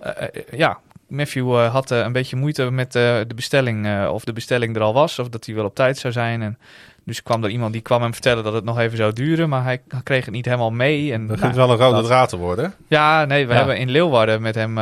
[0.03, 4.07] eh, eh, ja, Matthew eh, had een beetje moeite met de bestelling.
[4.07, 6.41] of de bestelling er al was, of dat hij wel op tijd zou zijn.
[6.41, 6.57] En
[7.05, 9.63] dus kwam er iemand die kwam hem vertellen dat het nog even zou duren, maar
[9.63, 11.13] hij kreeg het niet helemaal mee.
[11.13, 12.73] En, dat begint nou, wel een rode draad te worden.
[12.87, 14.77] Ja, nee, we hebben in Leeuwarden met hem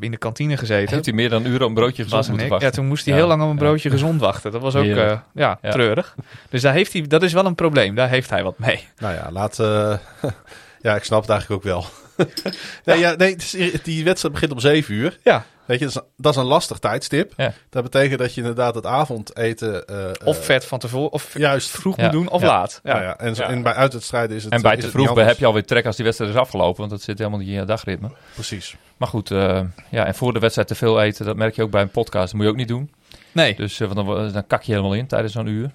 [0.00, 0.94] in de kantine gezeten.
[0.94, 2.68] Heeft hij meer dan een uur op een broodje gezond moeten wachten?
[2.68, 4.52] Ja, toen moest hij heel lang op een broodje gezond wachten.
[4.52, 6.14] Dat was ook uh, ja, treurig.
[6.48, 7.94] Dus daar heeft hij, dat is wel een probleem.
[7.94, 8.86] Daar heeft hij wat mee.
[8.98, 9.58] Nou ja, laat...
[10.82, 11.86] ja, ik snap het eigenlijk ook wel.
[12.84, 13.36] nee, ja, nee
[13.82, 15.18] die wedstrijd begint om 7 uur.
[15.22, 15.44] Ja.
[15.64, 17.32] Weet je, dat is, dat is een lastig tijdstip.
[17.36, 17.52] Ja.
[17.70, 19.84] Dat betekent dat je inderdaad het avondeten...
[19.90, 22.80] Uh, of uh, vet van tevoren, of juist vroeg moet doen, of laat.
[22.82, 23.18] Ja, ja.
[23.18, 25.86] En, zo, en bij uitwedstrijden is het En bij te vroeg heb je alweer trek
[25.86, 26.78] als die wedstrijd is afgelopen.
[26.78, 28.10] Want dat zit helemaal niet in je dagritme.
[28.34, 28.76] Precies.
[28.96, 31.70] Maar goed, uh, ja, en voor de wedstrijd te veel eten, dat merk je ook
[31.70, 32.24] bij een podcast.
[32.24, 32.90] Dat moet je ook niet doen.
[33.32, 33.54] Nee.
[33.54, 35.70] Dus want dan, dan kak je helemaal in tijdens zo'n uur.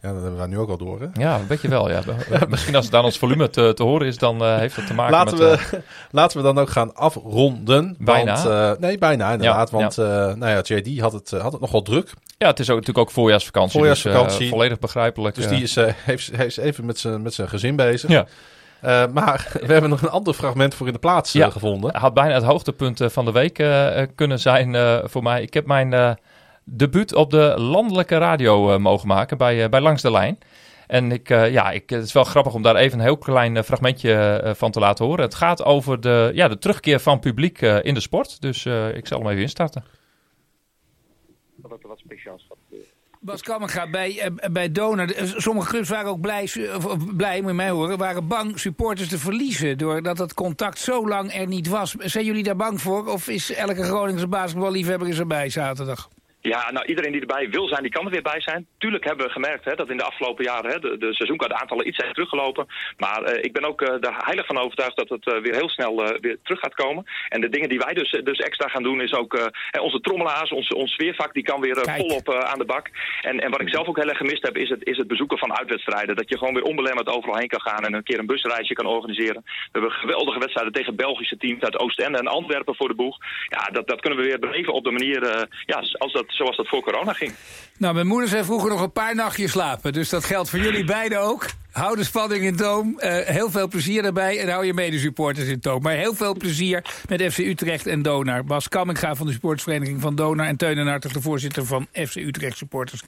[0.00, 1.00] Ja, dat hebben we nu ook al door.
[1.00, 1.06] Hè?
[1.12, 1.90] Ja, een beetje wel.
[1.90, 2.02] Ja.
[2.48, 4.94] Misschien als het aan ons volume te, te horen is, dan uh, heeft dat te
[4.94, 5.70] maken laten met...
[5.70, 7.96] We, uh, laten we dan ook gaan afronden.
[7.98, 8.32] Bijna.
[8.32, 9.70] Want, uh, nee, bijna inderdaad.
[9.70, 10.34] Ja, want ja.
[10.34, 12.12] nou ja, JD had het, had het nogal druk.
[12.36, 13.70] Ja, het is ook, natuurlijk ook voorjaarsvakantie.
[13.70, 14.38] Dus, voorjaarsvakantie.
[14.38, 15.34] Dus, volledig begrijpelijk.
[15.34, 15.74] Dus die is,
[16.04, 18.10] heeft, heeft even met zijn, met zijn gezin bezig.
[18.10, 18.26] Ja.
[18.84, 21.96] Uh, maar we hebben nog een ander fragment voor in de plaats uh, ja, gevonden.
[21.96, 24.76] had bijna het hoogtepunt van de week uh, kunnen zijn
[25.08, 25.42] voor mij.
[25.42, 26.18] Ik heb mijn
[26.70, 30.38] debuut op de landelijke radio uh, mogen maken bij, uh, bij Langs de Lijn.
[30.86, 33.64] En ik, uh, ja, ik, het is wel grappig om daar even een heel klein
[33.64, 35.24] fragmentje van te laten horen.
[35.24, 38.40] Het gaat over de, ja, de terugkeer van publiek in de sport.
[38.40, 39.84] Dus ik zal hem even instarten.
[41.56, 42.96] Dat er wat speciaals gaat gebeuren.
[43.20, 45.14] Bas Kammerga bij, eh, bij Donor.
[45.14, 46.48] Eh, Sommige clubs waren ook blij,
[47.16, 49.78] blij, moet je mij horen, waren bang supporters te verliezen.
[49.78, 51.94] Doordat het contact zo lang er niet was.
[51.98, 53.06] Zijn jullie daar bang voor?
[53.06, 56.08] Of is elke Groningse basketballiefhebber is erbij zaterdag?
[56.40, 58.66] Ja, nou iedereen die erbij wil zijn, die kan er weer bij zijn.
[58.78, 61.96] Tuurlijk hebben we gemerkt hè, dat in de afgelopen jaren hè, de, de seizoenkaartaantallen iets
[61.96, 62.66] zijn teruggelopen.
[62.96, 65.68] Maar eh, ik ben ook eh, er heilig van overtuigd dat het eh, weer heel
[65.68, 67.04] snel weer terug gaat komen.
[67.28, 70.50] En de dingen die wij dus, dus extra gaan doen is ook hè, onze trommelaars,
[70.50, 72.90] ons, ons sfeervak, die kan weer volop aan de bak.
[73.20, 75.38] En, en wat ik zelf ook heel erg gemist heb, is het, is het bezoeken
[75.38, 76.16] van uitwedstrijden.
[76.16, 78.86] Dat je gewoon weer onbelemmerd overal heen kan gaan en een keer een busreisje kan
[78.86, 79.42] organiseren.
[79.44, 83.16] We hebben geweldige wedstrijden tegen Belgische teams uit Oostende en Antwerpen voor de boeg.
[83.48, 86.68] Ja, dat, dat kunnen we weer beleven op de manier ja, als dat, zoals dat
[86.68, 87.32] voor corona ging.
[87.78, 89.92] Nou, mijn moeder zei vroeger nog een paar nachtjes slapen.
[89.92, 91.46] Dus dat geldt voor jullie beiden ook.
[91.70, 92.98] Hou de spanning in toom.
[92.98, 94.40] Eh, heel veel plezier daarbij.
[94.40, 95.82] En hou je medesupporters in toom.
[95.82, 98.44] Maar heel veel plezier met FC Utrecht en Donar.
[98.44, 100.46] Bas Kamminga van de supportersvereniging van Donar.
[100.46, 103.02] En Teun en Hartog, de voorzitter van FC Utrecht Supporters.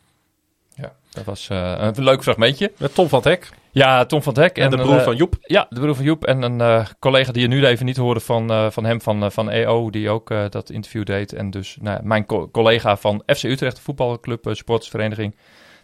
[0.75, 2.73] Ja, dat was eh, een leuk fragmentje.
[2.77, 4.59] Met Tom van het Hek Ja, Tom van het Hek.
[4.59, 5.37] en de een, broer eh, van Joep.
[5.41, 6.25] Ja, de broer van Joep.
[6.25, 9.33] En een eh, collega die je nu even niet hoorde van, eh, van hem, van,
[9.33, 11.33] van EO, die ook dat interview deed.
[11.33, 15.37] En dus nou, mijn co- collega van FC Utrecht, de voetbalclub, sportsvereniging.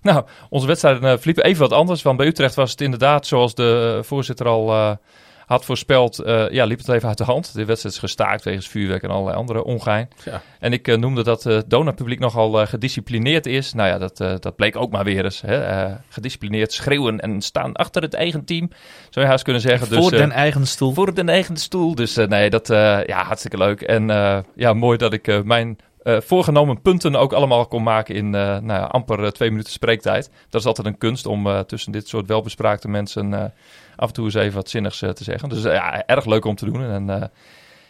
[0.02, 2.02] Nou, onze wedstrijden verliepen even wat anders.
[2.02, 4.96] Want bij Utrecht was het inderdaad, zoals de voorzitter al
[5.46, 7.54] had voorspeld, eh, ja, liep het even uit de hand.
[7.54, 10.08] De wedstrijd is gestaakt wegens vuurwerk en allerlei andere ongein.
[10.24, 10.42] Ja.
[10.60, 13.72] En ik eh, noemde dat het donorpubliek nogal eh, gedisciplineerd is.
[13.72, 15.40] Nou ja, dat, eh, dat bleek ook maar weer eens.
[15.40, 15.64] Hè?
[15.64, 18.70] Eh, gedisciplineerd schreeuwen en staan achter het eigen team,
[19.10, 19.86] zou je haast kunnen zeggen.
[19.86, 20.92] Voor dus, eh, den eigen stoel.
[20.92, 21.94] voor de eigen stoel.
[21.94, 22.66] Dus eh, nee, dat
[23.06, 23.80] ja, hartstikke leuk.
[23.80, 24.06] En
[24.54, 28.66] ja, mooi dat ik mijn uh, voorgenomen punten ook allemaal kon maken in uh, nou
[28.66, 30.30] ja, amper twee minuten spreektijd.
[30.50, 33.52] Dat is altijd een kunst om tussen dit soort welbespraakte mensen
[33.96, 35.48] af en toe eens even wat zinnigs uh, te zeggen.
[35.48, 36.82] Dus ja, erg leuk om te doen.
[36.82, 37.22] En uh,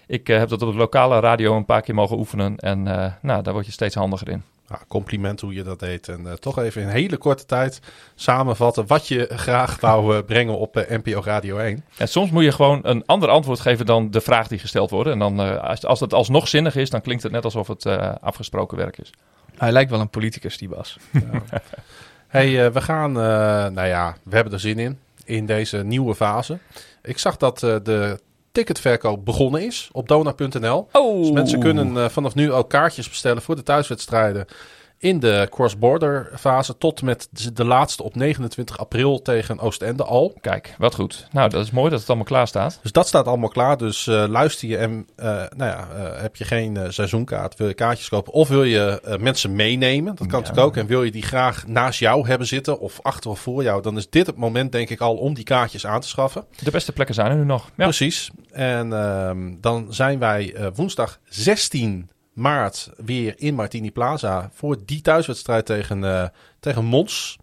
[0.07, 2.57] ik uh, heb dat op de lokale radio een paar keer mogen oefenen.
[2.57, 4.43] En uh, nou, daar word je steeds handiger in.
[4.69, 6.09] Ja, compliment hoe je dat deed.
[6.09, 7.81] En uh, toch even in hele korte tijd
[8.15, 11.85] samenvatten wat je graag wou uh, brengen op uh, NPO Radio 1.
[11.97, 15.11] En soms moet je gewoon een ander antwoord geven dan de vraag die gesteld wordt.
[15.11, 17.85] En dan, uh, als, als het alsnog zinnig is, dan klinkt het net alsof het
[17.85, 19.11] uh, afgesproken werk is.
[19.57, 20.99] Hij lijkt wel een politicus, die Bas.
[21.13, 21.43] Ja.
[22.27, 23.13] hey, we gaan,
[23.73, 26.59] nou ja, we hebben er zin in, in deze nieuwe fase.
[27.03, 28.18] Ik zag dat de
[28.53, 30.89] ticketverkoop begonnen is op dona.nl.
[30.93, 31.20] Oh.
[31.20, 34.47] Dus mensen kunnen uh, vanaf nu ook kaartjes bestellen voor de thuiswedstrijden
[35.07, 40.35] in de cross-border fase tot met de laatste op 29 april tegen Oostende al.
[40.41, 41.29] Kijk, wat goed.
[41.33, 42.79] Nou, dat is mooi dat het allemaal klaar staat.
[42.83, 43.77] Dus dat staat allemaal klaar.
[43.77, 45.27] Dus uh, luister je en uh,
[45.57, 45.89] nou ja,
[46.21, 50.15] heb je geen seizoenkaart, wil je kaartjes kopen of wil je mensen meenemen?
[50.15, 50.47] Dat kan ja.
[50.47, 50.77] natuurlijk ook.
[50.77, 53.97] En wil je die graag naast jou hebben zitten of achter of voor jou, dan
[53.97, 56.45] is dit het moment denk ik al om die kaartjes aan te schaffen.
[56.63, 57.71] De beste plekken zijn er nu nog.
[57.77, 57.85] Ja.
[57.85, 58.31] Precies.
[58.51, 65.66] En ehm, dan zijn wij woensdag 16 maart weer in Martini Plaza voor die thuiswedstrijd
[65.66, 66.26] tegen, uh,
[66.61, 67.39] tegen Mons.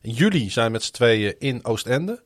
[0.00, 2.22] In juli zijn we met z'n tweeën in Oostende.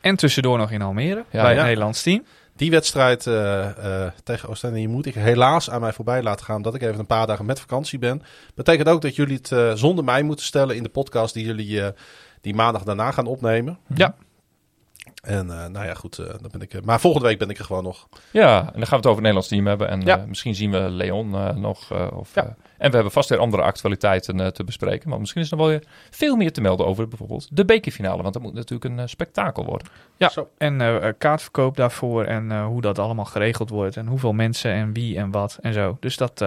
[0.00, 1.56] En tussendoor nog in Almere, ja, bij ja.
[1.56, 2.24] het Nederlands team.
[2.56, 3.34] Die wedstrijd uh,
[3.78, 6.56] uh, tegen Oostende die moet ik helaas aan mij voorbij laten gaan...
[6.56, 8.22] omdat ik even een paar dagen met vakantie ben.
[8.54, 11.34] Betekent ook dat jullie het zonder mij moeten stellen in de podcast...
[11.34, 11.82] die jullie
[12.40, 13.78] die maandag daarna gaan opnemen.
[13.94, 14.14] Ja.
[15.26, 16.84] En uh, nou ja, goed, uh, dan ben ik.
[16.84, 18.08] maar volgende week ben ik er gewoon nog.
[18.30, 19.88] Ja, en dan gaan we het over het Nederlands team hebben.
[19.88, 20.18] En ja.
[20.18, 21.92] uh, misschien zien we Leon nog.
[22.12, 22.42] of, ja.
[22.78, 25.08] en we hebben vast weer andere actualiteiten te bespreken.
[25.08, 28.22] Maar misschien is er nog wel weer veel meer te melden over bijvoorbeeld de bekerfinale.
[28.22, 29.88] Want dat moet natuurlijk een spektakel worden.
[30.16, 30.48] Ja, Zo.
[30.58, 32.24] en kaartverkoop daarvoor.
[32.24, 33.96] En hoe dat allemaal geregeld wordt.
[33.96, 35.96] En hoeveel mensen en wie en wat en zo.
[36.00, 36.38] Dus dat,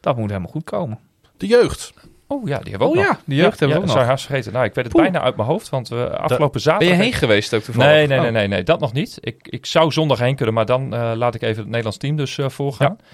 [0.00, 0.98] dat moet helemaal goed komen.
[1.36, 1.92] De jeugd.
[2.30, 3.22] Oh ja, die hebben we oh, ook ja, nog.
[3.24, 4.06] de jeugd ja, hebben we ja, ook nog.
[4.06, 4.52] haast vergeten.
[4.52, 5.04] Nou, ik weet het Poeh.
[5.04, 6.88] bijna uit mijn hoofd, want we afgelopen zaterdag...
[6.88, 7.90] Ben je heen geweest ook toevallig?
[7.90, 9.18] Nee, nee, nee, nee, nee, dat nog niet.
[9.20, 12.16] Ik, ik zou zondag heen kunnen, maar dan uh, laat ik even het Nederlands team
[12.16, 12.96] dus uh, voorgaan.
[12.98, 13.04] Ja.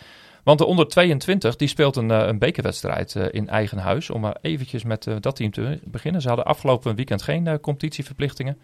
[0.42, 4.10] Want de onder 22, die speelt een, uh, een bekerwedstrijd in eigen huis.
[4.10, 6.20] Om maar eventjes met dat team te beginnen.
[6.20, 8.58] Ze hadden afgelopen weekend geen competitieverplichtingen.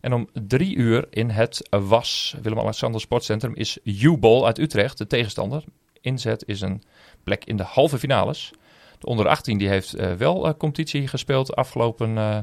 [0.00, 5.64] En om drie uur in het WAS, Willem-Alexander Sportcentrum, is U-Ball uit Utrecht, de tegenstander.
[6.00, 6.82] Inzet is een
[7.24, 8.52] plek in de halve finales.
[8.98, 12.38] De onder 18 die heeft uh, wel uh, competitie gespeeld afgelopen uh,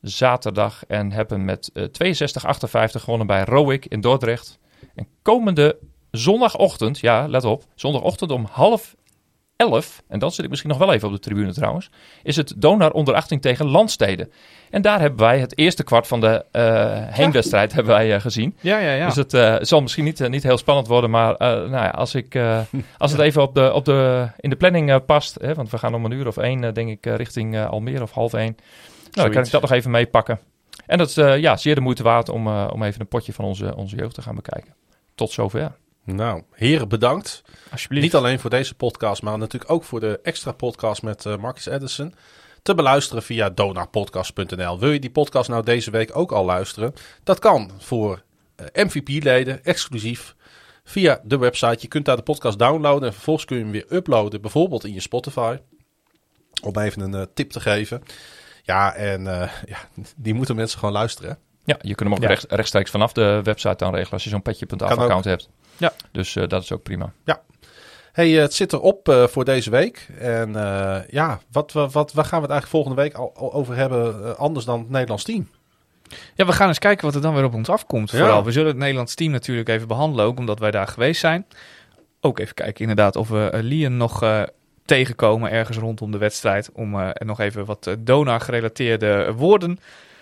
[0.00, 0.86] zaterdag.
[0.86, 1.80] En hebben met 62-58
[2.90, 4.58] gewonnen bij Rowick in Dordrecht.
[4.94, 5.78] En komende
[6.10, 8.94] zondagochtend, ja let op, zondagochtend om half
[9.56, 11.90] elf, en dan zit ik misschien nog wel even op de tribune trouwens,
[12.22, 14.30] is het Donar onder 18 tegen Landsteden.
[14.70, 16.44] En daar hebben wij het eerste kwart van de
[17.10, 17.76] heenwedstrijd ja.
[17.76, 18.56] hebben wij, gezien.
[18.60, 19.06] Ja, ja, ja.
[19.06, 22.38] Dus het zal misschien niet, niet heel spannend worden, maar nou ja, als, ik,
[22.98, 25.94] als het even op de, op de, in de planning past, hè, want we gaan
[25.94, 28.56] om een uur of één, denk ik, richting Almere of half één.
[28.56, 30.38] Nou, dan kan ik dat nog even meepakken.
[30.86, 33.76] En dat is ja, zeer de moeite waard om, om even een potje van onze,
[33.76, 34.74] onze jeugd te gaan bekijken.
[35.14, 35.72] Tot zover.
[36.06, 37.42] Nou, heren bedankt.
[37.70, 38.04] Alsjeblieft.
[38.04, 41.66] Niet alleen voor deze podcast, maar natuurlijk ook voor de extra podcast met eh, Marcus
[41.66, 42.14] Edison.
[42.62, 44.78] Te beluisteren via donarpodcast.nl.
[44.78, 46.94] Wil je die podcast nou deze week ook al luisteren?
[47.24, 48.22] Dat kan voor
[48.54, 50.34] eh, MVP-leden, exclusief,
[50.84, 51.78] via de website.
[51.80, 54.94] Je kunt daar de podcast downloaden en vervolgens kun je hem weer uploaden, bijvoorbeeld in
[54.94, 55.56] je Spotify.
[56.62, 58.02] Om even een eh, tip te geven.
[58.62, 59.24] Ja, en
[59.72, 59.78] ja,
[60.16, 61.30] die moeten mensen gewoon luisteren.
[61.30, 61.45] hè?
[61.66, 62.28] Ja, je kunt hem ook Ja.
[62.28, 65.04] recht, rechtstreeks vanaf de website aanregelen als je zo'n petje.af Kan ook.
[65.04, 65.48] account hebt.
[65.76, 65.92] Ja.
[66.12, 67.12] Dus eh, dat is ook prima.
[68.12, 70.08] Hey, eh, het zit erop eh voor deze week.
[70.18, 73.52] En eh, ja, wat, wat, wat, waar gaan we het eigenlijk volgende week al, al
[73.52, 75.48] over hebben, anders dan het Nederlands team?
[76.34, 78.10] Ja, we gaan eens kijken wat er dan weer op ons afkomt.
[78.10, 78.18] Ja.
[78.18, 81.46] Vooral, we zullen het Nederlands team natuurlijk even behandelen, ook omdat wij daar geweest zijn.
[82.20, 84.42] Ook even kijken inderdaad of we Lien nog eh,
[84.84, 86.70] tegenkomen ergens rondom de wedstrijd.
[86.72, 89.78] Om eh, er nog even wat eh, Dona-gerelateerde woorden.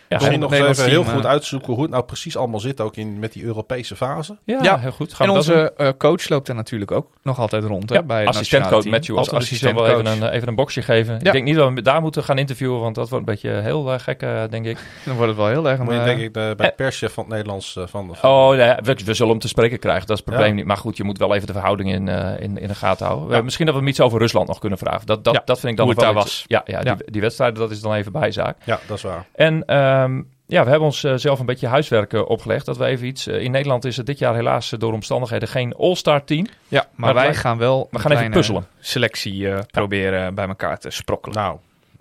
[0.08, 2.96] Ja, Misschien nog even heel goed eh, uitzoeken hoe het nou precies allemaal zit, ook
[2.96, 4.38] in, met die Europese fase.
[4.44, 4.78] ja, Ja.
[4.78, 5.14] heel goed.
[5.14, 7.88] Gaan en onze eh, coach loopt er natuurlijk ook nog altijd rond.
[7.88, 11.12] Hè, Ja, bij assistentcoach Matthew als assistent wel even een, eh, even een boxje geven.
[11.12, 11.18] Ja.
[11.20, 13.98] Ik denk niet dat we daar moeten gaan interviewen, want dat wordt een beetje heel
[13.98, 14.78] gek, denk ik.
[15.04, 15.78] Dan wordt het wel heel erg.
[15.80, 18.78] Moet je denk ik de, bij de perschef van het Nederlands van, van Oh, ja,
[18.82, 20.54] we, we zullen hem te spreken krijgen, dat is het probleem Ja.
[20.54, 20.64] niet.
[20.66, 23.28] Maar goed, je moet wel even de verhouding in, in, in de gaten houden.
[23.28, 25.06] We- misschien dat we hem iets over Rusland nog kunnen vragen.
[25.06, 26.80] Dat, dat, Ja, dat vind ik dan hoe nog het wel daar iets- Ja, ja,
[26.84, 26.94] Ja.
[26.94, 28.56] Die, die wedstrijden, dat is dan even bijzaak.
[28.64, 29.26] Ja, dat is waar.
[29.34, 29.64] En
[30.02, 32.66] ehm, ja, we hebben ons eh, zelf een beetje huiswerk eh, opgelegd.
[32.66, 33.26] Dat we even iets...
[33.26, 36.46] eh, in Nederland is het dit jaar helaas door omstandigheden geen all-star team.
[36.68, 38.66] ja, maar, Maar wij wij- gaan wel we een gaan even puzzelen.
[38.80, 41.36] selectie eh, proberen bij elkaar te sprokkelen.
[41.36, 41.56] Nou,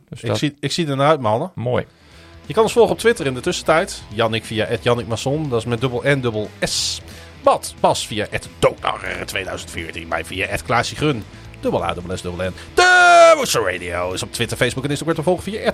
[0.09, 1.51] Dus ik dat, zie, ik zie er naar uit, mannen.
[1.55, 1.85] mooi.
[2.45, 4.03] Je kan ons volgen op Twitter in de tussentijd.
[4.13, 7.01] Jannik via Jannik Masson, dat is met dubbel N, dubbel S.
[7.43, 8.27] Bad, Bas via
[8.59, 10.07] Donar 2014.
[10.07, 11.23] Mij via Klaasje Grun,
[11.63, 12.53] dubbel A, dubbel S, dubbel N.
[12.73, 15.73] De Woeser Radio is op Twitter, Facebook en Instagram te volgen via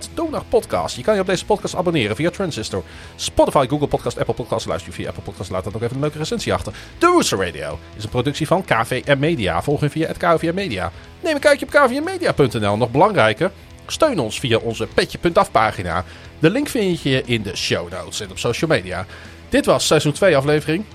[0.49, 0.95] Podcast.
[0.95, 2.83] Je kan je op deze podcast abonneren via Transistor,
[3.15, 4.65] Spotify, Google Podcast, Apple Podcast.
[4.65, 6.73] Luister je via Apple Podcast, laat dan ook even een leuke recensie achter.
[6.97, 9.61] De Woeser Radio is een productie van KVM Media.
[9.61, 10.91] Volg je via het KVM Media.
[11.19, 12.77] Neem een kijkje op kvmmedia.nl.
[12.77, 13.51] Nog belangrijker,
[13.87, 16.05] steun ons via onze petje.af pagina.
[16.39, 19.05] De link vind je in de show notes en op social media.
[19.49, 20.85] Dit was seizoen 2 aflevering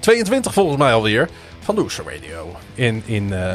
[0.00, 1.28] 22 volgens mij alweer
[1.60, 2.56] van de Oester Radio.
[2.74, 3.52] In, in eh,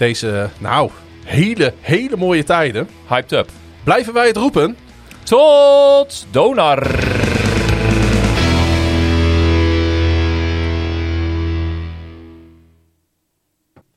[0.00, 0.90] deze, nou,
[1.24, 2.88] hele, hele mooie tijden.
[3.08, 3.48] Hyped up.
[3.84, 4.76] Blijven wij het roepen?
[5.22, 6.86] Tot Donar!